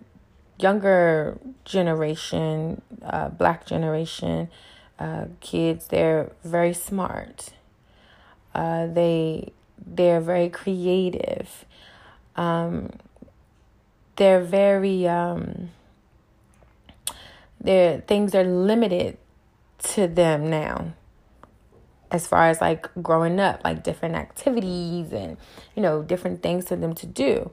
younger 0.59 1.39
generation, 1.65 2.83
uh, 3.03 3.29
black 3.29 3.67
generation, 3.67 4.49
uh, 4.99 5.27
kids, 5.41 5.89
they're 5.89 6.33
very 6.45 6.73
smart. 6.73 7.51
Uh, 8.55 8.87
they 8.87 9.53
they're 9.85 10.21
very 10.21 10.49
creative. 10.49 11.65
Um, 12.37 12.91
they're 14.17 14.41
very 14.43 15.07
um, 15.09 15.71
their 17.61 18.01
things 18.03 18.35
are 18.35 18.45
limited 18.45 19.19
to 19.79 20.07
them 20.07 20.49
now 20.49 20.93
as 22.11 22.27
far 22.27 22.49
as 22.49 22.61
like 22.61 22.89
growing 23.03 23.41
up 23.41 23.61
like 23.65 23.83
different 23.83 24.15
activities 24.15 25.13
and 25.13 25.37
you 25.75 25.83
know 25.83 26.03
different 26.03 26.43
things 26.43 26.69
for 26.69 26.77
them 26.77 26.95
to 26.95 27.07
do 27.07 27.51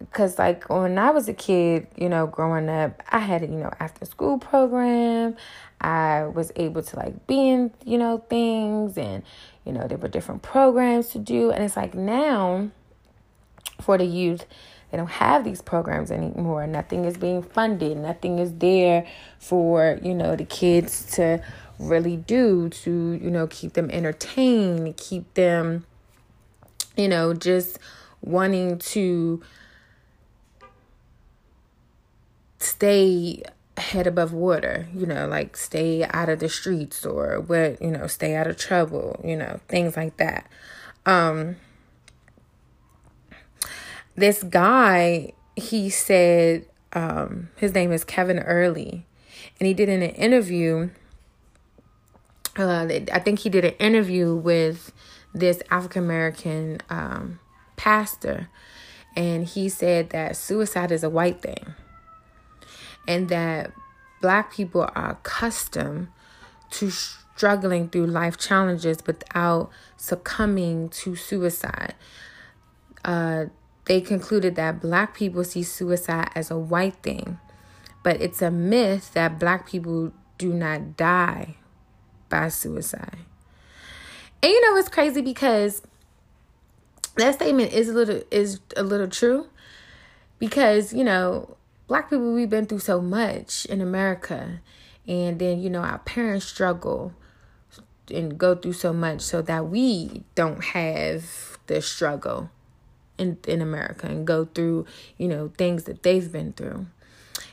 because 0.00 0.38
like 0.38 0.68
when 0.68 0.98
i 0.98 1.10
was 1.10 1.28
a 1.28 1.34
kid 1.34 1.86
you 1.96 2.08
know 2.08 2.26
growing 2.26 2.68
up 2.68 3.02
i 3.10 3.18
had 3.18 3.42
a 3.42 3.46
you 3.46 3.56
know 3.56 3.70
after 3.78 4.04
school 4.04 4.38
program 4.38 5.36
i 5.80 6.24
was 6.24 6.50
able 6.56 6.82
to 6.82 6.96
like 6.96 7.26
be 7.26 7.48
in 7.48 7.70
you 7.84 7.96
know 7.96 8.18
things 8.28 8.98
and 8.98 9.22
you 9.64 9.72
know 9.72 9.86
there 9.86 9.98
were 9.98 10.08
different 10.08 10.42
programs 10.42 11.08
to 11.08 11.18
do 11.18 11.50
and 11.50 11.62
it's 11.62 11.76
like 11.76 11.94
now 11.94 12.68
for 13.80 13.96
the 13.96 14.04
youth 14.04 14.46
they 14.90 14.96
don't 14.96 15.06
have 15.06 15.44
these 15.44 15.62
programs 15.62 16.10
anymore. 16.10 16.66
Nothing 16.66 17.04
is 17.04 17.16
being 17.16 17.42
funded. 17.42 17.96
Nothing 17.96 18.38
is 18.38 18.52
there 18.54 19.06
for, 19.38 19.98
you 20.02 20.14
know, 20.14 20.34
the 20.34 20.44
kids 20.44 21.04
to 21.14 21.42
really 21.78 22.16
do 22.16 22.68
to, 22.68 23.12
you 23.22 23.30
know, 23.30 23.46
keep 23.46 23.74
them 23.74 23.90
entertained, 23.90 24.96
keep 24.96 25.32
them, 25.34 25.86
you 26.96 27.08
know, 27.08 27.34
just 27.34 27.78
wanting 28.20 28.78
to 28.78 29.40
stay 32.60 33.42
head 33.76 34.06
above 34.06 34.32
water, 34.32 34.86
you 34.94 35.06
know, 35.06 35.26
like 35.26 35.56
stay 35.56 36.04
out 36.04 36.28
of 36.28 36.38
the 36.38 36.48
streets 36.48 37.04
or 37.04 37.40
what, 37.40 37.80
you 37.82 37.90
know, 37.90 38.06
stay 38.06 38.36
out 38.36 38.46
of 38.46 38.56
trouble, 38.56 39.20
you 39.24 39.36
know, 39.36 39.58
things 39.68 39.96
like 39.96 40.16
that. 40.18 40.46
Um 41.06 41.56
this 44.16 44.42
guy, 44.42 45.32
he 45.56 45.88
said, 45.88 46.66
um, 46.92 47.48
his 47.56 47.74
name 47.74 47.92
is 47.92 48.04
Kevin 48.04 48.38
Early, 48.40 49.06
and 49.58 49.66
he 49.66 49.74
did 49.74 49.88
an 49.88 50.02
interview. 50.02 50.90
Uh, 52.56 52.86
I 53.12 53.18
think 53.20 53.40
he 53.40 53.48
did 53.48 53.64
an 53.64 53.74
interview 53.74 54.34
with 54.34 54.92
this 55.32 55.62
African 55.70 56.04
American 56.04 56.80
um, 56.90 57.38
pastor, 57.76 58.48
and 59.16 59.46
he 59.46 59.68
said 59.68 60.10
that 60.10 60.36
suicide 60.36 60.92
is 60.92 61.02
a 61.02 61.10
white 61.10 61.40
thing, 61.40 61.74
and 63.06 63.28
that 63.28 63.72
black 64.20 64.52
people 64.52 64.88
are 64.94 65.12
accustomed 65.12 66.08
to 66.70 66.90
struggling 66.90 67.88
through 67.88 68.06
life 68.06 68.36
challenges 68.36 68.98
without 69.06 69.70
succumbing 69.96 70.88
to 70.90 71.16
suicide. 71.16 71.94
Uh, 73.04 73.46
they 73.86 74.00
concluded 74.00 74.56
that 74.56 74.80
black 74.80 75.14
people 75.14 75.42
see 75.42 75.62
suicide 75.62 76.30
as 76.34 76.50
a 76.50 76.58
white 76.58 76.96
thing, 77.02 77.38
but 78.02 78.20
it's 78.20 78.42
a 78.42 78.50
myth 78.50 79.12
that 79.14 79.38
black 79.38 79.66
people 79.66 80.12
do 80.38 80.52
not 80.52 80.96
die 80.96 81.56
by 82.28 82.48
suicide. 82.48 83.18
And 84.42 84.52
you 84.52 84.60
know 84.70 84.76
it's 84.76 84.88
crazy 84.88 85.20
because 85.20 85.82
that 87.16 87.34
statement 87.34 87.72
is 87.72 87.88
a 87.88 87.92
little 87.92 88.22
is 88.30 88.60
a 88.76 88.82
little 88.82 89.08
true 89.08 89.46
because 90.38 90.92
you 90.92 91.04
know 91.04 91.56
black 91.90 92.08
people 92.08 92.32
we've 92.32 92.48
been 92.48 92.66
through 92.66 92.78
so 92.78 93.00
much 93.00 93.66
in 93.66 93.80
America 93.80 94.60
and 95.08 95.40
then 95.40 95.60
you 95.60 95.68
know 95.68 95.80
our 95.80 95.98
parents 95.98 96.46
struggle 96.46 97.12
and 98.10 98.38
go 98.38 98.54
through 98.54 98.72
so 98.72 98.92
much 98.92 99.20
so 99.20 99.42
that 99.42 99.66
we 99.68 100.22
don't 100.36 100.64
have 100.66 101.58
the 101.66 101.82
struggle 101.82 102.50
in, 103.18 103.38
in 103.46 103.60
America 103.60 104.06
and 104.06 104.26
go 104.26 104.46
through, 104.46 104.86
you 105.18 105.28
know, 105.28 105.52
things 105.58 105.84
that 105.84 106.02
they've 106.02 106.32
been 106.32 106.52
through. 106.52 106.86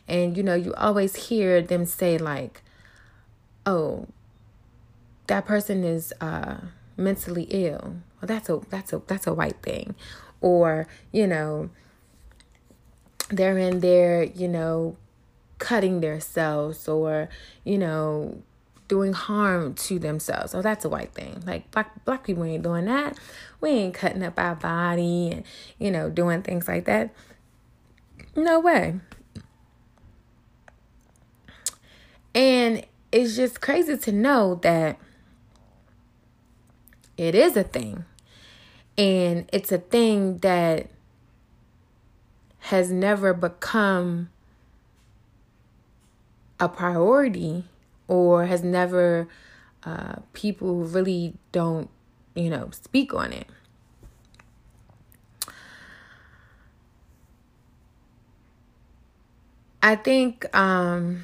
And, 0.08 0.38
you 0.38 0.44
know, 0.44 0.56
you 0.56 0.74
always 0.76 1.28
hear 1.28 1.62
them 1.62 1.86
say, 1.86 2.18
like, 2.18 2.62
oh, 3.66 4.08
that 5.28 5.46
person 5.46 5.84
is 5.84 6.14
uh, 6.22 6.58
mentally 6.96 7.44
ill. 7.50 7.98
Well, 8.20 8.28
that's 8.28 8.50
a 8.50 8.62
that's 8.70 8.94
a 8.94 9.02
that's 9.06 9.28
a 9.28 9.34
white 9.34 9.62
thing, 9.62 9.94
or 10.42 10.88
you 11.12 11.28
know, 11.28 11.70
they're 13.30 13.58
in 13.58 13.80
there, 13.82 14.24
you 14.24 14.48
know, 14.48 14.98
cutting 15.60 16.02
themselves, 16.02 16.88
or 16.88 17.30
you 17.64 17.78
know, 17.78 18.42
doing 18.88 19.14
harm 19.14 19.74
to 19.74 20.00
themselves. 20.00 20.56
Oh, 20.56 20.62
that's 20.62 20.86
a 20.86 20.90
white 20.90 21.14
thing. 21.14 21.44
Like 21.46 21.70
black 21.72 22.04
black 22.06 22.24
people 22.24 22.44
ain't 22.44 22.64
doing 22.64 22.86
that. 22.86 23.18
We 23.60 23.70
ain't 23.70 23.94
cutting 23.94 24.24
up 24.24 24.40
our 24.40 24.56
body 24.56 25.32
and 25.32 25.44
you 25.80 25.92
know 25.92 26.10
doing 26.10 26.42
things 26.42 26.68
like 26.68 26.86
that. 26.86 27.14
No 28.36 28.60
way. 28.60 29.00
And 32.36 32.86
it's 33.12 33.36
just 33.36 33.62
crazy 33.62 33.98
to 33.98 34.12
know 34.12 34.56
that 34.62 35.00
it 37.18 37.34
is 37.34 37.58
a 37.58 37.64
thing. 37.64 38.06
And 38.98 39.50
it's 39.52 39.72
a 39.72 39.80
thing 39.80 40.38
that 40.40 40.88
has 42.68 42.92
never 42.92 43.34
become 43.34 44.30
a 46.60 46.68
priority 46.68 47.64
or 48.10 48.46
has 48.46 48.62
never, 48.62 49.26
uh, 49.86 50.16
people 50.34 50.84
really 50.84 51.34
don't, 51.54 51.90
you 52.36 52.50
know, 52.50 52.70
speak 52.72 53.14
on 53.14 53.32
it. 53.32 53.48
I 59.82 59.96
think 59.96 60.54
um, 60.54 61.24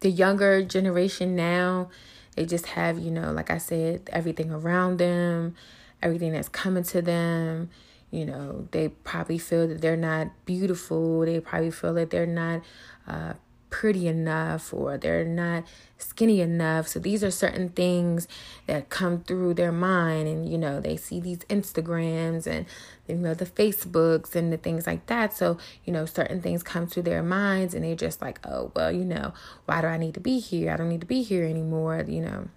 the 0.00 0.10
younger 0.10 0.64
generation 0.64 1.36
now, 1.36 1.90
they 2.34 2.44
just 2.44 2.66
have, 2.66 2.98
you 2.98 3.12
know, 3.12 3.30
like 3.30 3.50
I 3.50 3.58
said, 3.58 4.10
everything 4.12 4.50
around 4.50 4.98
them, 4.98 5.54
everything 6.02 6.32
that's 6.32 6.48
coming 6.48 6.82
to 6.82 7.00
them. 7.00 7.70
You 8.12 8.26
know, 8.26 8.68
they 8.70 8.88
probably 8.88 9.38
feel 9.38 9.66
that 9.66 9.80
they're 9.80 9.96
not 9.96 10.28
beautiful. 10.44 11.20
They 11.20 11.40
probably 11.40 11.70
feel 11.70 11.94
that 11.94 12.10
they're 12.10 12.26
not 12.26 12.62
uh, 13.08 13.32
pretty 13.70 14.06
enough 14.06 14.72
or 14.74 14.98
they're 14.98 15.24
not 15.24 15.64
skinny 15.96 16.42
enough. 16.42 16.86
So 16.86 17.00
these 17.00 17.24
are 17.24 17.30
certain 17.30 17.70
things 17.70 18.28
that 18.66 18.90
come 18.90 19.24
through 19.24 19.54
their 19.54 19.72
mind 19.72 20.28
and 20.28 20.48
you 20.48 20.58
know, 20.58 20.78
they 20.78 20.96
see 20.96 21.20
these 21.20 21.38
Instagrams 21.48 22.46
and 22.46 22.66
you 23.08 23.16
know 23.16 23.34
the 23.34 23.46
Facebooks 23.46 24.36
and 24.36 24.52
the 24.52 24.58
things 24.58 24.86
like 24.86 25.06
that. 25.06 25.32
So, 25.32 25.56
you 25.84 25.92
know, 25.92 26.04
certain 26.04 26.42
things 26.42 26.62
come 26.62 26.86
to 26.88 27.02
their 27.02 27.22
minds 27.22 27.74
and 27.74 27.82
they're 27.82 27.96
just 27.96 28.20
like, 28.20 28.38
"Oh, 28.46 28.70
well, 28.76 28.92
you 28.92 29.04
know, 29.04 29.32
why 29.64 29.80
do 29.80 29.86
I 29.86 29.96
need 29.96 30.14
to 30.14 30.20
be 30.20 30.38
here? 30.38 30.70
I 30.70 30.76
don't 30.76 30.90
need 30.90 31.00
to 31.00 31.06
be 31.06 31.22
here 31.22 31.44
anymore." 31.44 32.04
You 32.06 32.20
know, 32.20 32.48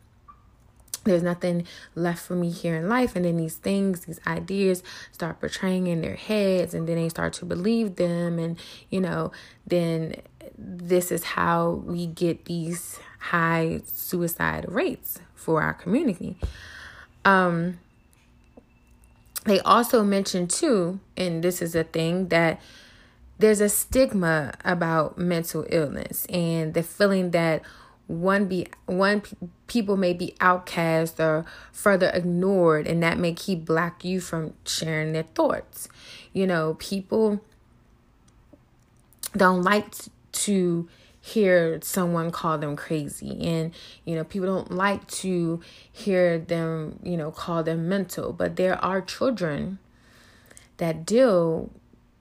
there's 1.05 1.23
nothing 1.23 1.65
left 1.95 2.25
for 2.25 2.35
me 2.35 2.49
here 2.49 2.75
in 2.75 2.89
life. 2.89 3.15
And 3.15 3.23
then 3.23 3.37
these 3.37 3.55
things 3.55 4.01
these 4.01 4.19
ideas 4.27 4.83
start 5.11 5.39
portraying 5.39 5.87
in 5.87 6.01
their 6.01 6.15
heads 6.15 6.73
and 6.73 6.87
then 6.87 6.97
they 6.97 7.09
start 7.09 7.33
to 7.33 7.45
believe 7.45 7.95
them. 7.95 8.37
And 8.37 8.59
you 8.89 8.99
know 8.99 9.31
then 9.65 10.21
this 10.57 11.11
is 11.11 11.23
how 11.23 11.69
we 11.85 12.07
get 12.07 12.45
these 12.45 12.99
high 13.19 13.81
suicide 13.85 14.65
rates 14.67 15.19
for 15.33 15.61
our 15.61 15.73
community. 15.73 16.37
Um 17.23 17.79
they 19.45 19.59
also 19.59 20.03
mentioned 20.03 20.49
too 20.49 20.99
and 21.15 21.43
this 21.43 21.61
is 21.61 21.75
a 21.75 21.83
thing 21.83 22.29
that 22.29 22.59
there's 23.37 23.61
a 23.61 23.69
stigma 23.69 24.53
about 24.63 25.17
mental 25.17 25.65
illness 25.69 26.25
and 26.27 26.73
the 26.73 26.81
feeling 26.81 27.31
that 27.31 27.61
one 28.07 28.45
be 28.45 28.67
one 28.85 29.23
people 29.67 29.97
may 29.97 30.13
be 30.13 30.35
outcast 30.39 31.19
or 31.19 31.45
further 31.71 32.11
ignored 32.13 32.87
and 32.87 33.01
that 33.01 33.17
may 33.17 33.33
keep 33.33 33.65
black 33.65 34.05
you 34.05 34.19
from 34.19 34.53
sharing 34.65 35.13
their 35.13 35.23
thoughts. 35.23 35.87
You 36.33 36.47
know 36.47 36.75
people 36.75 37.41
don't 39.35 39.63
like 39.63 39.93
to 40.31 40.87
hear 41.25 41.79
someone 41.81 42.29
call 42.29 42.59
them 42.59 42.75
crazy 42.75 43.41
and 43.41 43.73
you 44.05 44.15
know 44.15 44.23
people 44.23 44.45
don't 44.45 44.71
like 44.71 45.07
to 45.07 45.59
hear 45.91 46.37
them 46.37 46.99
you 47.01 47.17
know 47.17 47.31
call 47.31 47.63
them 47.63 47.89
mental 47.89 48.31
but 48.31 48.57
there 48.57 48.75
are 48.85 49.01
children 49.01 49.79
that 50.77 51.03
deal 51.03 51.71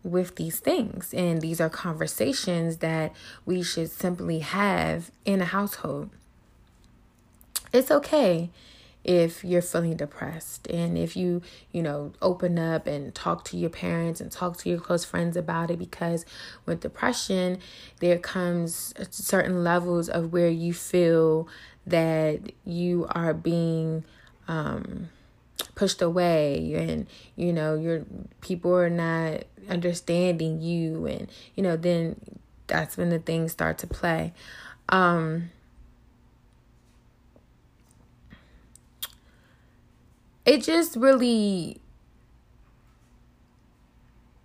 with 0.05 0.37
these 0.37 0.61
things. 0.61 1.13
And 1.13 1.41
these 1.41 1.61
are 1.61 1.71
conversations 1.71 2.77
that 2.77 3.13
we 3.45 3.63
should 3.63 3.91
simply 3.91 4.41
have 4.41 5.11
in 5.25 5.41
a 5.41 5.47
household. 5.47 6.11
It's 7.73 7.91
okay 7.91 8.51
if 9.03 9.45
you're 9.45 9.63
feeling 9.63 9.97
depressed 9.97 10.67
and 10.69 10.97
if 10.97 11.15
you 11.15 11.43
you 11.73 11.83
know 11.83 12.11
open 12.23 12.59
up 12.59 12.87
and 12.87 13.15
talk 13.15 13.45
to 13.45 13.57
your 13.57 13.69
parents 13.69 14.19
and 14.21 14.33
talk 14.33 14.57
to 14.57 14.71
your 14.71 14.81
close 14.81 15.05
friends 15.05 15.37
about 15.37 15.71
it 15.71 15.79
because 15.79 16.25
with 16.65 16.81
depression 16.81 17.59
there 18.01 18.19
comes 18.19 18.95
certain 19.11 19.63
levels 19.63 20.09
of 20.09 20.33
where 20.33 20.49
you 20.49 20.73
feel 20.73 21.47
that 21.87 22.41
you 22.65 23.07
are 23.11 23.35
being 23.35 24.03
um 24.49 25.11
pushed 25.75 26.03
away 26.03 26.75
and 26.75 27.07
you 27.37 27.53
know 27.53 27.75
your 27.75 28.05
people 28.41 28.75
are 28.75 28.91
not 28.91 29.45
understanding 29.69 30.61
you 30.61 31.07
and 31.07 31.29
you 31.55 31.63
know 31.63 31.77
then 31.77 32.17
that's 32.67 32.97
when 32.97 33.11
the 33.11 33.19
things 33.19 33.53
start 33.53 33.79
to 33.79 33.87
play. 33.87 34.33
Um 34.89 35.51
it 40.45 40.63
just 40.63 40.97
really 40.97 41.81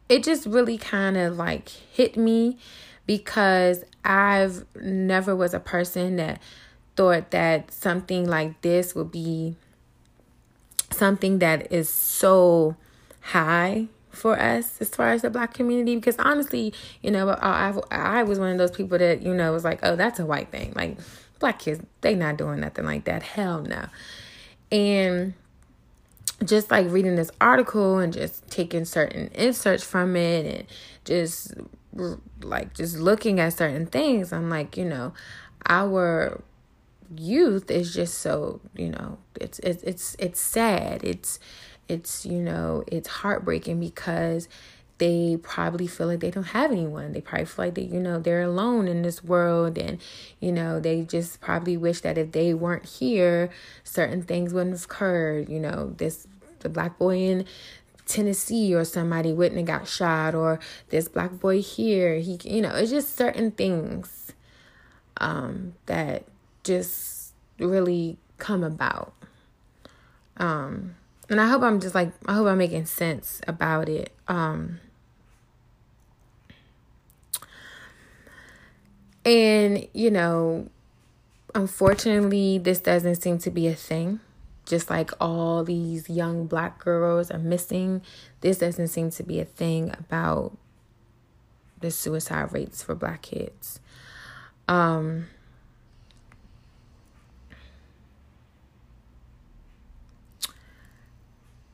it 0.07 0.23
just 0.23 0.45
really 0.45 0.77
kind 0.77 1.17
of 1.17 1.37
like 1.37 1.69
hit 1.69 2.17
me 2.17 2.57
because 3.05 3.83
I've 4.03 4.65
never 4.75 5.35
was 5.35 5.53
a 5.53 5.59
person 5.59 6.15
that 6.17 6.41
thought 6.95 7.31
that 7.31 7.71
something 7.71 8.27
like 8.27 8.61
this 8.61 8.95
would 8.95 9.11
be 9.11 9.55
something 10.99 11.39
that 11.39 11.71
is 11.71 11.89
so 11.89 12.75
high 13.21 13.87
for 14.11 14.39
us 14.39 14.79
as 14.81 14.89
far 14.89 15.11
as 15.11 15.21
the 15.21 15.29
black 15.29 15.53
community 15.53 15.95
because 15.95 16.17
honestly 16.19 16.73
you 17.01 17.09
know 17.09 17.29
I, 17.29 17.73
I, 17.89 18.23
was 18.23 18.37
one 18.37 18.51
of 18.51 18.57
those 18.57 18.71
people 18.71 18.97
that 18.97 19.21
you 19.21 19.33
know 19.33 19.53
was 19.53 19.63
like 19.63 19.79
oh 19.83 19.95
that's 19.95 20.19
a 20.19 20.25
white 20.25 20.51
thing. 20.51 20.73
Like 20.75 20.97
black 21.39 21.59
kids 21.59 21.81
they 22.01 22.15
not 22.15 22.37
doing 22.37 22.59
nothing 22.59 22.85
like 22.85 23.05
that. 23.05 23.23
Hell 23.23 23.61
no. 23.61 23.85
And 24.71 25.33
just 26.43 26.71
like 26.71 26.89
reading 26.89 27.15
this 27.15 27.31
article 27.41 27.97
and 27.97 28.13
just 28.13 28.47
taking 28.49 28.85
certain 28.85 29.27
inserts 29.33 29.83
from 29.83 30.15
it 30.15 30.45
and 30.45 30.65
just 31.05 31.53
like 32.41 32.73
just 32.73 32.97
looking 32.97 33.39
at 33.39 33.51
certain 33.51 33.85
things 33.85 34.31
i'm 34.31 34.49
like 34.49 34.77
you 34.77 34.85
know 34.85 35.11
our 35.67 36.41
youth 37.15 37.71
is 37.71 37.93
just 37.93 38.19
so 38.19 38.61
you 38.75 38.89
know 38.89 39.17
it's 39.39 39.59
it's 39.59 39.83
it's 39.83 40.15
it's 40.19 40.39
sad 40.39 41.03
it's 41.03 41.39
it's 41.87 42.25
you 42.25 42.39
know 42.39 42.83
it's 42.87 43.07
heartbreaking 43.07 43.79
because 43.79 44.47
they 44.99 45.37
probably 45.41 45.87
feel 45.87 46.07
like 46.07 46.19
they 46.19 46.29
don't 46.29 46.43
have 46.43 46.71
anyone. 46.71 47.13
They 47.13 47.21
probably 47.21 47.45
feel 47.45 47.65
like 47.65 47.75
they, 47.75 47.83
you 47.83 48.01
know, 48.01 48.19
they're 48.19 48.41
alone 48.41 48.87
in 48.89 49.01
this 49.01 49.23
world 49.23 49.77
and, 49.77 49.97
you 50.41 50.51
know, 50.51 50.79
they 50.81 51.03
just 51.03 51.39
probably 51.39 51.77
wish 51.77 52.01
that 52.01 52.17
if 52.17 52.33
they 52.33 52.53
weren't 52.53 52.85
here, 52.85 53.49
certain 53.85 54.21
things 54.21 54.53
wouldn't 54.53 54.75
have 54.75 54.83
occurred. 54.83 55.47
You 55.49 55.59
know, 55.59 55.93
this 55.97 56.27
the 56.59 56.67
black 56.67 56.97
boy 56.99 57.17
in 57.17 57.45
Tennessee 58.05 58.75
or 58.75 58.83
somebody 58.83 59.31
wouldn't 59.31 59.57
have 59.57 59.79
got 59.79 59.87
shot 59.87 60.35
or 60.35 60.59
this 60.89 61.07
black 61.07 61.39
boy 61.39 61.61
here, 61.61 62.19
he 62.19 62.37
you 62.43 62.61
know, 62.61 62.75
it's 62.75 62.91
just 62.91 63.15
certain 63.15 63.51
things 63.51 64.33
um 65.21 65.73
that 65.85 66.23
just 66.69 67.33
really 67.59 68.17
come 68.37 68.63
about. 68.63 69.13
Um 70.37 70.95
and 71.29 71.41
I 71.41 71.47
hope 71.47 71.63
I'm 71.63 71.79
just 71.79 71.95
like 71.95 72.11
I 72.25 72.33
hope 72.35 72.47
I'm 72.47 72.57
making 72.57 72.85
sense 72.85 73.41
about 73.47 73.89
it. 73.89 74.13
Um 74.27 74.79
And, 79.25 79.87
you 79.93 80.09
know, 80.09 80.69
unfortunately, 81.53 82.57
this 82.57 82.79
doesn't 82.79 83.15
seem 83.15 83.37
to 83.39 83.51
be 83.51 83.67
a 83.67 83.75
thing. 83.75 84.19
Just 84.65 84.89
like 84.89 85.11
all 85.19 85.63
these 85.63 86.09
young 86.09 86.45
black 86.47 86.79
girls 86.79 87.31
are 87.31 87.39
missing, 87.39 88.01
this 88.41 88.59
doesn't 88.59 88.87
seem 88.87 89.09
to 89.11 89.23
be 89.23 89.39
a 89.39 89.45
thing 89.45 89.91
about 89.99 90.57
the 91.79 91.91
suicide 91.91 92.53
rates 92.53 92.83
for 92.83 92.95
black 92.95 93.23
kids. 93.23 93.79
Um, 94.67 95.27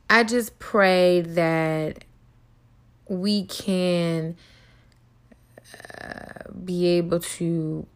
I 0.08 0.22
just 0.22 0.58
pray 0.58 1.20
that 1.20 2.04
we 3.08 3.44
can 3.44 4.36
uh, 6.00 6.50
be 6.64 6.86
able 6.86 7.20
to 7.20 7.86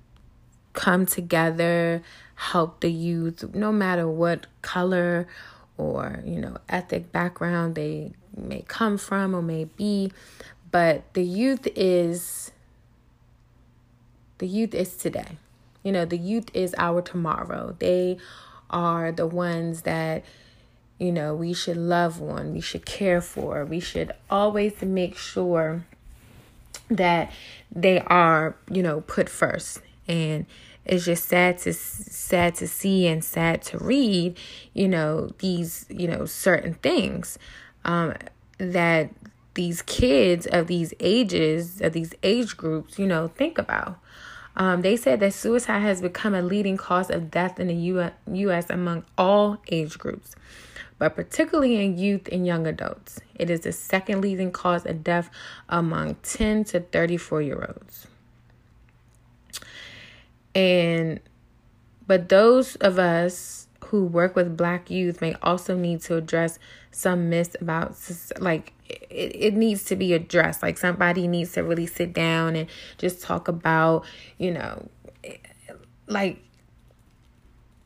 come 0.73 1.07
together, 1.07 2.03
help 2.35 2.81
the 2.81 2.91
youth, 2.91 3.55
no 3.55 3.71
matter 3.71 4.09
what 4.09 4.47
color 4.63 5.29
or, 5.77 6.21
you 6.25 6.41
know, 6.41 6.57
ethnic 6.69 7.13
background 7.13 7.75
they 7.75 8.13
may 8.37 8.63
come 8.67 8.99
from 8.99 9.35
or 9.35 9.43
may 9.43 9.65
be. 9.65 10.13
But 10.71 11.15
the 11.15 11.25
youth 11.25 11.67
is 11.77 12.53
the 14.39 14.47
youth 14.49 14.75
is 14.75 14.97
today. 14.97 15.37
You 15.83 15.93
know, 15.93 16.05
the 16.05 16.17
youth 16.17 16.49
is 16.55 16.75
our 16.79 17.03
tomorrow. 17.03 17.77
They 17.79 18.19
are 18.71 19.13
the 19.13 19.27
ones 19.27 19.83
that 19.83 20.25
you 21.01 21.11
know 21.11 21.35
we 21.35 21.53
should 21.53 21.79
love 21.79 22.21
one, 22.21 22.53
we 22.53 22.61
should 22.61 22.87
care 22.87 23.21
for. 23.21 23.65
We 23.65 23.81
should 23.81 24.13
always 24.31 24.81
make 24.83 25.17
sure 25.17 25.85
that 26.89 27.33
they 27.73 28.01
are, 28.01 28.57
you 28.71 28.83
know, 28.83 29.01
put 29.01 29.29
first. 29.29 29.81
And 30.07 30.47
it's 30.85 31.05
just 31.05 31.27
sad 31.27 31.59
to 31.59 31.73
sad 31.73 32.55
to 32.57 32.69
see 32.69 33.07
and 33.07 33.25
sad 33.25 33.63
to 33.63 33.79
read, 33.79 34.39
you 34.75 34.89
know, 34.89 35.31
these, 35.39 35.87
you 35.89 36.07
know, 36.07 36.27
certain 36.27 36.75
things 36.75 37.39
um 37.85 38.15
that 38.59 39.09
these 39.55 39.83
kids 39.83 40.47
of 40.47 40.67
these 40.67 40.93
ages, 41.01 41.81
of 41.81 41.93
these 41.93 42.15
age 42.23 42.57
groups, 42.57 42.99
you 42.99 43.07
know, 43.07 43.29
think 43.29 43.59
about. 43.59 43.99
Um, 44.57 44.83
they 44.83 44.97
said 44.97 45.21
that 45.21 45.33
suicide 45.33 45.81
has 45.81 46.03
become 46.03 46.35
a 46.35 46.43
leading 46.43 46.77
cause 46.77 47.09
of 47.11 47.31
death 47.31 47.61
in 47.61 47.69
the 47.69 48.13
U.S. 48.27 48.69
among 48.69 49.05
all 49.17 49.59
age 49.71 49.99
groups 49.99 50.35
but 51.01 51.17
particularly 51.17 51.83
in 51.83 51.97
youth 51.97 52.29
and 52.31 52.47
young 52.47 52.67
adults. 52.67 53.21
It 53.35 53.49
is 53.49 53.61
the 53.61 53.73
second 53.73 54.21
leading 54.21 54.53
cause 54.53 54.85
of 54.85 55.03
death 55.03 55.31
among 55.67 56.17
10 56.17 56.65
to 56.65 56.81
34 56.81 57.41
year 57.41 57.67
olds. 57.67 58.07
And 60.55 61.21
but 62.07 62.29
those 62.29 62.77
of 62.77 62.99
us 62.99 63.67
who 63.91 64.05
work 64.05 64.37
with 64.37 64.57
black 64.57 64.91
youth 64.91 65.21
may 65.21 65.35
also 65.43 65.77
need 65.77 66.01
to 66.01 66.17
address 66.17 66.59
some 66.91 67.29
myths 67.29 67.57
about 67.61 67.97
like 68.39 68.73
it, 68.89 69.33
it 69.35 69.55
needs 69.55 69.85
to 69.85 69.97
be 69.97 70.13
addressed 70.13 70.63
like 70.63 70.79
somebody 70.79 71.29
needs 71.29 71.53
to 71.53 71.63
really 71.63 71.87
sit 71.87 72.13
down 72.13 72.57
and 72.57 72.69
just 72.99 73.23
talk 73.23 73.49
about 73.49 74.05
you 74.39 74.51
know 74.51 74.89
eh, 75.25 75.37
like 76.07 76.43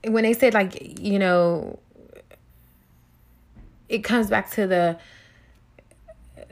when 0.06 0.24
they 0.24 0.32
say 0.32 0.50
like 0.50 1.00
you 1.00 1.18
know 1.18 1.78
it 3.88 4.04
comes 4.04 4.28
back 4.28 4.50
to 4.50 4.66
the 4.66 4.98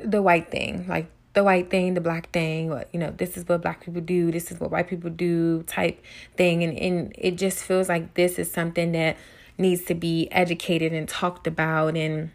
the 0.05 0.23
white 0.23 0.51
thing, 0.51 0.87
like 0.89 1.11
the 1.35 1.45
white 1.45 1.71
thing, 1.71 1.95
the 1.95 2.01
black 2.01 2.31
thing, 2.31 2.69
what 2.71 2.89
you 2.93 3.01
know, 3.01 3.11
this 3.11 3.37
is 3.37 3.49
what 3.49 3.63
black 3.63 3.85
people 3.85 4.01
do, 4.01 4.31
this 4.31 4.51
is 4.51 4.61
what 4.61 4.71
white 4.71 4.89
people 4.89 5.11
do 5.11 5.63
type 5.65 6.03
thing. 6.37 6.63
And, 6.63 6.77
and 6.79 7.15
it 7.17 7.33
just 7.33 7.65
feels 7.65 7.89
like 7.89 8.15
this 8.15 8.39
is 8.39 8.51
something 8.51 8.93
that 8.93 9.17
needs 9.59 9.85
to 9.85 9.95
be 9.95 10.29
educated 10.31 10.93
and 10.93 11.09
talked 11.09 11.47
about 11.47 11.97
and 11.97 12.31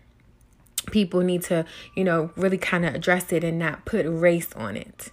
people 0.91 1.21
need 1.21 1.43
to, 1.43 1.65
you 1.95 2.03
know, 2.03 2.31
really 2.35 2.57
kind 2.57 2.85
of 2.85 2.95
address 2.95 3.31
it 3.31 3.43
and 3.43 3.59
not 3.59 3.85
put 3.85 4.05
race 4.07 4.53
on 4.53 4.77
it. 4.77 5.11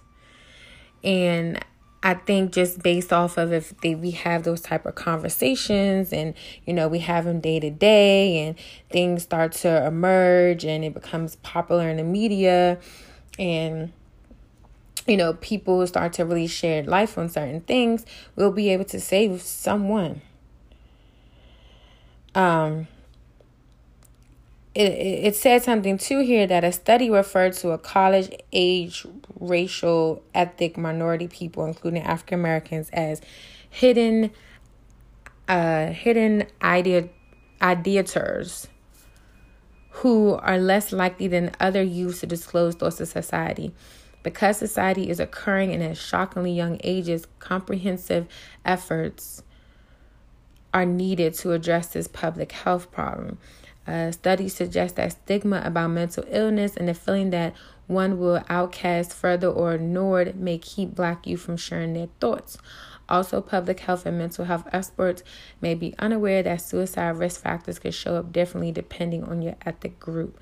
And 1.03 1.63
I 2.05 2.13
think 2.13 2.51
just 2.51 2.83
based 2.83 3.11
off 3.11 3.35
of 3.35 3.51
if 3.51 3.75
they, 3.81 3.95
we 3.95 4.11
have 4.11 4.43
those 4.43 4.61
type 4.61 4.85
of 4.85 4.93
conversations 4.93 6.13
and 6.13 6.35
you 6.63 6.71
know 6.71 6.87
we 6.87 6.99
have 6.99 7.25
them 7.25 7.39
day 7.39 7.59
to 7.59 7.71
day 7.71 8.45
and 8.45 8.55
things 8.91 9.23
start 9.23 9.53
to 9.53 9.87
emerge 9.87 10.63
and 10.63 10.85
it 10.85 10.93
becomes 10.93 11.37
popular 11.37 11.89
in 11.89 11.97
the 11.97 12.03
media 12.03 12.77
and 13.39 13.91
you 15.07 15.17
know 15.17 15.33
people 15.33 15.85
start 15.87 16.13
to 16.13 16.25
really 16.25 16.45
share 16.45 16.83
life 16.83 17.17
on 17.17 17.27
certain 17.27 17.61
things 17.61 18.05
we'll 18.35 18.51
be 18.51 18.69
able 18.69 18.85
to 18.85 18.99
save 18.99 19.41
someone 19.41 20.21
um 22.35 22.87
it, 24.75 24.91
it 24.91 25.35
said 25.35 25.63
something 25.63 25.97
too 25.97 26.19
here 26.19 26.45
that 26.45 26.65
a 26.65 26.71
study 26.71 27.09
referred 27.09 27.53
to 27.53 27.71
a 27.71 27.77
college 27.77 28.29
age 28.51 29.07
racial 29.39 30.21
ethnic 30.33 30.77
minority 30.77 31.27
people, 31.27 31.65
including 31.65 32.03
African 32.03 32.39
Americans, 32.39 32.89
as 32.91 33.21
hidden 33.69 34.31
uh, 35.47 35.87
hidden 35.87 36.45
idea 36.61 37.07
ideators 37.61 38.67
who 39.89 40.33
are 40.33 40.57
less 40.57 40.91
likely 40.91 41.27
than 41.27 41.51
other 41.59 41.81
youths 41.81 42.19
to 42.19 42.27
disclose 42.27 42.75
thoughts 42.75 42.97
to 42.97 43.05
society. 43.05 43.73
Because 44.23 44.57
society 44.57 45.09
is 45.09 45.19
occurring 45.19 45.71
in 45.71 45.81
a 45.81 45.95
shockingly 45.95 46.51
young 46.51 46.81
ages, 46.83 47.27
comprehensive 47.39 48.27
efforts 48.65 49.43
are 50.75 50.85
needed 50.85 51.33
to 51.33 51.53
address 51.53 51.87
this 51.87 52.05
public 52.05 52.51
health 52.51 52.91
problem. 52.91 53.37
Uh, 53.87 54.11
studies 54.11 54.53
suggest 54.53 54.97
that 54.97 55.13
stigma 55.13 55.61
about 55.63 55.89
mental 55.89 56.25
illness 56.27 56.75
and 56.75 56.89
the 56.89 56.93
feeling 56.93 57.29
that 57.29 57.55
one 57.87 58.19
will 58.19 58.43
outcast 58.49 59.13
further 59.13 59.47
or 59.47 59.75
ignored 59.75 60.35
may 60.35 60.57
keep 60.57 60.93
black 60.93 61.25
youth 61.25 61.41
from 61.41 61.55
sharing 61.55 61.93
their 61.93 62.09
thoughts. 62.19 62.57
Also, 63.07 63.39
public 63.39 63.79
health 63.79 64.05
and 64.05 64.17
mental 64.17 64.43
health 64.43 64.67
experts 64.73 65.23
may 65.61 65.75
be 65.75 65.95
unaware 65.97 66.43
that 66.43 66.59
suicide 66.59 67.17
risk 67.17 67.41
factors 67.41 67.79
can 67.79 67.91
show 67.91 68.17
up 68.17 68.33
differently 68.33 68.73
depending 68.73 69.23
on 69.23 69.41
your 69.41 69.55
ethnic 69.65 69.97
group. 69.97 70.37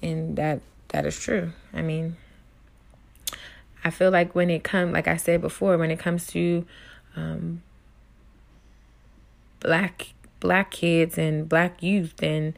And 0.00 0.36
that 0.36 0.60
that 0.88 1.04
is 1.04 1.18
true. 1.18 1.52
I 1.74 1.82
mean, 1.82 2.16
I 3.84 3.90
feel 3.90 4.10
like 4.10 4.34
when 4.34 4.48
it 4.48 4.64
comes, 4.64 4.94
like 4.94 5.08
I 5.08 5.18
said 5.18 5.42
before, 5.42 5.76
when 5.76 5.90
it 5.90 5.98
comes 5.98 6.28
to 6.28 6.64
um, 7.14 7.62
black 9.66 10.14
black 10.38 10.70
kids 10.70 11.18
and 11.18 11.48
black 11.48 11.82
youth 11.82 12.22
and 12.22 12.56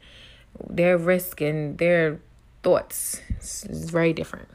their 0.69 0.95
risk 0.95 1.41
and 1.41 1.77
their 1.79 2.19
thoughts 2.61 3.19
is 3.39 3.65
very 3.65 4.13
different. 4.13 4.47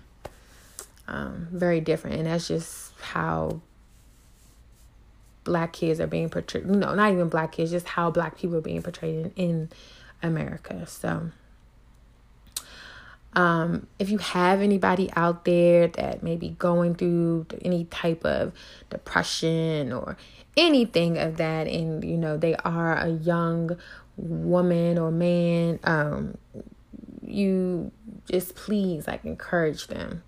Um, 1.08 1.48
very 1.50 1.80
different, 1.80 2.16
and 2.16 2.26
that's 2.26 2.48
just 2.48 2.92
how 3.00 3.60
black 5.42 5.72
kids 5.72 6.00
are 6.00 6.06
being 6.06 6.30
portrayed. 6.30 6.64
No, 6.64 6.94
not 6.94 7.12
even 7.12 7.28
black 7.28 7.52
kids, 7.52 7.70
just 7.72 7.88
how 7.88 8.10
black 8.10 8.38
people 8.38 8.56
are 8.56 8.62
being 8.62 8.82
portrayed 8.82 9.16
in, 9.16 9.32
in 9.36 9.68
America. 10.22 10.86
So, 10.86 11.30
um, 13.36 13.86
if 13.98 14.10
you 14.10 14.18
have 14.18 14.60
anybody 14.60 15.10
out 15.16 15.44
there 15.44 15.88
that 15.88 16.22
may 16.22 16.36
be 16.36 16.50
going 16.50 16.94
through 16.94 17.46
any 17.62 17.84
type 17.86 18.24
of 18.24 18.52
depression 18.90 19.92
or 19.92 20.16
anything 20.56 21.18
of 21.18 21.36
that, 21.38 21.66
and 21.66 22.04
you 22.04 22.16
know 22.16 22.36
they 22.36 22.54
are 22.56 22.96
a 22.96 23.08
young 23.08 23.76
woman 24.16 24.98
or 24.98 25.10
man, 25.10 25.80
um, 25.84 26.38
you 27.22 27.90
just 28.30 28.54
please 28.54 29.06
like 29.06 29.24
encourage 29.24 29.88
them. 29.88 30.22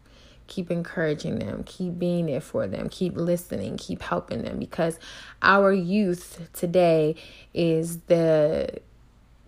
Keep 0.49 0.71
encouraging 0.71 1.41
them, 1.41 1.65
keep 1.65 1.99
being 1.99 2.27
there 2.27 2.41
for 2.41 2.69
them, 2.69 2.89
keep 2.89 3.17
listening, 3.17 3.77
keep 3.77 4.01
helping 4.01 4.43
them 4.43 4.61
because 4.61 4.97
our 5.43 5.73
youth 5.73 6.49
today 6.53 7.17
is 7.53 7.99
the 8.03 8.81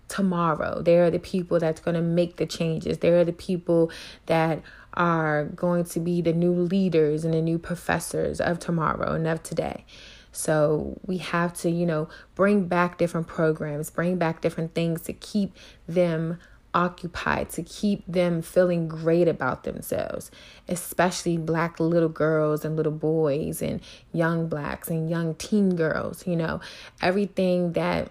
tomorrow. 0.08 0.82
They're 0.82 1.10
the 1.10 1.18
people 1.18 1.58
that's 1.58 1.80
going 1.80 1.94
to 1.94 2.02
make 2.02 2.36
the 2.36 2.46
changes. 2.46 2.98
They're 2.98 3.24
the 3.24 3.32
people 3.32 3.90
that 4.26 4.62
are 4.94 5.44
going 5.44 5.84
to 5.84 6.00
be 6.00 6.20
the 6.20 6.32
new 6.32 6.52
leaders 6.52 7.24
and 7.24 7.34
the 7.34 7.42
new 7.42 7.58
professors 7.58 8.40
of 8.40 8.58
tomorrow 8.58 9.12
and 9.12 9.26
of 9.26 9.42
today. 9.42 9.84
So 10.32 10.98
we 11.04 11.18
have 11.18 11.54
to, 11.60 11.70
you 11.70 11.86
know, 11.86 12.08
bring 12.34 12.68
back 12.68 12.98
different 12.98 13.26
programs, 13.26 13.90
bring 13.90 14.16
back 14.16 14.40
different 14.40 14.74
things 14.74 15.02
to 15.02 15.12
keep 15.12 15.54
them 15.86 16.38
occupied 16.74 17.48
to 17.50 17.62
keep 17.62 18.04
them 18.06 18.42
feeling 18.42 18.88
great 18.88 19.26
about 19.26 19.64
themselves, 19.64 20.30
especially 20.68 21.36
black 21.36 21.80
little 21.80 22.08
girls 22.08 22.64
and 22.64 22.76
little 22.76 22.92
boys 22.92 23.62
and 23.62 23.80
young 24.12 24.48
blacks 24.48 24.88
and 24.88 25.08
young 25.08 25.34
teen 25.34 25.74
girls. 25.76 26.26
You 26.26 26.36
know, 26.36 26.60
everything 27.00 27.72
that 27.72 28.10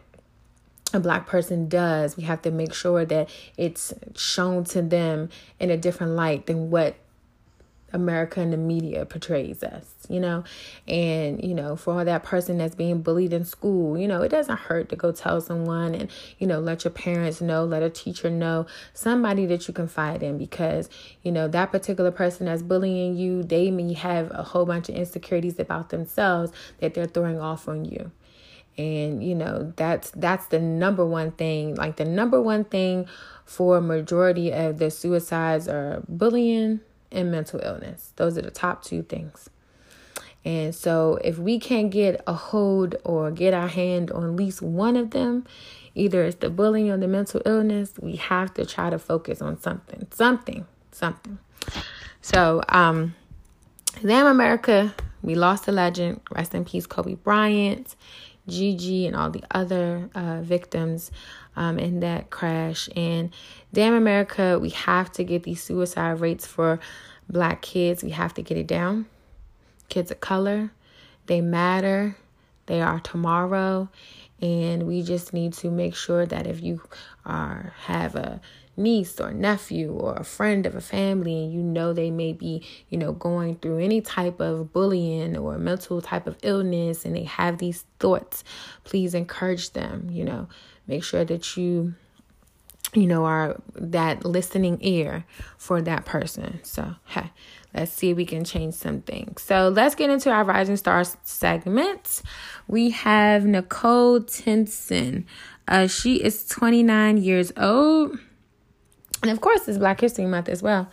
a 0.98 1.00
black 1.00 1.28
person 1.28 1.70
does, 1.70 2.18
we 2.18 2.24
have 2.24 2.42
to 2.42 2.52
make 2.52 2.74
sure 2.74 3.06
that 3.06 3.30
it's 3.56 3.94
shown 4.16 4.66
to 4.66 4.82
them 4.82 5.30
in 5.60 5.70
a 5.70 5.78
different 5.78 6.14
light 6.14 6.48
than 6.48 6.70
what 6.70 6.98
America 7.94 8.42
and 8.42 8.52
the 8.52 8.58
media 8.58 9.06
portrays 9.06 9.64
us, 9.64 9.86
you 10.10 10.20
know? 10.20 10.44
And, 10.88 11.42
you 11.42 11.54
know, 11.54 11.76
for 11.76 12.04
that 12.04 12.24
person 12.24 12.58
that's 12.58 12.76
being 12.76 13.02
bullied 13.02 13.32
in 13.32 13.46
school, 13.46 13.98
you 13.98 14.08
know, 14.08 14.22
it 14.24 14.30
doesn't 14.30 14.58
hurt 14.58 14.90
to 14.90 14.96
go 14.96 15.12
tell 15.12 15.40
someone 15.40 15.96
and, 15.96 16.10
you 16.38 16.48
know, 16.48 16.60
let 16.60 16.84
your 16.84 16.92
parents 16.92 17.40
know, 17.40 17.64
let 17.64 17.84
a 17.84 17.90
teacher 17.90 18.30
know, 18.30 18.66
somebody 18.94 19.46
that 19.46 19.68
you 19.68 19.74
confide 19.74 20.22
in 20.22 20.38
because, 20.38 20.90
you 21.24 21.32
know, 21.32 21.48
that 21.48 21.72
particular 21.72 22.12
person 22.12 22.48
that's 22.48 22.62
bullying 22.62 23.16
you, 23.16 23.44
they 23.44 23.72
may 23.72 23.94
have 23.94 24.32
a 24.32 24.44
whole 24.44 24.66
bunch 24.66 24.90
of 24.90 24.96
insecurities 24.96 25.60
about 25.60 25.90
themselves 25.90 26.52
that 26.80 26.94
they're 26.94 27.06
throwing 27.06 27.40
off 27.40 27.70
on 27.70 27.86
you 27.86 28.12
and 28.78 29.24
you 29.24 29.34
know 29.34 29.74
that's 29.76 30.12
that's 30.12 30.48
the 30.48 30.60
number 30.60 31.06
one 31.06 31.32
thing 31.32 31.74
like 31.76 31.96
the 31.96 32.06
number 32.06 32.42
one 32.42 32.64
thing 32.64 33.08
for 33.46 33.82
majority 33.82 34.52
of 34.52 34.78
the 34.78 34.92
suicides 34.92 35.68
are 35.68 36.04
bullying 36.08 36.82
and 37.12 37.32
mental 37.32 37.60
illness. 37.64 38.12
Those 38.18 38.38
are 38.38 38.42
the 38.42 38.52
top 38.52 38.84
two 38.84 39.04
things. 39.04 39.50
And 40.46 40.74
so, 40.74 41.20
if 41.24 41.38
we 41.38 41.60
can't 41.60 41.90
get 41.90 42.22
a 42.26 42.34
hold 42.34 42.96
or 43.04 43.32
get 43.32 43.54
our 43.54 43.68
hand 43.68 44.12
on 44.12 44.24
at 44.24 44.36
least 44.36 44.62
one 44.62 44.96
of 44.96 45.12
them, 45.12 45.46
either 45.96 46.24
it's 46.24 46.38
the 46.38 46.50
bullying 46.50 46.90
or 46.90 46.98
the 46.98 47.08
mental 47.08 47.42
illness, 47.46 47.94
we 48.00 48.16
have 48.18 48.54
to 48.54 48.66
try 48.66 48.90
to 48.90 49.00
focus 49.00 49.42
on 49.42 49.60
something, 49.60 50.08
something, 50.14 50.66
something. 50.92 51.38
So, 52.22 52.64
um, 52.70 53.16
damn 54.02 54.28
America, 54.28 54.94
we 55.22 55.36
lost 55.36 55.68
a 55.68 55.72
legend. 55.72 56.22
Rest 56.32 56.54
in 56.54 56.64
peace, 56.64 56.86
Kobe 56.86 57.16
Bryant, 57.16 57.96
Gigi, 58.48 59.08
and 59.08 59.16
all 59.16 59.30
the 59.30 59.44
other 59.52 60.10
uh, 60.16 60.42
victims 60.42 61.12
um, 61.56 61.80
in 61.80 62.00
that 62.02 62.30
crash. 62.30 62.90
And 62.96 63.32
damn 63.74 63.94
America, 63.94 64.60
we 64.60 64.70
have 64.70 65.12
to 65.14 65.24
get 65.24 65.44
these 65.44 65.62
suicide 65.62 66.20
rates 66.20 66.46
for 66.46 66.80
black 67.30 67.62
kids, 67.62 68.04
we 68.04 68.12
have 68.12 68.34
to 68.36 68.42
get 68.42 68.58
it 68.58 68.68
down. 68.68 69.06
Kids 69.90 70.12
of 70.12 70.20
color, 70.20 70.72
they 71.26 71.42
matter. 71.42 72.16
They 72.68 72.82
are 72.82 73.00
tomorrow. 73.00 73.90
And 74.42 74.84
we 74.84 75.02
just 75.02 75.34
need 75.34 75.54
to 75.54 75.72
make 75.72 75.96
sure 75.96 76.26
that 76.26 76.46
if 76.46 76.62
you 76.62 76.82
are 77.26 77.74
have 77.86 78.16
a 78.16 78.40
niece 78.78 79.20
or 79.20 79.34
nephew 79.34 79.92
or 79.92 80.14
a 80.16 80.24
friend 80.24 80.66
of 80.66 80.76
a 80.76 80.82
family 80.82 81.44
and 81.44 81.52
you 81.52 81.62
know 81.62 81.94
they 81.94 82.12
may 82.12 82.32
be, 82.32 82.64
you 82.90 82.98
know, 82.98 83.12
going 83.12 83.56
through 83.56 83.80
any 83.80 84.00
type 84.00 84.40
of 84.40 84.72
bullying 84.72 85.36
or 85.36 85.58
mental 85.58 86.02
type 86.02 86.28
of 86.28 86.38
illness 86.44 87.04
and 87.04 87.16
they 87.16 87.24
have 87.24 87.58
these 87.58 87.86
thoughts, 88.00 88.44
please 88.84 89.14
encourage 89.14 89.72
them, 89.72 90.08
you 90.12 90.24
know, 90.24 90.48
make 90.86 91.04
sure 91.04 91.26
that 91.26 91.58
you 91.58 91.96
you 92.94 93.06
know 93.06 93.26
are 93.26 93.60
that 93.76 94.26
listening 94.26 94.78
ear 94.82 95.26
for 95.58 95.82
that 95.82 96.06
person. 96.06 96.60
So 96.64 96.96
hey 97.06 97.32
let's 97.74 97.92
see 97.92 98.12
if 98.12 98.18
we 98.18 98.26
can 98.26 98.46
change 98.46 98.74
something 98.74 99.36
so 99.38 99.68
let's 99.68 99.94
get 99.94 100.10
into 100.10 100.32
our 100.32 100.44
rising 100.44 100.78
stars 100.78 101.18
segment. 101.24 102.22
We 102.68 102.92
have 102.92 103.46
nicole 103.46 104.22
tinson. 104.22 105.26
Uh, 105.68 105.88
she 105.88 106.24
is 106.24 106.46
29 106.48 107.18
years 107.18 107.52
old 107.58 108.18
and 109.22 109.32
of 109.32 109.42
course 109.42 109.68
it's 109.68 109.78
black 109.78 110.02
history 110.02 110.26
month 110.26 110.50
as 110.50 110.62
well 110.62 110.90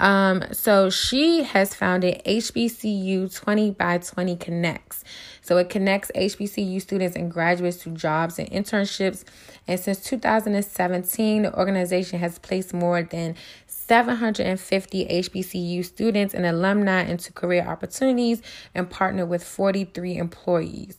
um, 0.00 0.42
so 0.50 0.90
she 0.90 1.44
has 1.44 1.74
founded 1.74 2.20
hbcu 2.24 3.34
20 3.34 3.70
by 3.72 3.98
20 3.98 4.36
connects 4.36 5.04
so 5.44 5.58
it 5.58 5.68
connects 5.68 6.10
HBCU 6.16 6.80
students 6.80 7.16
and 7.16 7.30
graduates 7.30 7.76
to 7.82 7.90
jobs 7.90 8.38
and 8.38 8.50
internships. 8.50 9.24
And 9.68 9.78
since 9.78 10.00
2017, 10.00 11.42
the 11.42 11.54
organization 11.54 12.18
has 12.18 12.38
placed 12.38 12.72
more 12.72 13.02
than 13.02 13.36
750 13.66 15.04
HBCU 15.06 15.84
students 15.84 16.32
and 16.32 16.46
alumni 16.46 17.02
into 17.02 17.30
career 17.30 17.62
opportunities 17.62 18.40
and 18.74 18.88
partnered 18.88 19.28
with 19.28 19.44
43 19.44 20.16
employees. 20.16 20.96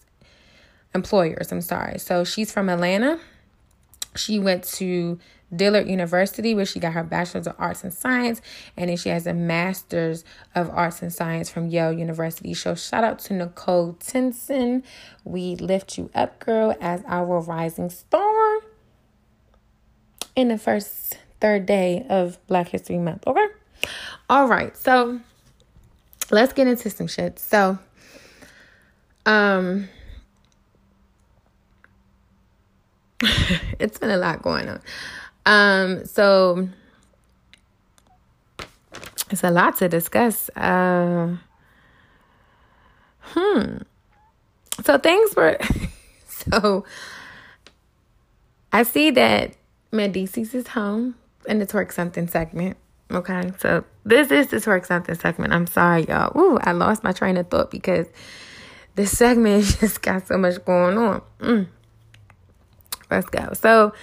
Employers, 0.93 1.51
I'm 1.51 1.61
sorry. 1.61 1.97
So 1.97 2.23
she's 2.23 2.51
from 2.51 2.69
Atlanta. 2.69 3.19
She 4.15 4.37
went 4.37 4.63
to 4.75 5.17
Dillard 5.53 5.87
University, 5.87 6.53
where 6.55 6.65
she 6.65 6.79
got 6.79 6.93
her 6.93 7.03
Bachelor's 7.03 7.47
of 7.47 7.55
Arts 7.57 7.83
and 7.83 7.93
Science, 7.93 8.41
and 8.77 8.89
then 8.89 8.97
she 8.97 9.09
has 9.09 9.27
a 9.27 9.33
Master's 9.33 10.23
of 10.53 10.69
Arts 10.69 11.01
and 11.01 11.13
Science 11.13 11.49
from 11.49 11.67
Yale 11.67 11.93
University. 11.93 12.53
So 12.53 12.75
shout 12.75 13.03
out 13.03 13.19
to 13.19 13.33
Nicole 13.33 13.93
Tinson. 13.99 14.83
We 15.23 15.55
lift 15.55 15.97
you 15.97 16.09
up, 16.15 16.39
girl, 16.39 16.75
as 16.81 17.03
our 17.07 17.39
rising 17.39 17.89
star 17.89 18.59
in 20.35 20.49
the 20.49 20.57
first 20.57 21.17
third 21.39 21.65
day 21.65 22.05
of 22.09 22.45
Black 22.47 22.69
History 22.69 22.97
Month. 22.97 23.25
Okay. 23.27 23.45
All 24.29 24.47
right. 24.47 24.75
So 24.75 25.19
let's 26.31 26.53
get 26.53 26.67
into 26.67 26.89
some 26.89 27.07
shit. 27.07 27.39
So, 27.39 27.77
um, 29.25 29.87
it's 33.79 33.97
been 33.97 34.09
a 34.09 34.17
lot 34.17 34.41
going 34.41 34.67
on. 34.69 34.81
Um, 35.45 36.05
so 36.05 36.69
it's 39.29 39.43
a 39.43 39.51
lot 39.51 39.77
to 39.77 39.89
discuss. 39.89 40.49
Uh, 40.55 41.37
hmm. 43.21 43.77
So 44.83 44.97
things 44.97 45.35
were 45.35 45.57
so 46.27 46.85
I 48.71 48.83
see 48.83 49.11
that 49.11 49.55
Mendeecees 49.91 50.53
is 50.53 50.67
home 50.67 51.15
in 51.47 51.59
the 51.59 51.65
twerk 51.65 51.91
something 51.91 52.27
segment. 52.27 52.77
Okay, 53.11 53.51
so 53.59 53.85
this 54.03 54.31
is 54.31 54.47
the 54.47 54.57
twerk 54.57 54.85
something 54.85 55.15
segment. 55.15 55.53
I'm 55.53 55.67
sorry, 55.67 56.05
y'all. 56.05 56.37
Ooh, 56.37 56.57
I 56.61 56.71
lost 56.71 57.03
my 57.03 57.11
train 57.11 57.37
of 57.37 57.49
thought 57.49 57.71
because 57.71 58.07
this 58.95 59.17
segment 59.17 59.65
just 59.79 60.01
got 60.01 60.27
so 60.27 60.37
much 60.37 60.63
going 60.65 60.97
on. 60.97 61.21
Mm. 61.39 61.67
Let's 63.09 63.29
go. 63.29 63.53
So, 63.53 63.93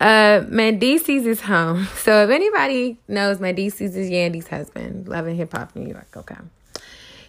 uh, 0.00 0.44
Mendeecees 0.48 1.26
is 1.26 1.40
home. 1.42 1.86
So, 1.96 2.24
if 2.24 2.30
anybody 2.30 2.98
knows, 3.08 3.38
Mendeecees 3.38 3.96
is 3.96 4.10
Yandy's 4.10 4.48
husband, 4.48 5.08
Love 5.08 5.26
and 5.26 5.36
Hip 5.36 5.52
Hop 5.52 5.74
New 5.74 5.88
York. 5.88 6.08
Okay. 6.16 6.36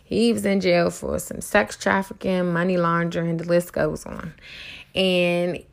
He 0.05 0.33
was 0.33 0.45
in 0.45 0.59
jail 0.59 0.89
for 0.89 1.19
some 1.19 1.41
sex 1.41 1.77
trafficking, 1.77 2.51
money 2.51 2.77
laundering, 2.77 3.37
the 3.37 3.43
list 3.43 3.73
goes 3.73 4.05
on. 4.05 4.33
And 4.95 5.63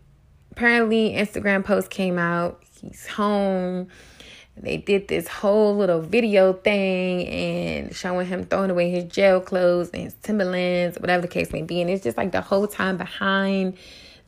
apparently, 0.52 1.12
Instagram 1.12 1.64
post 1.64 1.90
came 1.90 2.18
out. 2.18 2.62
He's 2.82 3.06
home 3.06 3.88
they 4.56 4.78
did 4.78 5.08
this 5.08 5.28
whole 5.28 5.76
little 5.76 6.00
video 6.00 6.54
thing 6.54 7.26
and 7.26 7.94
showing 7.94 8.26
him 8.26 8.44
throwing 8.44 8.70
away 8.70 8.90
his 8.90 9.04
jail 9.04 9.38
clothes 9.38 9.90
and 9.92 10.04
his 10.04 10.14
Timberlands, 10.22 10.98
whatever 10.98 11.20
the 11.22 11.28
case 11.28 11.52
may 11.52 11.62
be. 11.62 11.82
And 11.82 11.90
it's 11.90 12.02
just 12.02 12.16
like 12.16 12.32
the 12.32 12.40
whole 12.40 12.66
time 12.66 12.96
behind 12.96 13.76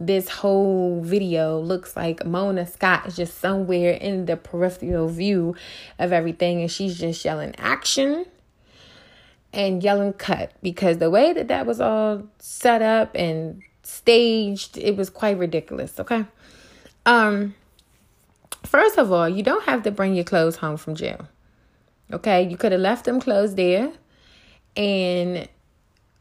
this 0.00 0.28
whole 0.28 1.00
video 1.00 1.58
looks 1.58 1.96
like 1.96 2.24
Mona 2.24 2.66
Scott 2.66 3.06
is 3.06 3.16
just 3.16 3.38
somewhere 3.38 3.92
in 3.92 4.26
the 4.26 4.36
peripheral 4.36 5.08
view 5.08 5.56
of 5.98 6.12
everything 6.12 6.60
and 6.60 6.70
she's 6.70 6.98
just 6.98 7.24
yelling 7.24 7.54
action 7.58 8.24
and 9.52 9.82
yelling 9.82 10.12
cut 10.12 10.52
because 10.62 10.98
the 10.98 11.10
way 11.10 11.32
that 11.32 11.48
that 11.48 11.66
was 11.66 11.80
all 11.80 12.22
set 12.38 12.82
up 12.82 13.14
and 13.14 13.62
staged 13.82 14.76
it 14.78 14.96
was 14.96 15.10
quite 15.10 15.38
ridiculous 15.38 15.98
okay 15.98 16.24
um 17.06 17.54
First 18.64 18.98
of 18.98 19.12
all, 19.12 19.28
you 19.28 19.42
don't 19.42 19.64
have 19.64 19.82
to 19.84 19.90
bring 19.90 20.14
your 20.14 20.24
clothes 20.24 20.56
home 20.56 20.76
from 20.76 20.94
jail. 20.94 21.26
Okay, 22.12 22.46
you 22.48 22.56
could 22.56 22.72
have 22.72 22.80
left 22.80 23.04
them 23.04 23.20
clothes 23.20 23.54
there, 23.54 23.92
and 24.76 25.48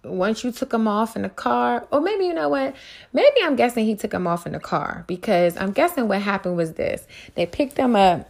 once 0.10 0.44
you 0.44 0.52
took 0.52 0.70
them 0.70 0.88
off 0.88 1.16
in 1.16 1.22
the 1.22 1.30
car, 1.30 1.88
or 1.92 2.02
maybe 2.02 2.26
you 2.26 2.34
know 2.34 2.50
what? 2.50 2.76
Maybe 3.14 3.38
I'm 3.44 3.56
guessing 3.56 3.86
he 3.86 3.96
took 3.96 4.12
them 4.12 4.28
off 4.28 4.46
in 4.46 4.54
the 4.54 4.60
car 4.60 5.04
because 5.08 5.58
I'm 5.58 5.72
guessing 5.72 6.08
what 6.08 6.22
happened 6.22 6.58
was 6.58 6.74
this: 6.74 7.08
they 7.36 7.46
picked 7.46 7.76
them 7.76 7.96
up, 7.96 8.30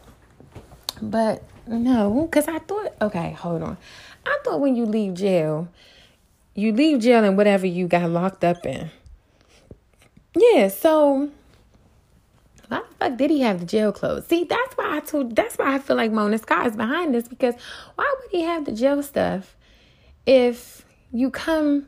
but 1.01 1.43
no, 1.67 2.27
because 2.29 2.47
I 2.47 2.59
thought, 2.59 2.93
okay, 3.01 3.31
hold 3.31 3.63
on, 3.63 3.77
I 4.25 4.37
thought 4.43 4.59
when 4.59 4.75
you 4.75 4.85
leave 4.85 5.13
jail, 5.13 5.67
you 6.53 6.71
leave 6.71 6.99
jail 6.99 7.23
and 7.23 7.37
whatever 7.37 7.67
you 7.67 7.87
got 7.87 8.09
locked 8.09 8.43
up 8.43 8.65
in. 8.65 8.89
Yeah, 10.35 10.67
so 10.67 11.31
why 12.67 12.79
the 12.79 12.95
fuck 12.95 13.17
did 13.17 13.31
he 13.31 13.41
have 13.41 13.59
the 13.59 13.65
jail 13.65 13.91
clothes? 13.91 14.27
See, 14.27 14.43
that's 14.43 14.75
why 14.75 14.97
I 14.97 14.99
told 14.99 15.35
that's 15.35 15.57
why 15.57 15.75
I 15.75 15.79
feel 15.79 15.95
like 15.95 16.11
Mona 16.11 16.37
Scott 16.37 16.67
is 16.67 16.75
behind 16.75 17.13
this 17.13 17.27
because 17.27 17.55
why 17.95 18.13
would 18.19 18.31
he 18.31 18.43
have 18.43 18.65
the 18.65 18.71
jail 18.71 19.01
stuff 19.01 19.55
if 20.25 20.85
you 21.11 21.29
come 21.29 21.87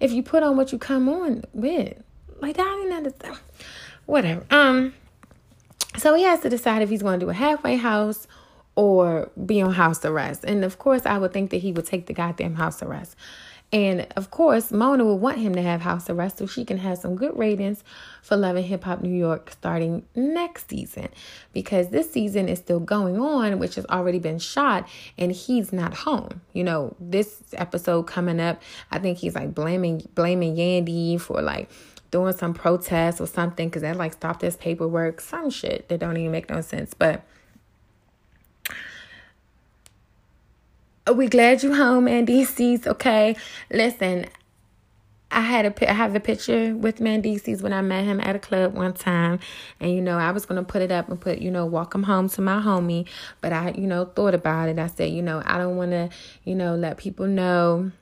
if 0.00 0.12
you 0.12 0.22
put 0.22 0.42
on 0.42 0.56
what 0.56 0.72
you 0.72 0.78
come 0.78 1.08
on 1.08 1.44
with? 1.52 2.00
Like 2.40 2.58
I 2.58 2.62
didn't 2.62 2.92
understand. 2.92 3.38
Whatever. 4.06 4.44
Um 4.50 4.94
so 5.96 6.14
he 6.14 6.22
has 6.22 6.40
to 6.40 6.48
decide 6.48 6.82
if 6.82 6.90
he's 6.90 7.02
going 7.02 7.18
to 7.18 7.26
do 7.26 7.30
a 7.30 7.34
halfway 7.34 7.76
house 7.76 8.28
or 8.76 9.30
be 9.44 9.60
on 9.60 9.72
house 9.72 10.04
arrest. 10.04 10.44
And 10.44 10.64
of 10.64 10.78
course, 10.78 11.04
I 11.04 11.18
would 11.18 11.32
think 11.32 11.50
that 11.50 11.56
he 11.56 11.72
would 11.72 11.86
take 11.86 12.06
the 12.06 12.12
goddamn 12.12 12.54
house 12.54 12.80
arrest. 12.82 13.16
And 13.70 14.06
of 14.16 14.30
course, 14.30 14.72
Mona 14.72 15.04
would 15.04 15.16
want 15.16 15.38
him 15.38 15.54
to 15.54 15.60
have 15.60 15.82
house 15.82 16.08
arrest 16.08 16.38
so 16.38 16.46
she 16.46 16.64
can 16.64 16.78
have 16.78 16.98
some 16.98 17.16
good 17.16 17.36
ratings 17.36 17.84
for 18.22 18.36
Love 18.36 18.56
and 18.56 18.64
Hip 18.64 18.84
Hop 18.84 19.02
New 19.02 19.14
York 19.14 19.50
starting 19.50 20.06
next 20.14 20.70
season. 20.70 21.08
Because 21.52 21.88
this 21.88 22.10
season 22.10 22.48
is 22.48 22.58
still 22.58 22.80
going 22.80 23.20
on, 23.20 23.58
which 23.58 23.74
has 23.74 23.84
already 23.86 24.18
been 24.18 24.38
shot, 24.38 24.88
and 25.18 25.32
he's 25.32 25.70
not 25.70 25.92
home. 25.94 26.40
You 26.54 26.64
know, 26.64 26.96
this 26.98 27.42
episode 27.52 28.04
coming 28.04 28.40
up, 28.40 28.62
I 28.90 28.98
think 28.98 29.18
he's 29.18 29.34
like 29.34 29.54
blaming 29.54 30.02
blaming 30.14 30.56
Yandy 30.56 31.20
for 31.20 31.42
like 31.42 31.68
doing 32.10 32.32
some 32.32 32.54
protest 32.54 33.20
or 33.20 33.26
something 33.26 33.68
because 33.68 33.82
that 33.82 33.96
like 33.96 34.14
stopped 34.14 34.40
his 34.40 34.56
paperwork, 34.56 35.20
some 35.20 35.50
shit 35.50 35.88
that 35.88 36.00
don't 36.00 36.16
even 36.16 36.32
make 36.32 36.48
no 36.48 36.62
sense. 36.62 36.94
But 36.94 37.22
we 41.12 41.28
glad 41.28 41.62
you 41.62 41.74
home, 41.74 42.06
Mendeecees. 42.06 42.86
Okay, 42.98 43.36
listen. 43.70 44.26
I 45.30 45.42
had 45.42 45.66
a 45.66 45.90
I 45.90 45.92
have 45.92 46.14
a 46.14 46.20
picture 46.20 46.74
with 46.74 47.00
Mendeecees 47.00 47.60
when 47.60 47.74
I 47.74 47.82
met 47.82 48.04
him 48.04 48.18
at 48.20 48.34
a 48.34 48.38
club 48.38 48.74
one 48.74 48.94
time, 48.94 49.40
and 49.78 49.92
you 49.92 50.00
know 50.00 50.16
I 50.16 50.30
was 50.30 50.46
gonna 50.46 50.64
put 50.64 50.80
it 50.80 50.90
up 50.90 51.10
and 51.10 51.20
put 51.20 51.38
you 51.38 51.50
know 51.50 51.66
welcome 51.66 52.04
home 52.04 52.30
to 52.30 52.40
my 52.40 52.62
homie, 52.62 53.06
but 53.42 53.52
I 53.52 53.72
you 53.72 53.86
know 53.86 54.06
thought 54.06 54.34
about 54.34 54.70
it. 54.70 54.78
I 54.78 54.86
said 54.86 55.10
you 55.10 55.20
know 55.20 55.42
I 55.44 55.58
don't 55.58 55.76
want 55.76 55.90
to 55.90 56.08
you 56.44 56.54
know 56.54 56.74
let 56.76 56.96
people 56.96 57.26
know 57.26 57.92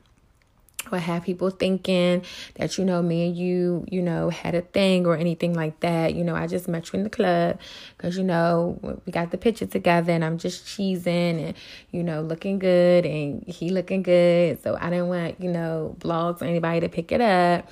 or 0.93 0.99
have 0.99 1.25
people 1.25 1.51
thinking 1.51 2.23
that 2.55 2.79
you 2.79 2.85
know 2.85 3.03
me 3.03 3.29
and 3.29 3.37
you 3.37 3.85
you 3.91 4.03
know 4.03 4.31
had 4.31 4.55
a 4.55 4.63
thing 4.63 5.07
or 5.07 5.17
anything 5.17 5.55
like 5.55 5.81
that. 5.81 6.15
You 6.15 6.25
know 6.25 6.35
i 6.35 6.47
just 6.47 6.69
met 6.69 6.93
you 6.93 6.99
in 6.99 7.05
the 7.05 7.11
club 7.11 7.59
because 7.97 8.17
you 8.17 8.25
know 8.25 8.79
we 9.05 9.13
got 9.13 9.31
the 9.31 9.39
picture 9.39 9.67
together 9.67 10.13
and 10.13 10.25
i'm 10.25 10.39
just 10.39 10.67
cheesing 10.67 11.47
and 11.47 11.55
you 11.91 12.03
know 12.03 12.21
looking 12.23 12.59
good 12.59 13.07
and 13.07 13.45
he 13.47 13.71
looking 13.71 14.03
good. 14.03 14.63
So 14.63 14.77
i 14.81 14.91
didn't 14.91 15.09
want 15.09 15.41
you 15.41 15.51
know 15.51 15.97
blogs 15.99 16.43
or 16.43 16.45
anybody 16.45 16.81
to 16.81 16.89
pick 16.89 17.13
it 17.13 17.21
up 17.21 17.69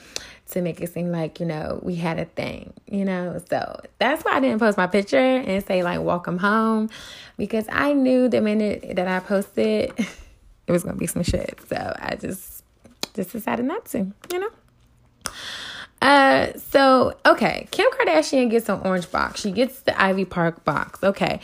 to 0.51 0.61
make 0.61 0.81
it 0.81 0.93
seem 0.93 1.11
like 1.11 1.41
you 1.41 1.47
know 1.47 1.81
we 1.83 1.95
had 1.95 2.19
a 2.19 2.27
thing 2.27 2.73
you 2.87 3.05
know? 3.05 3.41
So 3.49 3.81
that's 3.99 4.25
why 4.25 4.33
i 4.33 4.41
didn't 4.41 4.59
post 4.59 4.77
my 4.77 4.87
picture 4.87 5.17
and 5.17 5.65
say 5.65 5.83
like 5.83 6.01
welcome 6.01 6.39
home 6.39 6.91
because 7.37 7.67
i 7.71 7.93
knew 7.93 8.29
the 8.29 8.41
minute 8.41 8.97
that 8.97 9.09
i 9.09 9.21
posted 9.21 9.93
it 10.67 10.73
was 10.73 10.83
gonna 10.83 10.97
be 10.97 11.07
some 11.07 11.23
shit. 11.23 11.59
So 11.69 11.95
i 11.99 12.17
just 12.17 12.64
just 13.15 13.33
decided 13.33 13.65
not 13.65 13.85
to, 13.87 14.13
you 14.33 14.39
know? 14.39 14.51
Uh, 16.03 16.53
so 16.59 17.15
okay, 17.25 17.67
Kim 17.71 17.91
Kardashian 17.91 18.51
gets 18.51 18.69
an 18.69 18.81
orange 18.85 19.11
box. 19.11 19.41
She 19.41 19.51
gets 19.51 19.81
the 19.81 20.01
Ivy 20.01 20.27
Park 20.27 20.65
box. 20.65 21.03
Okay. 21.03 21.41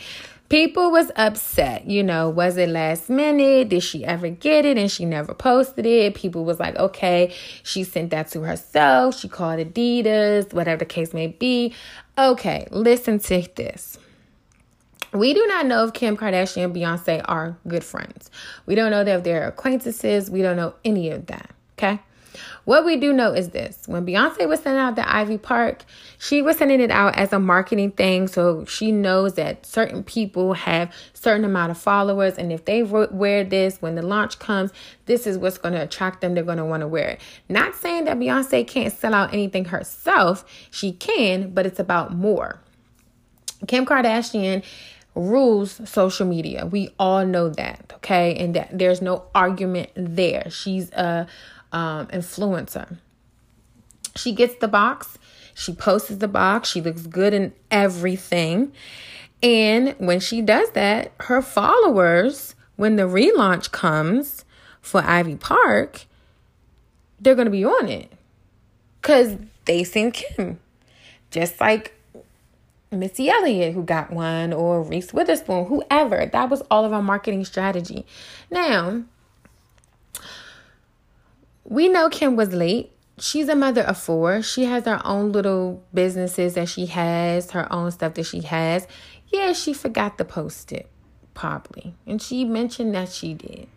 People 0.49 0.91
was 0.91 1.09
upset, 1.15 1.89
you 1.89 2.03
know, 2.03 2.29
was 2.29 2.57
it 2.57 2.67
last 2.67 3.09
minute? 3.09 3.69
Did 3.69 3.81
she 3.83 4.03
ever 4.03 4.27
get 4.27 4.65
it 4.65 4.77
and 4.77 4.91
she 4.91 5.05
never 5.05 5.33
posted 5.33 5.85
it? 5.85 6.13
People 6.13 6.43
was 6.43 6.59
like, 6.59 6.75
okay, 6.75 7.33
she 7.63 7.85
sent 7.85 8.09
that 8.09 8.27
to 8.31 8.41
herself. 8.41 9.17
She 9.17 9.29
called 9.29 9.61
Adidas, 9.61 10.53
whatever 10.53 10.79
the 10.79 10.85
case 10.85 11.13
may 11.13 11.27
be. 11.27 11.73
Okay, 12.17 12.67
listen 12.69 13.19
to 13.19 13.47
this. 13.55 13.97
We 15.13 15.33
do 15.33 15.47
not 15.47 15.67
know 15.67 15.85
if 15.85 15.93
Kim 15.93 16.17
Kardashian 16.17 16.65
and 16.65 16.75
Beyonce 16.75 17.21
are 17.25 17.57
good 17.65 17.85
friends. 17.85 18.29
We 18.65 18.75
don't 18.75 18.91
know 18.91 19.05
that 19.05 19.19
if 19.19 19.23
they're 19.23 19.47
acquaintances. 19.47 20.29
We 20.29 20.41
don't 20.41 20.57
know 20.57 20.75
any 20.83 21.11
of 21.11 21.27
that. 21.27 21.51
Okay. 21.81 21.99
What 22.63 22.85
we 22.85 22.95
do 22.95 23.11
know 23.11 23.33
is 23.33 23.49
this 23.49 23.87
when 23.87 24.05
Beyonce 24.05 24.47
was 24.47 24.61
sending 24.61 24.79
out 24.79 24.95
the 24.95 25.11
Ivy 25.11 25.37
Park, 25.39 25.83
she 26.19 26.41
was 26.41 26.57
sending 26.57 26.79
it 26.79 26.91
out 26.91 27.15
as 27.17 27.33
a 27.33 27.39
marketing 27.39 27.91
thing. 27.91 28.27
So 28.27 28.65
she 28.65 28.91
knows 28.91 29.33
that 29.33 29.65
certain 29.65 30.03
people 30.03 30.53
have 30.53 30.93
certain 31.13 31.43
amount 31.43 31.71
of 31.71 31.77
followers. 31.77 32.37
And 32.37 32.53
if 32.53 32.65
they 32.65 32.83
wear 32.83 33.43
this 33.43 33.81
when 33.81 33.95
the 33.95 34.03
launch 34.03 34.37
comes, 34.39 34.71
this 35.07 35.25
is 35.25 35.37
what's 35.37 35.57
going 35.57 35.73
to 35.73 35.81
attract 35.81 36.21
them. 36.21 36.35
They're 36.35 36.43
going 36.43 36.59
to 36.59 36.65
want 36.65 36.81
to 36.81 36.87
wear 36.87 37.09
it. 37.09 37.21
Not 37.49 37.75
saying 37.75 38.05
that 38.05 38.17
Beyonce 38.17 38.65
can't 38.67 38.93
sell 38.93 39.15
out 39.15 39.33
anything 39.33 39.65
herself. 39.65 40.45
She 40.69 40.93
can, 40.93 41.49
but 41.49 41.65
it's 41.65 41.79
about 41.79 42.13
more. 42.13 42.61
Kim 43.67 43.85
Kardashian 43.85 44.63
rules 45.15 45.81
social 45.89 46.25
media. 46.25 46.65
We 46.65 46.93
all 46.97 47.25
know 47.25 47.49
that, 47.49 47.91
okay? 47.95 48.35
And 48.35 48.53
that 48.55 48.69
there's 48.77 49.01
no 49.01 49.25
argument 49.35 49.89
there. 49.95 50.49
She's 50.49 50.89
a 50.91 51.27
um, 51.71 52.07
influencer. 52.07 52.97
She 54.15 54.33
gets 54.33 54.55
the 54.55 54.67
box, 54.67 55.17
she 55.53 55.73
posts 55.73 56.09
the 56.09 56.27
box, 56.27 56.69
she 56.69 56.81
looks 56.81 57.07
good 57.07 57.33
in 57.33 57.53
everything. 57.69 58.73
And 59.43 59.95
when 59.97 60.19
she 60.19 60.41
does 60.41 60.71
that, 60.71 61.13
her 61.21 61.41
followers, 61.41 62.55
when 62.75 62.95
the 62.95 63.03
relaunch 63.03 63.71
comes 63.71 64.45
for 64.81 65.01
Ivy 65.01 65.35
Park, 65.35 66.05
they're 67.19 67.35
going 67.35 67.45
to 67.45 67.51
be 67.51 67.65
on 67.65 67.87
it 67.87 68.11
because 69.01 69.37
they 69.65 69.83
seen 69.83 70.11
Kim. 70.11 70.59
Just 71.31 71.61
like 71.61 71.95
Missy 72.91 73.29
Elliott, 73.29 73.73
who 73.73 73.83
got 73.83 74.11
one, 74.11 74.51
or 74.51 74.83
Reese 74.83 75.13
Witherspoon, 75.13 75.65
whoever. 75.65 76.25
That 76.25 76.49
was 76.49 76.61
all 76.69 76.83
of 76.83 76.91
our 76.91 77.01
marketing 77.01 77.45
strategy. 77.45 78.05
Now, 78.49 79.03
we 81.71 81.87
know 81.87 82.09
Kim 82.09 82.35
was 82.35 82.53
late. 82.53 82.91
she's 83.17 83.47
a 83.47 83.55
mother 83.55 83.81
of 83.83 83.97
four. 83.97 84.41
She 84.41 84.65
has 84.65 84.83
her 84.83 84.99
own 85.05 85.31
little 85.31 85.81
businesses 85.93 86.55
that 86.55 86.67
she 86.67 86.87
has, 86.87 87.51
her 87.51 87.71
own 87.71 87.91
stuff 87.91 88.15
that 88.15 88.25
she 88.25 88.41
has. 88.41 88.87
Yeah, 89.27 89.53
she 89.53 89.73
forgot 89.73 90.17
to 90.17 90.25
post 90.25 90.73
it, 90.73 90.89
probably. 91.33 91.95
And 92.05 92.21
she 92.21 92.43
mentioned 92.43 92.93
that 92.95 93.07
she 93.07 93.33
did. 93.35 93.69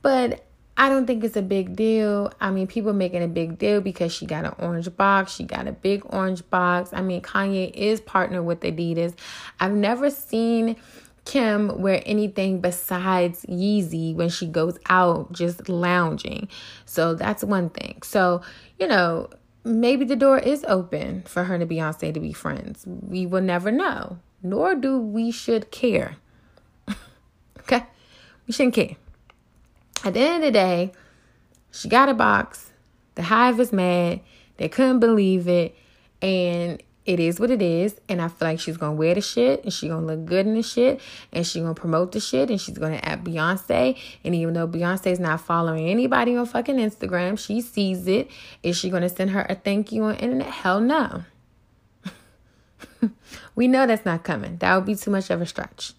But 0.00 0.44
I 0.76 0.88
don't 0.88 1.06
think 1.06 1.24
it's 1.24 1.36
a 1.36 1.42
big 1.42 1.74
deal. 1.74 2.32
I 2.40 2.52
mean, 2.52 2.68
people 2.68 2.92
making 2.92 3.24
a 3.24 3.28
big 3.28 3.58
deal 3.58 3.80
because 3.80 4.12
she 4.12 4.24
got 4.24 4.44
an 4.44 4.54
orange 4.58 4.94
box. 4.96 5.34
She 5.34 5.42
got 5.42 5.66
a 5.66 5.72
big 5.72 6.02
orange 6.04 6.48
box. 6.50 6.90
I 6.92 7.02
mean, 7.02 7.20
Kanye 7.20 7.72
is 7.72 8.00
partnered 8.00 8.44
with 8.44 8.60
Adidas. 8.60 9.14
I've 9.58 9.74
never 9.74 10.08
seen 10.08 10.76
Kim 11.24 11.80
wear 11.80 12.02
anything 12.04 12.60
besides 12.60 13.46
Yeezy 13.48 14.14
when 14.14 14.28
she 14.28 14.46
goes 14.46 14.78
out 14.88 15.32
just 15.32 15.68
lounging. 15.68 16.48
So 16.84 17.14
that's 17.14 17.44
one 17.44 17.70
thing. 17.70 18.02
So, 18.02 18.42
you 18.78 18.88
know, 18.88 19.30
maybe 19.64 20.04
the 20.04 20.16
door 20.16 20.38
is 20.38 20.64
open 20.66 21.22
for 21.22 21.44
her 21.44 21.54
and 21.54 21.70
Beyonce 21.70 22.12
to 22.12 22.20
be 22.20 22.32
friends. 22.32 22.84
We 22.86 23.26
will 23.26 23.40
never 23.40 23.70
know, 23.70 24.18
nor 24.42 24.74
do 24.74 24.98
we 24.98 25.30
should 25.30 25.70
care. 25.70 26.16
okay? 27.60 27.86
We 28.46 28.52
shouldn't 28.52 28.74
care. 28.74 28.96
At 30.04 30.14
the 30.14 30.20
end 30.20 30.36
of 30.36 30.48
the 30.48 30.50
day, 30.50 30.92
she 31.70 31.88
got 31.88 32.08
a 32.08 32.14
box. 32.14 32.72
The 33.14 33.22
hive 33.22 33.60
is 33.60 33.72
mad. 33.72 34.20
They 34.56 34.68
couldn't 34.68 35.00
believe 35.00 35.46
it. 35.46 35.76
And 36.20 36.82
it 37.04 37.18
is 37.18 37.40
what 37.40 37.50
it 37.50 37.62
is. 37.62 38.00
And 38.08 38.20
I 38.20 38.28
feel 38.28 38.48
like 38.48 38.60
she's 38.60 38.76
gonna 38.76 38.94
wear 38.94 39.14
the 39.14 39.20
shit 39.20 39.64
and 39.64 39.72
she's 39.72 39.90
gonna 39.90 40.06
look 40.06 40.24
good 40.24 40.46
in 40.46 40.54
the 40.54 40.62
shit 40.62 41.00
and 41.32 41.46
she's 41.46 41.62
gonna 41.62 41.74
promote 41.74 42.12
the 42.12 42.20
shit 42.20 42.50
and 42.50 42.60
she's 42.60 42.78
gonna 42.78 43.00
add 43.02 43.24
Beyonce. 43.24 43.98
And 44.24 44.34
even 44.34 44.54
though 44.54 44.68
Beyonce's 44.68 45.18
not 45.18 45.40
following 45.40 45.88
anybody 45.88 46.36
on 46.36 46.46
fucking 46.46 46.76
Instagram, 46.76 47.38
she 47.38 47.60
sees 47.60 48.06
it. 48.06 48.30
Is 48.62 48.76
she 48.76 48.90
gonna 48.90 49.08
send 49.08 49.30
her 49.30 49.46
a 49.48 49.54
thank 49.54 49.90
you 49.92 50.04
on 50.04 50.16
internet? 50.16 50.48
Hell 50.48 50.80
no. 50.80 51.24
we 53.54 53.66
know 53.66 53.86
that's 53.86 54.04
not 54.04 54.22
coming. 54.22 54.58
That 54.58 54.76
would 54.76 54.86
be 54.86 54.94
too 54.94 55.10
much 55.10 55.30
of 55.30 55.40
a 55.40 55.46
stretch. 55.46 55.94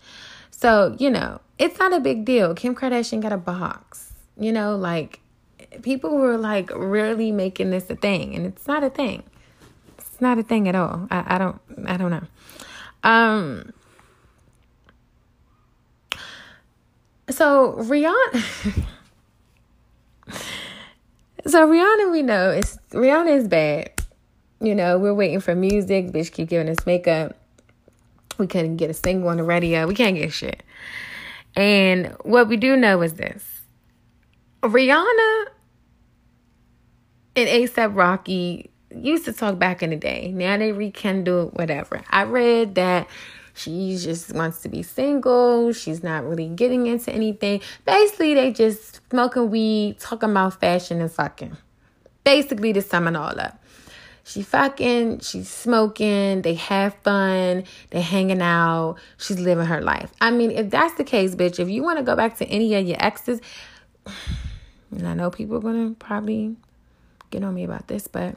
So, 0.52 0.96
you 0.98 1.10
know, 1.10 1.42
it's 1.58 1.78
not 1.80 1.92
a 1.92 2.00
big 2.00 2.24
deal. 2.24 2.56
Kim 2.56 2.76
Kardashian 2.76 3.22
got 3.22 3.34
a 3.34 3.38
box. 3.38 4.14
You 4.38 4.52
know, 4.52 4.76
like 4.76 5.20
people 5.82 6.18
were 6.18 6.38
like 6.38 6.72
really 6.76 7.32
making 7.32 7.72
this 7.72 7.90
a 7.90 7.96
thing, 7.96 8.34
and 8.36 8.46
it's 8.46 8.68
not 8.68 8.84
a 8.84 8.90
thing. 8.90 9.24
Not 10.24 10.40
a 10.40 10.44
thing 10.44 10.70
at 10.70 10.76
all. 10.76 11.06
I, 11.12 11.36
I 11.36 11.38
don't 11.38 11.60
I 11.86 11.98
don't 11.98 12.12
know. 12.12 12.24
Um 13.04 13.74
so 17.30 17.74
Rihanna 17.74 18.86
So 21.46 21.68
Rihanna 21.68 22.10
we 22.10 22.22
know 22.22 22.52
is 22.52 22.80
Rihanna 22.92 23.36
is 23.36 23.50
bad. 23.50 23.92
You 24.62 24.74
know, 24.74 24.98
we're 24.98 25.14
waiting 25.14 25.42
for 25.42 25.56
music, 25.56 26.12
bitch 26.14 26.32
keep 26.32 26.48
giving 26.48 26.70
us 26.70 26.86
makeup. 26.86 27.36
We 28.38 28.48
couldn't 28.48 28.78
get 28.78 28.90
a 28.90 28.94
single 28.94 29.28
on 29.28 29.36
the 29.36 29.44
radio. 29.44 29.86
We 29.88 29.94
can't 29.94 30.16
get 30.16 30.32
shit. 30.32 30.64
And 31.54 32.16
what 32.22 32.48
we 32.48 32.56
do 32.56 32.78
know 32.78 33.02
is 33.02 33.16
this 33.16 33.44
Rihanna 34.62 35.48
and 37.36 37.50
ASAP 37.50 37.94
Rocky 37.94 38.70
used 38.96 39.26
to 39.26 39.34
talk 39.34 39.60
back 39.60 39.84
in 39.84 39.90
the 39.90 39.96
day. 39.96 40.32
Now 40.34 40.58
they 40.58 40.72
rekindle 40.72 41.50
whatever. 41.50 42.02
I 42.10 42.24
read 42.24 42.76
that 42.76 43.08
she 43.54 43.98
just 43.98 44.34
wants 44.34 44.62
to 44.62 44.70
be 44.70 44.82
single. 44.82 45.72
She's 45.74 46.04
not 46.04 46.28
really 46.28 46.48
getting 46.48 46.88
into 46.88 47.12
anything. 47.12 47.62
Basically, 47.86 48.34
they 48.34 48.52
just 48.52 49.02
smoking 49.10 49.52
weed, 49.52 50.00
talking 50.00 50.32
about 50.32 50.60
fashion 50.60 51.02
and 51.02 51.12
fucking. 51.12 51.56
Basically, 52.24 52.74
to 52.74 52.82
sum 52.82 53.08
it 53.08 53.16
all 53.16 53.40
up. 53.40 53.60
She 54.26 54.42
fucking, 54.42 55.20
she's 55.20 55.50
smoking, 55.50 56.44
they 56.44 56.54
have 56.54 56.96
fun, 57.04 57.66
they 57.90 58.02
hanging 58.02 58.42
out, 58.42 58.96
she's 59.18 59.38
living 59.38 59.66
her 59.66 59.82
life. 59.82 60.12
I 60.22 60.32
mean, 60.32 60.52
if 60.52 60.70
that's 60.70 60.94
the 60.94 61.04
case, 61.04 61.36
bitch, 61.36 61.60
if 61.60 61.70
you 61.70 61.84
want 61.84 61.98
to 61.98 62.06
go 62.06 62.16
back 62.16 62.38
to 62.38 62.46
any 62.46 62.74
of 62.76 62.88
your 62.88 62.96
exes, 63.04 63.42
and 64.92 65.06
I 65.06 65.14
know 65.14 65.30
people 65.30 65.58
are 65.58 65.60
gonna 65.60 65.92
probably 66.00 66.56
get 67.32 67.44
on 67.44 67.54
me 67.54 67.66
about 67.66 67.90
this, 67.90 68.08
but 68.08 68.36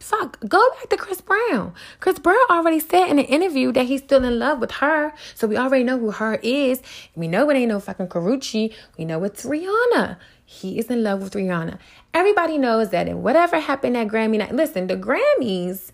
fuck, 0.00 0.40
go 0.48 0.60
back 0.70 0.88
to 0.88 0.96
Chris 0.96 1.20
Brown. 1.20 1.72
Chris 2.00 2.18
Brown 2.18 2.38
already 2.50 2.80
said 2.80 3.08
in 3.08 3.18
an 3.18 3.26
interview 3.26 3.70
that 3.72 3.86
he's 3.86 4.02
still 4.02 4.24
in 4.24 4.38
love 4.38 4.58
with 4.58 4.72
her. 4.72 5.12
So 5.34 5.46
we 5.46 5.56
already 5.56 5.84
know 5.84 5.98
who 5.98 6.10
her 6.10 6.40
is. 6.42 6.82
We 7.14 7.28
know 7.28 7.48
it 7.50 7.54
ain't 7.54 7.68
no 7.68 7.80
fucking 7.80 8.08
Karrueche. 8.08 8.74
We 8.98 9.04
know 9.04 9.22
it's 9.24 9.44
Rihanna. 9.44 10.16
He 10.44 10.78
is 10.78 10.86
in 10.86 11.04
love 11.04 11.22
with 11.22 11.34
Rihanna. 11.34 11.78
Everybody 12.12 12.58
knows 12.58 12.90
that 12.90 13.08
and 13.08 13.22
whatever 13.22 13.60
happened 13.60 13.96
at 13.96 14.08
Grammy 14.08 14.38
night. 14.38 14.54
Listen, 14.54 14.88
the 14.88 14.96
Grammys, 14.96 15.92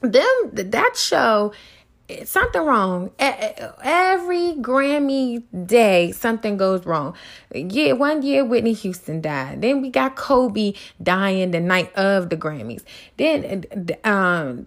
them 0.00 0.50
that 0.52 0.96
show 0.96 1.52
something 2.24 2.62
wrong. 2.62 3.10
Every 3.18 4.54
Grammy 4.54 5.42
day, 5.66 6.12
something 6.12 6.56
goes 6.56 6.84
wrong. 6.86 7.14
Yeah, 7.54 7.92
one 7.92 8.22
year 8.22 8.44
Whitney 8.44 8.72
Houston 8.72 9.20
died. 9.20 9.62
Then 9.62 9.82
we 9.82 9.90
got 9.90 10.16
Kobe 10.16 10.74
dying 11.02 11.50
the 11.50 11.60
night 11.60 11.94
of 11.96 12.30
the 12.30 12.36
Grammys. 12.36 12.82
Then, 13.16 13.64
um, 14.04 14.66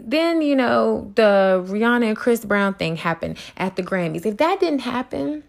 then 0.00 0.42
you 0.42 0.56
know 0.56 1.12
the 1.16 1.64
Rihanna 1.66 2.08
and 2.08 2.16
Chris 2.16 2.44
Brown 2.44 2.74
thing 2.74 2.96
happened 2.96 3.38
at 3.56 3.76
the 3.76 3.82
Grammys. 3.82 4.26
If 4.26 4.36
that 4.38 4.60
didn't 4.60 4.80
happen, 4.80 5.44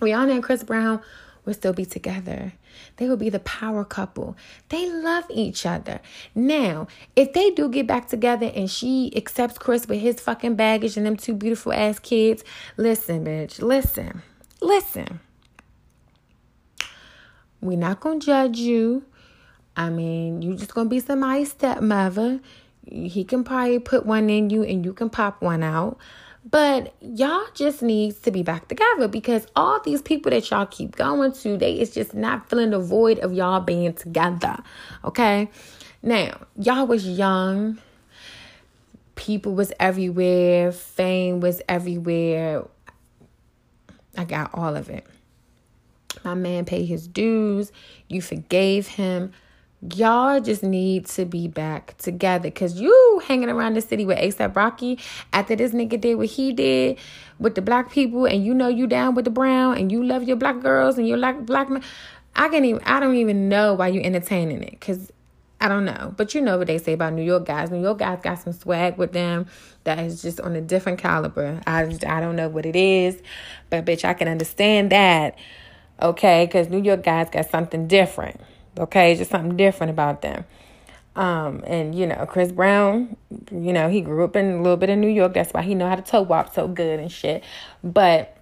Rihanna 0.00 0.32
and 0.32 0.42
Chris 0.42 0.62
Brown 0.62 1.00
would 1.44 1.54
still 1.54 1.72
be 1.72 1.84
together. 1.84 2.52
They 2.96 3.08
will 3.08 3.16
be 3.16 3.30
the 3.30 3.40
power 3.40 3.84
couple. 3.84 4.36
They 4.68 4.90
love 4.90 5.24
each 5.30 5.66
other. 5.66 6.00
Now, 6.34 6.86
if 7.16 7.32
they 7.32 7.50
do 7.50 7.68
get 7.68 7.86
back 7.86 8.08
together 8.08 8.50
and 8.54 8.70
she 8.70 9.12
accepts 9.16 9.58
Chris 9.58 9.86
with 9.86 10.00
his 10.00 10.20
fucking 10.20 10.56
baggage 10.56 10.96
and 10.96 11.06
them 11.06 11.16
two 11.16 11.34
beautiful 11.34 11.72
ass 11.72 11.98
kids, 11.98 12.44
listen, 12.76 13.24
bitch, 13.24 13.60
listen, 13.60 14.22
listen. 14.60 15.20
We're 17.60 17.78
not 17.78 18.00
gonna 18.00 18.20
judge 18.20 18.58
you. 18.58 19.04
I 19.76 19.90
mean, 19.90 20.42
you're 20.42 20.56
just 20.56 20.74
gonna 20.74 20.88
be 20.88 21.00
somebody's 21.00 21.50
stepmother. 21.50 22.40
He 22.86 23.24
can 23.24 23.44
probably 23.44 23.78
put 23.78 24.06
one 24.06 24.30
in 24.30 24.50
you 24.50 24.62
and 24.62 24.84
you 24.84 24.92
can 24.92 25.10
pop 25.10 25.42
one 25.42 25.62
out. 25.62 25.98
But 26.50 26.94
y'all 27.00 27.46
just 27.52 27.82
needs 27.82 28.18
to 28.20 28.30
be 28.30 28.42
back 28.42 28.68
together 28.68 29.08
because 29.08 29.46
all 29.56 29.80
these 29.80 30.00
people 30.00 30.30
that 30.30 30.48
y'all 30.50 30.66
keep 30.66 30.96
going 30.96 31.32
to, 31.32 31.56
they 31.58 31.78
is 31.78 31.90
just 31.90 32.14
not 32.14 32.48
filling 32.48 32.70
the 32.70 32.78
void 32.78 33.18
of 33.18 33.32
y'all 33.32 33.60
being 33.60 33.92
together. 33.92 34.56
Okay? 35.04 35.50
Now, 36.02 36.38
y'all 36.56 36.86
was 36.86 37.06
young. 37.06 37.78
People 39.14 39.54
was 39.54 39.72
everywhere. 39.80 40.72
Fame 40.72 41.40
was 41.40 41.60
everywhere. 41.68 42.64
I 44.16 44.24
got 44.24 44.50
all 44.54 44.76
of 44.76 44.88
it. 44.88 45.06
My 46.24 46.34
man 46.34 46.64
paid 46.64 46.86
his 46.86 47.08
dues. 47.08 47.72
You 48.08 48.22
forgave 48.22 48.86
him 48.86 49.32
y'all 49.94 50.40
just 50.40 50.62
need 50.62 51.06
to 51.06 51.24
be 51.24 51.46
back 51.46 51.96
together 51.98 52.48
because 52.48 52.80
you 52.80 53.22
hanging 53.26 53.48
around 53.48 53.74
the 53.74 53.80
city 53.80 54.04
with 54.04 54.18
ASAP 54.18 54.56
Rocky 54.56 54.98
after 55.32 55.54
this 55.54 55.72
nigga 55.72 56.00
did 56.00 56.16
what 56.16 56.26
he 56.26 56.52
did 56.52 56.98
with 57.38 57.54
the 57.54 57.62
black 57.62 57.90
people 57.90 58.26
and 58.26 58.44
you 58.44 58.54
know 58.54 58.68
you 58.68 58.86
down 58.86 59.14
with 59.14 59.24
the 59.24 59.30
brown 59.30 59.76
and 59.78 59.92
you 59.92 60.02
love 60.02 60.24
your 60.24 60.36
black 60.36 60.60
girls 60.60 60.98
and 60.98 61.06
you 61.06 61.16
like 61.16 61.46
black 61.46 61.70
men. 61.70 61.82
I 62.34 62.48
can't 62.48 62.64
even 62.64 62.82
I 62.84 62.98
don't 62.98 63.16
even 63.16 63.48
know 63.48 63.74
why 63.74 63.88
you 63.88 64.00
entertaining 64.00 64.62
it 64.62 64.72
because 64.72 65.12
I 65.60 65.68
don't 65.68 65.84
know. 65.84 66.14
But 66.16 66.34
you 66.34 66.40
know 66.40 66.58
what 66.58 66.66
they 66.66 66.78
say 66.78 66.92
about 66.92 67.12
New 67.12 67.22
York 67.22 67.44
guys. 67.46 67.70
New 67.70 67.80
York 67.80 67.98
guys 67.98 68.20
got 68.22 68.40
some 68.40 68.52
swag 68.52 68.96
with 68.96 69.12
them 69.12 69.46
that 69.84 69.98
is 70.00 70.22
just 70.22 70.40
on 70.40 70.56
a 70.56 70.60
different 70.60 70.98
caliber. 70.98 71.60
I 71.66 71.82
I 72.06 72.20
don't 72.20 72.36
know 72.36 72.48
what 72.48 72.66
it 72.66 72.76
is, 72.76 73.20
but 73.70 73.84
bitch, 73.84 74.04
I 74.04 74.14
can 74.14 74.26
understand 74.26 74.90
that. 74.90 75.36
Okay, 76.00 76.46
because 76.46 76.68
New 76.68 76.82
York 76.82 77.02
guys 77.02 77.28
got 77.30 77.50
something 77.50 77.88
different. 77.88 78.40
Okay, 78.78 79.16
just 79.16 79.30
something 79.30 79.56
different 79.56 79.90
about 79.90 80.22
them. 80.22 80.44
Um, 81.16 81.64
and 81.66 81.94
you 81.94 82.06
know, 82.06 82.26
Chris 82.26 82.52
Brown, 82.52 83.16
you 83.50 83.72
know, 83.72 83.88
he 83.88 84.00
grew 84.00 84.22
up 84.24 84.36
in 84.36 84.52
a 84.52 84.62
little 84.62 84.76
bit 84.76 84.88
of 84.88 84.98
New 84.98 85.08
York. 85.08 85.34
That's 85.34 85.52
why 85.52 85.62
he 85.62 85.74
know 85.74 85.88
how 85.88 85.96
to 85.96 86.02
toe 86.02 86.22
wop 86.22 86.54
so 86.54 86.68
good 86.68 87.00
and 87.00 87.10
shit. 87.10 87.42
But 87.82 88.38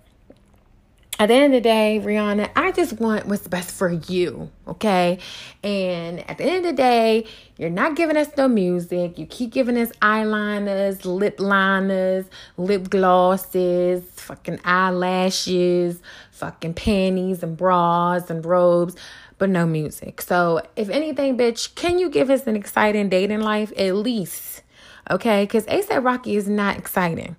at 1.18 1.28
the 1.28 1.34
end 1.34 1.55
of 1.55 1.62
the 1.62 1.66
day, 1.66 1.99
Rihanna, 2.05 2.51
I 2.55 2.72
just 2.72 3.01
want 3.01 3.24
what's 3.26 3.49
best 3.49 3.70
for 3.70 3.91
you, 3.91 4.51
okay? 4.68 5.18
And 5.64 6.28
at 6.28 6.37
the 6.37 6.45
end 6.45 6.66
of 6.66 6.72
the 6.72 6.76
day, 6.76 7.26
you're 7.57 7.70
not 7.70 7.97
giving 7.97 8.18
us 8.18 8.28
no 8.37 8.49
music. 8.49 9.18
You 9.18 9.24
keep 9.24 9.53
giving 9.53 9.78
us 9.78 9.91
eyeliners, 10.03 11.07
lip 11.07 11.41
liners, 11.41 12.26
lip 12.59 12.91
glosses, 12.91 14.05
fucking 14.16 14.61
eyelashes, 14.66 16.03
fucking 16.32 16.74
panties 16.74 17.43
and 17.43 17.57
bras 17.57 18.28
and 18.28 18.45
robes 18.45 18.95
but 19.39 19.51
no 19.51 19.66
music. 19.66 20.22
So, 20.22 20.62
if 20.76 20.89
anything, 20.89 21.37
bitch, 21.37 21.74
can 21.74 21.99
you 21.99 22.09
give 22.09 22.30
us 22.30 22.47
an 22.47 22.57
exciting 22.57 23.09
dating 23.09 23.41
life 23.41 23.72
at 23.76 23.95
least? 23.95 24.62
Okay, 25.11 25.45
because 25.45 25.64
ASAP 25.66 26.05
Rocky 26.05 26.37
is 26.37 26.49
not 26.49 26.76
exciting. 26.78 27.37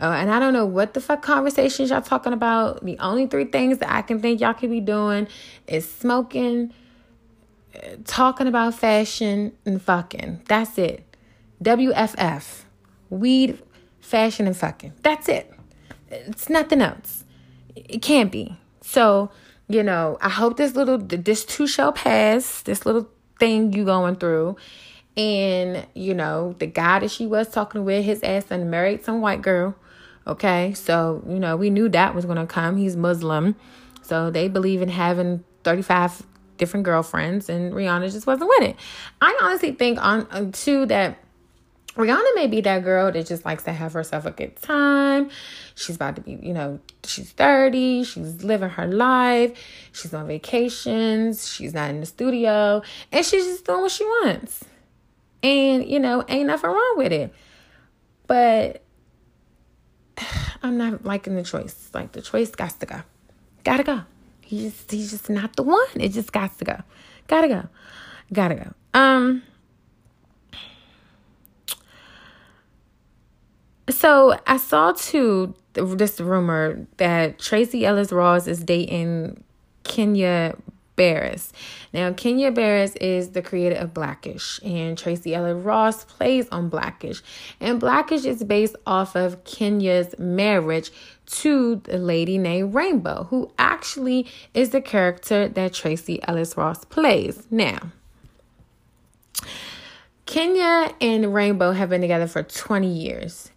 Uh, 0.00 0.16
and 0.18 0.30
I 0.30 0.40
don't 0.40 0.52
know 0.52 0.66
what 0.66 0.94
the 0.94 1.00
fuck 1.00 1.22
conversations 1.22 1.90
y'all 1.90 2.02
talking 2.02 2.32
about. 2.32 2.84
The 2.84 2.98
only 2.98 3.26
three 3.26 3.44
things 3.44 3.78
that 3.78 3.92
I 3.92 4.02
can 4.02 4.20
think 4.20 4.40
y'all 4.40 4.52
could 4.52 4.70
be 4.70 4.80
doing 4.80 5.28
is 5.68 5.90
smoking, 5.90 6.72
talking 8.04 8.48
about 8.48 8.74
fashion 8.74 9.52
and 9.64 9.80
fucking. 9.80 10.42
That's 10.48 10.76
it. 10.78 11.04
WFF. 11.62 12.62
Weed, 13.08 13.62
fashion, 14.00 14.46
and 14.46 14.56
fucking. 14.56 14.94
That's 15.02 15.28
it. 15.28 15.52
It's 16.10 16.48
nothing 16.48 16.82
else. 16.82 17.24
It 17.76 18.02
can't 18.02 18.32
be. 18.32 18.58
So, 18.82 19.30
you 19.68 19.82
know, 19.82 20.18
I 20.20 20.28
hope 20.28 20.56
this 20.56 20.74
little, 20.74 20.98
this 20.98 21.44
too 21.44 21.66
shall 21.66 21.92
pass, 21.92 22.62
this 22.62 22.84
little 22.84 23.08
thing 23.38 23.72
you 23.72 23.84
going 23.84 24.16
through. 24.16 24.56
And, 25.16 25.86
you 25.94 26.14
know, 26.14 26.54
the 26.58 26.66
guy 26.66 26.98
that 26.98 27.10
she 27.10 27.26
was 27.26 27.48
talking 27.48 27.84
with, 27.84 28.04
his 28.04 28.22
ass 28.22 28.46
and 28.50 28.70
married 28.70 29.04
some 29.04 29.20
white 29.20 29.42
girl. 29.42 29.74
Okay. 30.26 30.74
So, 30.74 31.22
you 31.28 31.38
know, 31.38 31.56
we 31.56 31.70
knew 31.70 31.88
that 31.90 32.14
was 32.14 32.24
going 32.24 32.38
to 32.38 32.46
come. 32.46 32.76
He's 32.76 32.96
Muslim. 32.96 33.54
So 34.02 34.30
they 34.30 34.48
believe 34.48 34.82
in 34.82 34.88
having 34.88 35.44
35 35.62 36.24
different 36.56 36.84
girlfriends, 36.84 37.48
and 37.48 37.72
Rihanna 37.72 38.12
just 38.12 38.26
wasn't 38.26 38.50
with 38.50 38.70
it. 38.70 38.76
I 39.20 39.36
honestly 39.42 39.72
think 39.72 39.98
on, 40.00 40.26
on 40.30 40.52
too 40.52 40.86
that 40.86 41.18
Rihanna 41.96 42.34
may 42.34 42.48
be 42.48 42.60
that 42.62 42.82
girl 42.82 43.12
that 43.12 43.26
just 43.26 43.44
likes 43.44 43.62
to 43.64 43.72
have 43.72 43.92
herself 43.92 44.26
a 44.26 44.32
good 44.32 44.56
time. 44.56 45.30
She's 45.76 45.96
about 45.96 46.16
to 46.16 46.22
be, 46.22 46.38
you 46.42 46.52
know, 46.52 46.80
she's 47.04 47.30
30, 47.30 48.04
she's 48.04 48.42
living 48.42 48.70
her 48.70 48.86
life, 48.88 49.56
she's 49.92 50.12
on 50.12 50.26
vacations, 50.26 51.48
she's 51.48 51.72
not 51.72 51.90
in 51.90 52.00
the 52.00 52.06
studio, 52.06 52.82
and 53.12 53.24
she's 53.24 53.44
just 53.44 53.64
doing 53.64 53.82
what 53.82 53.92
she 53.92 54.04
wants. 54.04 54.64
And, 55.42 55.86
you 55.86 56.00
know, 56.00 56.24
ain't 56.28 56.48
nothing 56.48 56.70
wrong 56.70 56.94
with 56.96 57.12
it. 57.12 57.32
But 58.26 58.82
I'm 60.62 60.78
not 60.78 61.04
liking 61.04 61.36
the 61.36 61.42
choice. 61.42 61.90
Like 61.92 62.12
the 62.12 62.22
choice 62.22 62.50
got 62.50 62.78
to 62.80 62.86
go. 62.86 63.02
Gotta 63.62 63.82
go. 63.82 64.02
He's 64.40 64.72
just 64.72 64.90
he's 64.90 65.10
just 65.10 65.30
not 65.30 65.56
the 65.56 65.62
one. 65.62 65.86
It 65.96 66.10
just 66.10 66.32
got 66.32 66.58
to 66.58 66.64
go. 66.64 66.82
Gotta 67.26 67.48
go. 67.48 67.68
Gotta 68.32 68.54
go. 68.56 68.74
Um 68.92 69.42
so 73.90 74.38
I 74.46 74.56
saw 74.56 74.92
too 74.92 75.54
this 75.74 76.20
rumor 76.20 76.86
that 76.98 77.38
Tracee 77.38 77.84
Ellis 77.84 78.12
Ross 78.12 78.46
is 78.46 78.62
dating 78.62 79.42
Kenya 79.82 80.56
Barris. 80.96 81.52
Now, 81.92 82.12
Kenya 82.12 82.50
Barris 82.52 82.94
is 82.96 83.30
the 83.30 83.42
creator 83.42 83.76
of 83.76 83.92
Blackish, 83.92 84.60
and 84.62 84.96
Tracee 84.96 85.34
Ellis 85.34 85.62
Ross 85.64 86.04
plays 86.04 86.48
on 86.50 86.68
Blackish. 86.68 87.22
And 87.60 87.80
Blackish 87.80 88.24
is 88.24 88.44
based 88.44 88.76
off 88.86 89.16
of 89.16 89.42
Kenya's 89.44 90.14
marriage 90.18 90.92
to 91.26 91.76
the 91.76 91.98
lady 91.98 92.38
named 92.38 92.74
Rainbow, 92.74 93.26
who 93.30 93.50
actually 93.58 94.26
is 94.52 94.70
the 94.70 94.80
character 94.80 95.48
that 95.48 95.72
Tracee 95.72 96.20
Ellis 96.22 96.56
Ross 96.56 96.84
plays. 96.84 97.46
Now, 97.50 97.90
Kenya 100.26 100.94
and 101.00 101.34
Rainbow 101.34 101.72
have 101.72 101.90
been 101.90 102.00
together 102.00 102.26
for 102.26 102.42
20 102.42 102.86
years. 102.86 103.50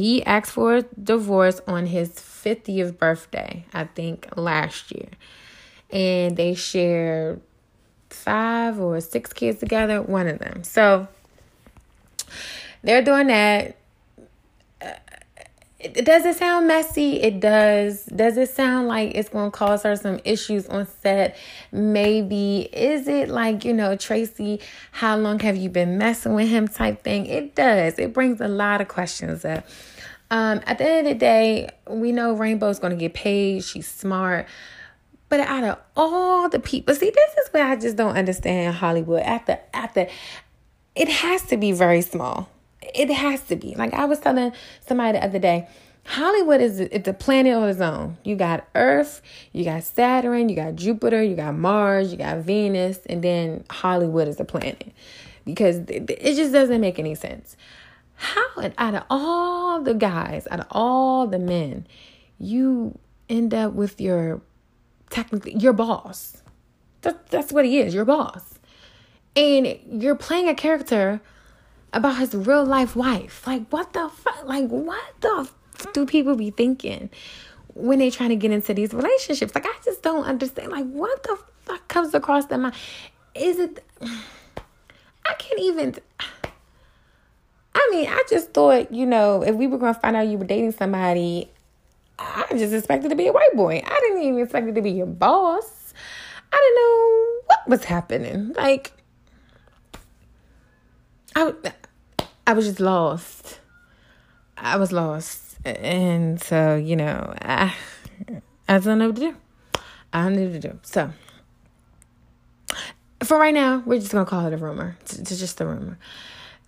He 0.00 0.24
asked 0.24 0.52
for 0.52 0.76
a 0.76 0.82
divorce 0.82 1.60
on 1.66 1.84
his 1.84 2.12
50th 2.12 2.96
birthday, 2.96 3.66
I 3.74 3.84
think 3.84 4.28
last 4.34 4.92
year. 4.92 5.10
And 5.90 6.38
they 6.38 6.54
share 6.54 7.38
five 8.08 8.80
or 8.80 8.98
six 9.02 9.34
kids 9.34 9.60
together, 9.60 10.00
one 10.00 10.26
of 10.26 10.38
them. 10.38 10.64
So 10.64 11.06
they're 12.82 13.02
doing 13.02 13.26
that 13.26 13.76
uh, 14.80 14.92
it, 15.80 16.04
does 16.04 16.26
it 16.26 16.36
sound 16.36 16.66
messy? 16.66 17.22
It 17.22 17.40
does. 17.40 18.04
Does 18.04 18.36
it 18.36 18.50
sound 18.50 18.86
like 18.86 19.12
it's 19.14 19.30
going 19.30 19.50
to 19.50 19.56
cause 19.56 19.82
her 19.84 19.96
some 19.96 20.20
issues 20.24 20.66
on 20.68 20.86
set? 21.02 21.38
Maybe. 21.72 22.68
Is 22.72 23.08
it 23.08 23.30
like, 23.30 23.64
you 23.64 23.72
know, 23.72 23.96
Tracy, 23.96 24.60
how 24.92 25.16
long 25.16 25.38
have 25.40 25.56
you 25.56 25.70
been 25.70 25.96
messing 25.96 26.34
with 26.34 26.48
him 26.48 26.68
type 26.68 27.02
thing? 27.02 27.24
It 27.26 27.54
does. 27.54 27.98
It 27.98 28.12
brings 28.12 28.42
a 28.42 28.48
lot 28.48 28.82
of 28.82 28.88
questions 28.88 29.44
up. 29.44 29.66
Um, 30.30 30.60
at 30.66 30.78
the 30.78 30.88
end 30.88 31.06
of 31.06 31.12
the 31.14 31.18
day, 31.18 31.70
we 31.88 32.12
know 32.12 32.34
Rainbow's 32.34 32.78
going 32.78 32.92
to 32.92 32.96
get 32.96 33.14
paid. 33.14 33.64
She's 33.64 33.88
smart. 33.88 34.46
But 35.28 35.40
out 35.40 35.64
of 35.64 35.78
all 35.96 36.48
the 36.48 36.60
people, 36.60 36.94
see, 36.94 37.10
this 37.10 37.46
is 37.46 37.52
where 37.52 37.66
I 37.66 37.76
just 37.76 37.96
don't 37.96 38.16
understand 38.16 38.74
Hollywood. 38.76 39.22
After, 39.22 39.58
after, 39.72 40.08
it 40.94 41.08
has 41.08 41.42
to 41.46 41.56
be 41.56 41.72
very 41.72 42.02
small 42.02 42.48
it 42.94 43.10
has 43.10 43.42
to 43.44 43.56
be. 43.56 43.74
Like 43.74 43.94
I 43.94 44.04
was 44.04 44.20
telling 44.20 44.52
somebody 44.86 45.18
the 45.18 45.24
other 45.24 45.38
day, 45.38 45.68
Hollywood 46.04 46.60
is 46.60 46.80
it's 46.80 47.08
a 47.08 47.12
planet 47.12 47.54
on 47.54 47.68
its 47.68 47.80
own. 47.80 48.16
You 48.24 48.36
got 48.36 48.66
Earth, 48.74 49.22
you 49.52 49.64
got 49.64 49.84
Saturn, 49.84 50.48
you 50.48 50.56
got 50.56 50.76
Jupiter, 50.76 51.22
you 51.22 51.36
got 51.36 51.54
Mars, 51.54 52.10
you 52.10 52.18
got 52.18 52.38
Venus, 52.38 53.00
and 53.06 53.22
then 53.22 53.64
Hollywood 53.70 54.28
is 54.28 54.40
a 54.40 54.44
planet 54.44 54.92
because 55.44 55.76
it 55.88 56.36
just 56.36 56.52
doesn't 56.52 56.80
make 56.80 56.98
any 56.98 57.14
sense. 57.14 57.56
How 58.20 58.70
out 58.76 58.94
of 58.94 59.04
all 59.08 59.80
the 59.80 59.94
guys, 59.94 60.46
out 60.50 60.60
of 60.60 60.66
all 60.70 61.26
the 61.26 61.38
men, 61.38 61.86
you 62.38 62.98
end 63.30 63.54
up 63.54 63.72
with 63.72 63.98
your 63.98 64.42
technically 65.08 65.56
your 65.56 65.72
boss. 65.72 66.42
That, 67.00 67.28
that's 67.28 67.50
what 67.50 67.64
he 67.64 67.78
is, 67.80 67.94
your 67.94 68.04
boss. 68.04 68.58
And 69.34 69.78
you're 69.90 70.16
playing 70.16 70.50
a 70.50 70.54
character 70.54 71.22
about 71.94 72.18
his 72.18 72.34
real 72.34 72.64
life 72.64 72.94
wife. 72.94 73.46
Like, 73.46 73.66
what 73.70 73.94
the 73.94 74.10
fuck? 74.10 74.44
Like, 74.44 74.68
what 74.68 75.02
the 75.20 75.46
f- 75.78 75.92
do 75.94 76.04
people 76.04 76.36
be 76.36 76.50
thinking 76.50 77.08
when 77.72 78.00
they 78.00 78.10
trying 78.10 78.28
to 78.28 78.36
get 78.36 78.50
into 78.50 78.74
these 78.74 78.92
relationships? 78.92 79.54
Like, 79.54 79.64
I 79.66 79.74
just 79.82 80.02
don't 80.02 80.24
understand. 80.24 80.72
Like, 80.72 80.90
what 80.90 81.22
the 81.22 81.38
fuck 81.62 81.88
comes 81.88 82.12
across 82.12 82.44
their 82.46 82.58
mind? 82.58 82.74
Is 83.34 83.58
it? 83.58 83.82
I 84.02 85.34
can't 85.38 85.60
even. 85.60 85.96
I 87.74 87.88
mean, 87.92 88.08
I 88.08 88.22
just 88.28 88.52
thought, 88.52 88.92
you 88.92 89.06
know, 89.06 89.42
if 89.42 89.54
we 89.54 89.66
were 89.66 89.78
going 89.78 89.94
to 89.94 90.00
find 90.00 90.16
out 90.16 90.26
you 90.26 90.38
were 90.38 90.44
dating 90.44 90.72
somebody, 90.72 91.50
I 92.18 92.46
just 92.50 92.74
expected 92.74 93.08
to 93.10 93.16
be 93.16 93.28
a 93.28 93.32
white 93.32 93.54
boy. 93.54 93.82
I 93.84 94.00
didn't 94.00 94.22
even 94.22 94.40
expect 94.40 94.68
it 94.68 94.74
to 94.74 94.82
be 94.82 94.90
your 94.90 95.06
boss. 95.06 95.94
I 96.52 96.56
didn't 96.56 96.76
know 96.76 97.40
what 97.46 97.68
was 97.68 97.84
happening. 97.84 98.52
Like, 98.54 98.92
I, 101.36 101.52
I 102.46 102.52
was 102.52 102.66
just 102.66 102.80
lost. 102.80 103.60
I 104.56 104.76
was 104.76 104.92
lost. 104.92 105.58
And 105.64 106.40
so, 106.42 106.76
you 106.76 106.96
know, 106.96 107.34
I, 107.40 107.74
I 108.68 108.78
don't 108.78 108.98
know 108.98 109.06
what 109.06 109.16
to 109.16 109.22
do. 109.22 109.36
I 110.12 110.24
don't 110.24 110.34
know 110.34 110.42
what 110.42 110.60
to 110.60 110.68
do. 110.68 110.78
So, 110.82 111.12
for 113.22 113.38
right 113.38 113.54
now, 113.54 113.82
we're 113.86 114.00
just 114.00 114.12
going 114.12 114.24
to 114.24 114.30
call 114.30 114.46
it 114.46 114.52
a 114.52 114.56
rumor. 114.56 114.96
It's 115.02 115.38
just 115.38 115.60
a 115.60 115.66
rumor. 115.66 115.98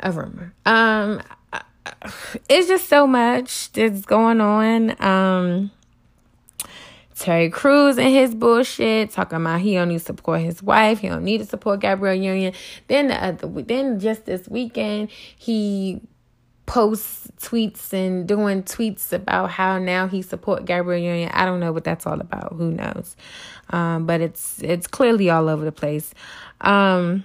A 0.03 0.11
rumor. 0.11 0.53
Um, 0.67 1.23
it's 2.49 2.69
just 2.69 2.89
so 2.89 3.07
much 3.07 3.73
that's 3.73 4.05
going 4.05 4.41
on. 4.41 5.01
Um, 5.03 5.71
Terry 7.15 7.51
Crews 7.51 7.99
and 7.99 8.09
his 8.09 8.35
bullshit, 8.35 9.11
talking 9.11 9.37
about 9.37 9.61
he 9.61 9.75
don't 9.75 9.89
need 9.89 9.99
to 9.99 10.05
support 10.05 10.41
his 10.41 10.61
wife, 10.61 10.99
he 10.99 11.09
don't 11.09 11.23
need 11.23 11.39
to 11.39 11.45
support 11.45 11.79
Gabrielle 11.79 12.17
Union. 12.17 12.53
Then 12.89 13.09
the 13.09 13.25
other, 13.25 13.47
then 13.63 14.01
just 14.01 14.25
this 14.25 14.49
weekend, 14.49 15.11
he 15.39 16.01
posts 16.67 17.29
tweets 17.39 17.93
and 17.93 18.27
doing 18.27 18.63
tweets 18.63 19.13
about 19.13 19.51
how 19.51 19.79
now 19.79 20.09
he 20.09 20.23
support 20.23 20.65
Gabrielle 20.65 21.03
Union. 21.03 21.31
I 21.33 21.45
don't 21.45 21.61
know 21.61 21.71
what 21.71 21.85
that's 21.85 22.07
all 22.07 22.21
about. 22.21 22.55
Who 22.55 22.73
knows? 22.73 23.17
Um, 23.71 24.07
but 24.07 24.21
it's 24.21 24.61
it's 24.63 24.87
clearly 24.89 25.31
all 25.31 25.49
over 25.49 25.65
the 25.65 25.73
place. 25.73 26.15
Um, 26.61 27.25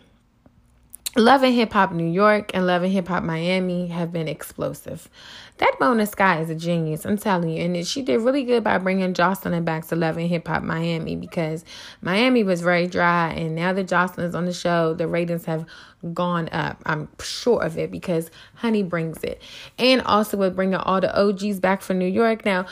Love 1.18 1.42
and 1.42 1.56
Hip 1.56 1.74
Hop 1.74 1.92
New 1.92 2.06
York 2.06 2.52
and 2.54 2.68
Love 2.68 2.84
and 2.84 2.92
Hip 2.94 3.08
Hop 3.08 3.24
Miami 3.24 3.88
have 3.88 4.14
been 4.14 4.28
explosive. 4.28 5.10
That 5.58 5.76
Mona 5.80 6.06
Scott 6.06 6.42
is 6.42 6.52
a 6.52 6.56
genius, 6.56 7.06
I'm 7.06 7.18
telling 7.18 7.50
you. 7.50 7.64
And 7.64 7.88
she 7.88 8.04
did 8.04 8.22
really 8.22 8.44
good 8.44 8.64
by 8.64 8.78
bringing 8.78 9.16
Jocelyn 9.16 9.66
back 9.66 9.88
to 9.88 9.96
Love 9.96 10.18
and 10.18 10.28
Hip 10.28 10.48
Hop 10.48 10.62
Miami 10.62 11.16
because 11.16 11.66
Miami 12.04 12.44
was 12.44 12.62
very 12.62 12.86
dry. 12.86 13.32
And 13.32 13.56
now 13.56 13.74
that 13.74 13.88
Jocelyn's 13.88 14.36
on 14.36 14.46
the 14.46 14.54
show, 14.54 14.94
the 14.94 15.08
ratings 15.08 15.46
have 15.46 15.66
gone 16.14 16.50
up. 16.52 16.84
I'm 16.86 17.10
sure 17.20 17.64
of 17.64 17.80
it 17.80 17.90
because 17.90 18.30
Honey 18.54 18.84
brings 18.84 19.24
it. 19.24 19.42
And 19.80 20.04
also 20.04 20.38
with 20.38 20.56
bringing 20.56 20.76
all 20.76 21.02
the 21.02 21.20
OGs 21.20 21.60
back 21.60 21.82
from 21.82 21.98
New 21.98 22.06
York. 22.06 22.46
Now, 22.46 22.68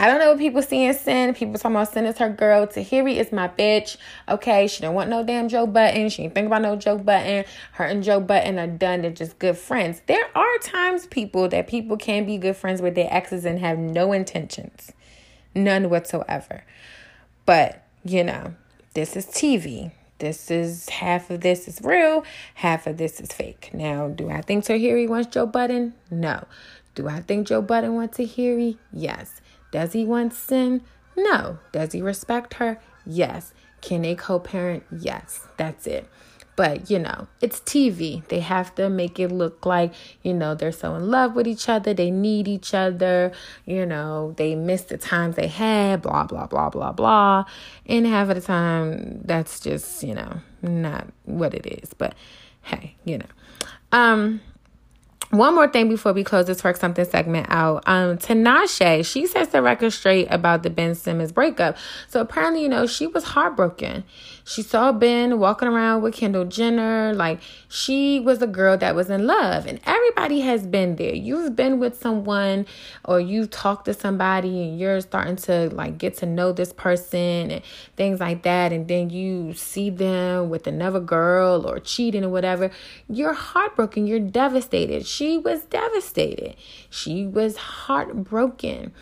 I 0.00 0.06
don't 0.06 0.18
know 0.18 0.30
what 0.30 0.38
people 0.38 0.62
see 0.62 0.82
in 0.82 0.94
Sin. 0.94 1.34
People 1.34 1.58
talking 1.58 1.76
about 1.76 1.92
Sin 1.92 2.06
is 2.06 2.16
her 2.16 2.30
girl. 2.30 2.66
Tahiry 2.66 3.16
is 3.16 3.32
my 3.32 3.48
bitch. 3.48 3.98
Okay, 4.30 4.66
she 4.66 4.80
don't 4.80 4.94
want 4.94 5.10
no 5.10 5.22
damn 5.22 5.46
Joe 5.50 5.66
Budden. 5.66 6.08
She 6.08 6.22
ain't 6.22 6.34
think 6.34 6.46
about 6.46 6.62
no 6.62 6.74
Joe 6.74 6.96
Budden. 6.96 7.44
Her 7.72 7.84
and 7.84 8.02
Joe 8.02 8.18
Budden 8.18 8.58
are 8.58 8.66
done. 8.66 9.02
They're 9.02 9.10
just 9.10 9.38
good 9.38 9.58
friends. 9.58 10.00
There 10.06 10.24
are 10.34 10.58
times 10.62 11.06
people 11.06 11.50
that 11.50 11.68
people 11.68 11.98
can 11.98 12.24
be 12.24 12.38
good 12.38 12.56
friends 12.56 12.80
with 12.80 12.94
their 12.94 13.12
exes 13.12 13.44
and 13.44 13.58
have 13.58 13.76
no 13.76 14.14
intentions, 14.14 14.90
none 15.54 15.90
whatsoever. 15.90 16.64
But 17.44 17.84
you 18.02 18.24
know, 18.24 18.54
this 18.94 19.16
is 19.16 19.26
TV. 19.26 19.92
This 20.18 20.50
is 20.50 20.88
half 20.88 21.28
of 21.28 21.42
this 21.42 21.68
is 21.68 21.78
real, 21.82 22.24
half 22.54 22.86
of 22.86 22.96
this 22.96 23.20
is 23.20 23.34
fake. 23.34 23.68
Now, 23.74 24.08
do 24.08 24.30
I 24.30 24.40
think 24.40 24.64
Tahiry 24.64 25.06
wants 25.06 25.28
Joe 25.28 25.44
Budden? 25.44 25.92
No. 26.10 26.46
Do 26.94 27.06
I 27.06 27.20
think 27.20 27.46
Joe 27.46 27.60
Budden 27.60 27.96
wants 27.96 28.16
Tahiry? 28.16 28.78
Yes. 28.94 29.42
Does 29.70 29.92
he 29.92 30.04
want 30.04 30.32
Sin? 30.32 30.82
No. 31.16 31.58
Does 31.72 31.92
he 31.92 32.02
respect 32.02 32.54
her? 32.54 32.80
Yes. 33.06 33.52
Can 33.80 34.02
they 34.02 34.14
co 34.14 34.38
parent? 34.38 34.84
Yes, 34.90 35.46
that's 35.56 35.86
it. 35.86 36.08
But, 36.56 36.90
you 36.90 36.98
know, 36.98 37.26
it's 37.40 37.60
TV. 37.60 38.26
They 38.28 38.40
have 38.40 38.74
to 38.74 38.90
make 38.90 39.18
it 39.18 39.32
look 39.32 39.64
like, 39.64 39.94
you 40.22 40.34
know, 40.34 40.54
they're 40.54 40.72
so 40.72 40.94
in 40.94 41.10
love 41.10 41.34
with 41.34 41.46
each 41.46 41.70
other. 41.70 41.94
They 41.94 42.10
need 42.10 42.46
each 42.48 42.74
other. 42.74 43.32
You 43.64 43.86
know, 43.86 44.34
they 44.36 44.54
miss 44.54 44.82
the 44.82 44.98
times 44.98 45.36
they 45.36 45.46
had, 45.46 46.02
blah, 46.02 46.24
blah, 46.24 46.46
blah, 46.46 46.68
blah, 46.68 46.92
blah. 46.92 47.44
And 47.86 48.06
half 48.06 48.28
of 48.28 48.34
the 48.34 48.42
time, 48.42 49.22
that's 49.24 49.58
just, 49.60 50.02
you 50.02 50.14
know, 50.14 50.42
not 50.60 51.06
what 51.24 51.54
it 51.54 51.66
is. 51.66 51.94
But 51.94 52.14
hey, 52.62 52.96
you 53.04 53.18
know. 53.18 53.26
Um, 53.92 54.42
one 55.30 55.54
more 55.54 55.68
thing 55.68 55.88
before 55.88 56.12
we 56.12 56.24
close 56.24 56.46
this 56.46 56.62
work 56.64 56.76
something 56.76 57.04
segment 57.04 57.46
out. 57.50 57.84
Um, 57.86 58.18
Tinashe, 58.18 59.06
she 59.06 59.26
sets 59.26 59.52
the 59.52 59.62
record 59.62 59.92
straight 59.92 60.26
about 60.28 60.62
the 60.62 60.70
Ben 60.70 60.94
Simmons 60.94 61.32
breakup. 61.32 61.76
So 62.08 62.20
apparently, 62.20 62.62
you 62.62 62.68
know, 62.68 62.86
she 62.86 63.06
was 63.06 63.24
heartbroken. 63.24 64.04
She 64.44 64.62
saw 64.62 64.92
Ben 64.92 65.38
walking 65.38 65.68
around 65.68 66.02
with 66.02 66.14
Kendall 66.14 66.44
Jenner. 66.44 67.12
Like 67.14 67.40
she 67.68 68.20
was 68.20 68.42
a 68.42 68.46
girl 68.46 68.76
that 68.78 68.94
was 68.94 69.10
in 69.10 69.26
love. 69.26 69.66
And 69.66 69.80
everybody 69.84 70.40
has 70.40 70.66
been 70.66 70.96
there. 70.96 71.14
You've 71.14 71.56
been 71.56 71.78
with 71.78 72.00
someone 72.00 72.66
or 73.04 73.20
you've 73.20 73.50
talked 73.50 73.84
to 73.86 73.94
somebody 73.94 74.62
and 74.62 74.78
you're 74.78 75.00
starting 75.00 75.36
to 75.36 75.70
like 75.74 75.98
get 75.98 76.16
to 76.18 76.26
know 76.26 76.52
this 76.52 76.72
person 76.72 77.50
and 77.50 77.62
things 77.96 78.20
like 78.20 78.42
that. 78.42 78.72
And 78.72 78.88
then 78.88 79.10
you 79.10 79.54
see 79.54 79.90
them 79.90 80.50
with 80.50 80.66
another 80.66 81.00
girl 81.00 81.66
or 81.66 81.78
cheating 81.78 82.24
or 82.24 82.28
whatever. 82.28 82.70
You're 83.08 83.34
heartbroken. 83.34 84.06
You're 84.06 84.20
devastated. 84.20 85.06
She 85.06 85.38
was 85.38 85.62
devastated. 85.64 86.56
She 86.88 87.26
was 87.26 87.56
heartbroken. 87.56 88.92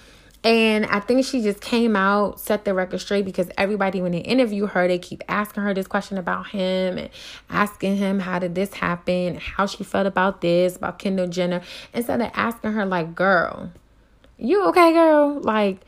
And 0.45 0.87
I 0.87 1.01
think 1.01 1.25
she 1.27 1.43
just 1.43 1.61
came 1.61 1.97
out, 1.97 2.39
set 2.39 2.65
the 2.65 2.73
record 2.73 3.01
straight 3.01 3.25
because 3.25 3.51
everybody, 3.59 4.01
when 4.01 4.13
they 4.13 4.19
interview 4.19 4.67
her, 4.67 4.87
they 4.87 4.99
keep 4.99 5.25
asking 5.29 5.65
her 5.65 5.75
this 5.75 5.89
question 5.89 6.17
about 6.17 6.49
him 6.49 6.97
and 6.97 7.11
asking 7.51 7.97
him 7.97 8.21
how 8.21 8.39
did 8.39 8.55
this 8.55 8.73
happen, 8.73 9.37
how 9.39 9.67
she 9.67 9.83
felt 9.83 10.07
about 10.07 10.41
this, 10.41 10.77
about 10.77 11.01
Kendall 11.01 11.27
Jenner, 11.27 11.61
instead 11.93 12.21
of 12.21 12.31
asking 12.35 12.73
her, 12.73 12.87
like, 12.87 13.17
girl, 13.17 13.73
you 14.39 14.65
okay, 14.67 14.93
girl? 14.93 15.41
Like, 15.41 15.81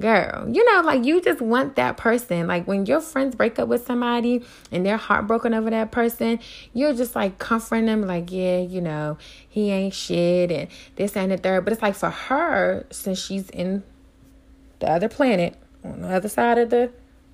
girl, 0.00 0.48
you 0.48 0.64
know, 0.72 0.80
like 0.82 1.04
you 1.04 1.20
just 1.20 1.40
want 1.40 1.76
that 1.76 1.96
person. 1.96 2.46
Like 2.46 2.66
when 2.66 2.86
your 2.86 3.00
friends 3.00 3.34
break 3.34 3.58
up 3.58 3.68
with 3.68 3.84
somebody 3.84 4.44
and 4.70 4.86
they're 4.86 4.96
heartbroken 4.96 5.54
over 5.54 5.70
that 5.70 5.90
person, 5.90 6.38
you're 6.72 6.94
just 6.94 7.14
like 7.14 7.38
comforting 7.38 7.86
them, 7.86 8.02
like, 8.02 8.30
yeah, 8.30 8.58
you 8.58 8.80
know, 8.80 9.18
he 9.48 9.70
ain't 9.70 9.94
shit 9.94 10.50
and 10.50 10.68
this 10.96 11.16
and 11.16 11.32
the 11.32 11.36
third. 11.36 11.64
But 11.64 11.72
it's 11.72 11.82
like 11.82 11.94
for 11.94 12.10
her, 12.10 12.86
since 12.90 13.18
she's 13.18 13.50
in 13.50 13.82
the 14.80 14.90
other 14.90 15.08
planet, 15.08 15.54
on 15.84 16.02
the 16.02 16.08
other 16.08 16.28
side 16.28 16.58
of 16.58 16.70
the 16.70 16.90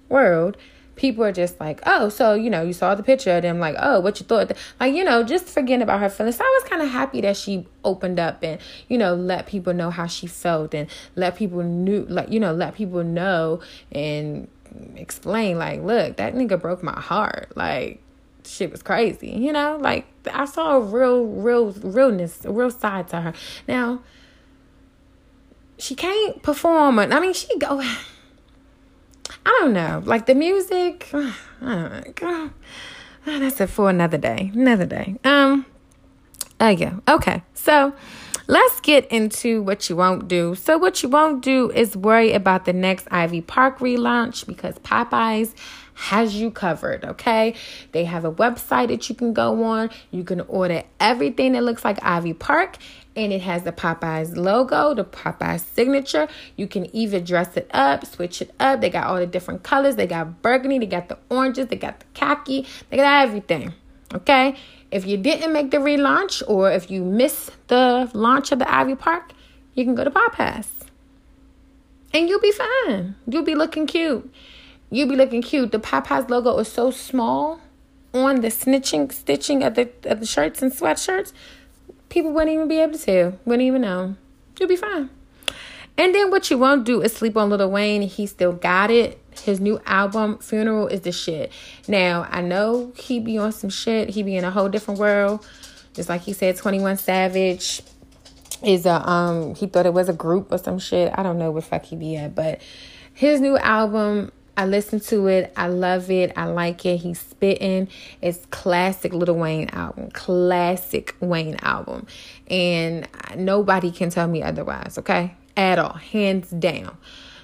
world, 0.09 0.57
people 0.97 1.25
are 1.25 1.33
just 1.33 1.59
like, 1.59 1.81
oh, 1.87 2.09
so, 2.09 2.35
you 2.35 2.49
know, 2.49 2.63
you 2.63 2.73
saw 2.73 2.95
the 2.95 3.03
picture 3.03 3.37
of 3.37 3.43
them, 3.43 3.59
like, 3.59 3.75
oh, 3.79 4.01
what 4.01 4.21
you 4.21 4.27
thought. 4.27 4.53
Like, 4.79 4.95
you 4.95 5.03
know, 5.05 5.23
just 5.23 5.47
forgetting 5.47 5.83
about 5.83 6.01
her 6.01 6.09
feelings. 6.09 6.37
So 6.37 6.45
I 6.45 6.61
was 6.61 6.69
kind 6.69 6.83
of 6.83 6.89
happy 6.89 7.21
that 7.23 7.37
she 7.37 7.67
opened 7.83 8.21
up 8.21 8.43
and, 8.43 8.61
you 8.89 8.97
know, 8.97 9.15
let 9.15 9.47
people 9.47 9.75
know 9.75 9.91
how 9.91 10.07
she 10.07 10.27
felt 10.27 10.75
and 10.75 10.89
let 11.17 11.37
people 11.37 11.63
knew, 11.63 12.07
like, 12.09 12.31
you 12.31 12.39
know, 12.39 12.53
let 12.53 12.75
people 12.75 13.03
know 13.03 13.61
and 13.91 14.49
explain, 14.97 15.59
like, 15.59 15.83
look, 15.83 16.17
that 16.17 16.35
nigga 16.35 16.61
broke 16.61 16.83
my 16.83 17.01
heart. 17.01 17.53
Like, 17.57 18.01
shit 18.45 18.71
was 18.71 18.83
crazy, 18.83 19.31
you 19.31 19.53
know? 19.53 19.79
Like, 19.81 20.07
I 20.33 20.45
saw 20.45 20.77
a 20.77 20.81
real, 20.81 21.25
real, 21.25 21.73
realness, 21.73 22.45
a 22.45 22.53
real 22.53 22.71
side 22.71 23.09
to 23.09 23.21
her. 23.21 23.35
Now, 23.67 24.01
she 25.79 25.95
can't 25.95 26.43
perform. 26.43 26.99
I 26.99 27.21
mean, 27.21 27.33
she 27.33 27.59
go. 27.59 27.81
I 29.47 29.59
don't 29.61 29.73
know, 29.73 30.03
like 30.05 30.27
the 30.27 30.35
music. 30.35 31.11
Don't 31.61 32.23
know. 32.23 32.51
That's 33.25 33.61
it 33.61 33.69
for 33.69 33.91
another 33.91 34.19
day. 34.19 34.51
Another 34.55 34.87
day. 34.87 35.17
Um. 35.25 35.67
Oh 36.61 36.69
yeah. 36.69 36.99
Okay. 37.09 37.43
So 37.55 37.95
let's 38.47 38.81
get 38.81 39.11
into 39.11 39.63
what 39.63 39.89
you 39.89 39.97
won't 39.97 40.29
do. 40.29 40.55
So 40.55 40.79
what 40.79 41.03
you 41.03 41.09
won't 41.09 41.43
do 41.43 41.71
is 41.71 41.97
worry 41.97 42.33
about 42.33 42.65
the 42.65 42.73
next 42.73 43.09
Ivy 43.11 43.41
Park 43.41 43.79
relaunch 43.79 44.47
because 44.47 44.79
Popeyes 44.81 45.55
has 45.95 46.35
you 46.35 46.51
covered, 46.51 47.05
okay? 47.05 47.55
They 47.93 48.05
have 48.05 48.25
a 48.25 48.33
website 48.33 48.89
that 48.89 49.09
you 49.09 49.15
can 49.15 49.33
go 49.33 49.63
on. 49.65 49.91
You 50.11 50.25
can 50.25 50.41
order 50.43 50.83
everything 50.99 51.53
that 51.53 51.63
looks 51.63 51.85
like 51.85 51.99
Ivy 52.03 52.35
Park 52.35 52.79
and 53.17 53.33
it 53.33 53.43
has 53.43 53.63
the 53.63 53.73
Popeyes 53.73 54.37
logo, 54.37 54.95
the 54.95 55.05
Popeyes 55.05 55.61
signature. 55.61 56.29
You 56.57 56.67
can 56.67 56.95
even 56.95 57.25
dress 57.25 57.57
it 57.57 57.71
up, 57.73 58.05
switch 58.07 58.43
it 58.43 58.53
up. 58.59 58.81
They 58.81 58.91
got 58.91 59.07
all 59.07 59.17
the 59.17 59.27
different 59.27 59.63
colors. 59.63 59.97
They 59.97 60.07
got 60.07 60.43
burgundy, 60.43 60.79
they 60.79 60.87
got 60.87 61.09
the 61.09 61.19
oranges, 61.31 61.69
they 61.69 61.77
got 61.77 62.01
the 62.01 62.07
khaki, 62.15 62.67
they 62.91 62.97
got 62.97 63.23
everything. 63.23 63.73
Okay? 64.13 64.57
If 64.91 65.07
you 65.07 65.17
didn't 65.17 65.53
make 65.53 65.71
the 65.71 65.79
relaunch 65.79 66.43
or 66.47 66.71
if 66.71 66.91
you 66.91 67.05
missed 67.05 67.53
the 67.69 68.11
launch 68.15 68.53
of 68.53 68.59
the 68.59 68.73
Ivy 68.73 68.95
Park, 68.95 69.33
you 69.75 69.85
can 69.85 69.95
go 69.95 70.05
to 70.05 70.11
Popeyes. 70.11 70.69
And 72.13 72.29
you'll 72.29 72.41
be 72.41 72.53
fine. 72.53 73.17
You'll 73.27 73.43
be 73.43 73.57
looking 73.57 73.87
cute. 73.87 74.33
You'll 74.91 75.09
be 75.09 75.17
looking 75.17 75.43
cute. 75.43 75.73
The 75.73 75.81
Popeyes 75.81 76.31
logo 76.31 76.57
is 76.59 76.71
so 76.71 76.93
small 76.93 77.61
on 78.13 78.41
the 78.41 78.49
snitching 78.49 79.13
stitching 79.13 79.65
of 79.65 79.75
the 79.75 79.91
of 80.05 80.21
the 80.21 80.27
shirts 80.27 80.63
and 80.63 80.71
sweatshirts 80.73 81.33
people 82.15 82.33
wouldn't 82.33 82.55
even 82.55 82.69
be 82.69 82.79
able 82.79 82.97
to 82.97 83.05
tell, 83.05 83.39
wouldn't 83.45 83.67
even 83.67 83.83
know. 83.83 84.15
You'll 84.59 84.69
be 84.69 84.77
fine. 84.77 85.11
And 85.99 86.15
then 86.15 86.31
what 86.31 86.49
you 86.49 86.57
won't 86.57 86.85
do 86.85 87.03
is 87.03 87.13
sleep 87.13 87.37
on 87.37 87.51
Lil 87.51 87.69
Wayne. 87.69 88.03
He 88.03 88.27
still 88.27 88.53
got 88.53 88.91
it. 88.91 89.21
His 89.43 89.59
new 89.59 89.81
album, 89.85 90.39
Funeral, 90.39 90.87
is 90.87 91.01
the 91.01 91.11
shit. 91.11 91.53
Now, 91.89 92.29
I 92.31 92.41
know 92.41 92.93
he 92.97 93.19
be 93.19 93.37
on 93.37 93.51
some 93.51 93.69
shit. 93.69 94.11
He 94.11 94.23
be 94.23 94.37
in 94.37 94.45
a 94.45 94.51
whole 94.53 94.69
different 94.69 95.01
world. 95.01 95.45
Just 95.93 96.09
like 96.09 96.23
he 96.23 96.33
said, 96.33 96.57
21 96.57 96.99
Savage 96.99 97.83
is 98.63 98.87
a 98.87 99.09
um 99.09 99.55
he 99.57 99.67
thought 99.67 99.85
it 99.85 99.93
was 99.93 100.09
a 100.09 100.13
group 100.13 100.51
or 100.53 100.59
some 100.59 100.79
shit. 100.79 101.13
I 101.17 101.23
don't 101.23 101.39
know 101.39 101.51
where 101.51 101.63
fuck 101.63 101.85
he 101.85 101.97
be 101.97 102.17
at, 102.17 102.35
but 102.35 102.61
his 103.13 103.41
new 103.41 103.59
album 103.59 104.33
I 104.57 104.67
listen 104.67 105.01
to 105.01 105.27
it. 105.27 105.53
I 105.57 105.67
love 105.67 106.11
it. 106.11 106.33
I 106.37 106.47
like 106.47 106.87
it. 106.87 106.99
He's 106.99 107.19
spitting. 107.19 107.89
It's 108.23 108.47
classic 108.47 109.13
Lil 109.13 109.35
Wayne 109.35 109.69
album. 109.71 110.11
Classic 110.11 111.15
Wayne 111.21 111.57
album. 111.63 112.07
And 112.49 113.09
nobody 113.37 113.91
can 113.91 114.11
tell 114.11 114.29
me 114.29 114.43
otherwise, 114.43 114.97
okay? 114.99 115.35
At 115.57 115.79
all. 115.79 115.95
Hands 115.95 116.49
down. 116.51 116.97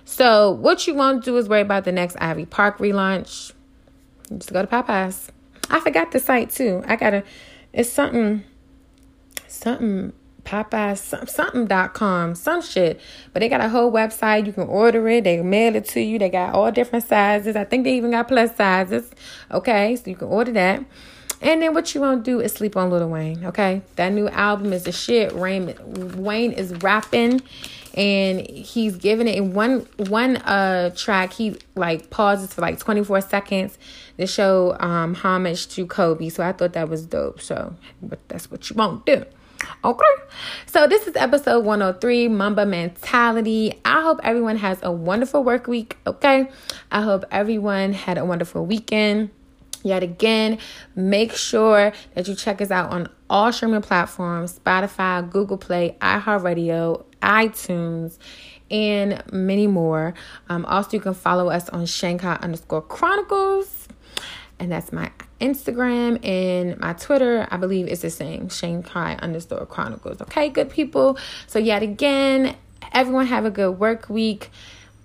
So 0.05 0.51
what 0.51 0.87
you 0.87 0.95
want 0.95 1.25
to 1.25 1.31
do 1.31 1.37
is 1.37 1.49
worry 1.49 1.61
about 1.61 1.85
the 1.85 1.93
next 1.93 2.17
Ivy 2.21 2.47
Park 2.47 2.79
relaunch. 2.79 3.53
Just 4.37 4.53
go 4.53 4.63
to 4.63 4.69
Popeyes. 4.69 5.29
I 5.69 5.81
forgot 5.81 6.11
the 6.11 6.19
site 6.19 6.51
too. 6.51 6.83
I 6.87 6.97
gotta 6.97 7.23
it's 7.73 7.91
something 7.91 8.43
something 9.47 10.13
Popeyes 10.51 11.29
something.com, 11.29 12.35
some 12.35 12.61
shit. 12.61 13.01
But 13.33 13.39
they 13.39 13.49
got 13.49 13.61
a 13.61 13.69
whole 13.69 13.93
website. 13.93 14.47
You 14.47 14.53
can 14.53 14.67
order 14.67 15.09
it. 15.09 15.23
They 15.23 15.41
mail 15.43 15.77
it 15.77 15.85
to 15.91 16.01
you. 16.01 16.19
They 16.19 16.29
got 16.29 16.55
all 16.55 16.73
different 16.73 17.07
sizes. 17.07 17.55
I 17.55 17.65
think 17.65 17.85
they 17.85 17.95
even 17.95 18.11
got 18.11 18.27
plus 18.27 18.57
sizes. 18.57 19.13
Okay, 19.53 19.95
so 19.95 20.11
you 20.11 20.17
can 20.17 20.27
order 20.27 20.51
that. 20.53 20.85
And 21.41 21.63
then 21.63 21.73
what 21.73 21.95
you 21.95 22.01
want 22.01 22.25
to 22.25 22.31
do 22.31 22.41
is 22.41 22.53
sleep 22.53 22.77
on 22.77 22.91
Lil 22.91 23.09
Wayne. 23.09 23.47
Okay, 23.47 23.83
that 23.95 24.13
new 24.13 24.29
album 24.29 24.73
is 24.73 24.85
the 24.85 24.93
shit. 24.93 25.33
Raymond 25.33 26.17
Wayne 26.17 26.51
is 26.51 26.73
rapping, 26.83 27.43
and 27.95 28.41
he's 28.41 28.97
giving 28.97 29.29
it 29.29 29.37
in 29.37 29.55
one 29.55 29.87
one 29.97 30.37
uh 30.39 30.91
track. 30.97 31.33
He 31.33 31.57
like 31.77 32.11
pauses 32.11 32.53
for 32.53 32.61
like 32.61 32.81
twenty 32.81 33.05
four 33.05 33.21
seconds 33.21 33.79
to 34.19 34.27
show 34.27 34.77
um 34.81 35.15
homage 35.15 35.69
to 35.69 35.87
Kobe. 35.87 36.29
So 36.29 36.43
I 36.43 36.51
thought 36.53 36.73
that 36.73 36.89
was 36.89 37.07
dope. 37.07 37.41
So, 37.41 37.77
but 38.03 38.19
that's 38.29 38.51
what 38.51 38.69
you 38.69 38.75
won't 38.75 39.07
do. 39.07 39.25
Okay. 39.85 40.05
So 40.67 40.87
this 40.87 41.07
is 41.07 41.17
episode 41.17 41.65
103, 41.65 42.29
Mamba 42.29 42.67
Mentality. 42.67 43.81
I 43.85 44.03
hope 44.03 44.21
everyone 44.23 44.57
has 44.57 44.79
a 44.83 44.93
wonderful 44.93 45.43
work 45.43 45.67
week. 45.67 45.97
Okay. 46.07 46.51
I 46.91 47.03
hope 47.03 47.25
everyone 47.31 47.93
had 47.93 48.19
a 48.19 48.25
wonderful 48.25 48.67
weekend. 48.67 49.31
Yet 49.83 50.03
again, 50.03 50.59
make 50.95 51.33
sure 51.33 51.93
that 52.15 52.29
you 52.29 52.35
check 52.35 52.61
us 52.61 52.71
out 52.71 52.91
on 52.93 53.09
all 53.31 53.53
streaming 53.53 53.81
platforms 53.81 54.59
Spotify, 54.59 55.29
Google 55.29 55.57
Play, 55.57 55.97
iHeartRadio, 56.01 57.05
iTunes, 57.23 58.19
and 58.71 59.23
many 59.33 59.67
more. 59.67 60.15
Um, 60.49 60.67
also, 60.67 60.97
you 60.97 61.01
can 61.01 61.15
follow 61.15 61.49
us 61.49 61.69
on 61.71 61.87
Shanghai 61.87 62.39
underscore 62.43 62.83
Chronicles, 62.83 63.89
and 64.59 64.71
that's 64.71 64.93
my 64.93 65.11
Instagram 65.41 66.25
and 66.25 66.79
my 66.79 66.93
Twitter, 66.93 67.47
I 67.51 67.57
believe 67.57 67.89
it's 67.89 68.03
the 68.03 68.11
same, 68.11 68.49
Shanghai 68.49 69.17
underscore 69.21 69.67
chronicles. 69.67 70.21
Okay, 70.23 70.49
good 70.49 70.71
people. 70.71 71.19
So, 71.47 71.59
yet 71.59 71.83
again, 71.83 72.57
everyone 72.93 73.27
have 73.27 73.45
a 73.45 73.51
good 73.51 73.79
work 73.79 74.09
week. 74.09 74.51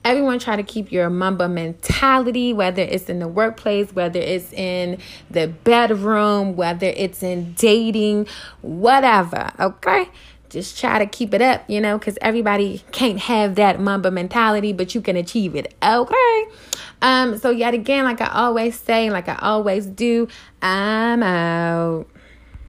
Everyone 0.04 0.38
try 0.38 0.56
to 0.56 0.62
keep 0.62 0.92
your 0.92 1.10
mamba 1.10 1.50
mentality, 1.50 2.54
whether 2.54 2.84
it's 2.84 3.10
in 3.10 3.18
the 3.18 3.28
workplace, 3.28 3.92
whether 3.92 4.20
it's 4.20 4.54
in 4.54 5.00
the 5.32 5.48
bedroom, 5.48 6.56
whether 6.56 6.86
it's 6.86 7.24
in 7.24 7.54
dating, 7.54 8.28
whatever. 8.62 9.52
Okay? 9.60 10.08
Just 10.56 10.80
try 10.80 10.97
to 10.99 11.06
keep 11.06 11.34
it 11.34 11.41
up, 11.41 11.70
you 11.70 11.82
know, 11.82 11.97
because 11.97 12.18
everybody 12.22 12.82
can't 12.91 13.20
have 13.20 13.56
that 13.56 13.80
mamba 13.80 14.10
mentality, 14.10 14.72
but 14.72 14.95
you 14.95 15.01
can 15.01 15.18
achieve 15.18 15.53
it. 15.53 15.74
Okay. 15.84 16.45
Um, 17.01 17.38
so 17.38 17.49
yet 17.49 17.74
again, 17.74 18.06
like 18.06 18.22
I 18.22 18.28
always 18.28 18.80
say, 18.80 19.10
like 19.10 19.28
I 19.28 19.38
always 19.41 19.86
do, 19.86 20.30
I'm 20.62 21.22
out. 21.22 22.08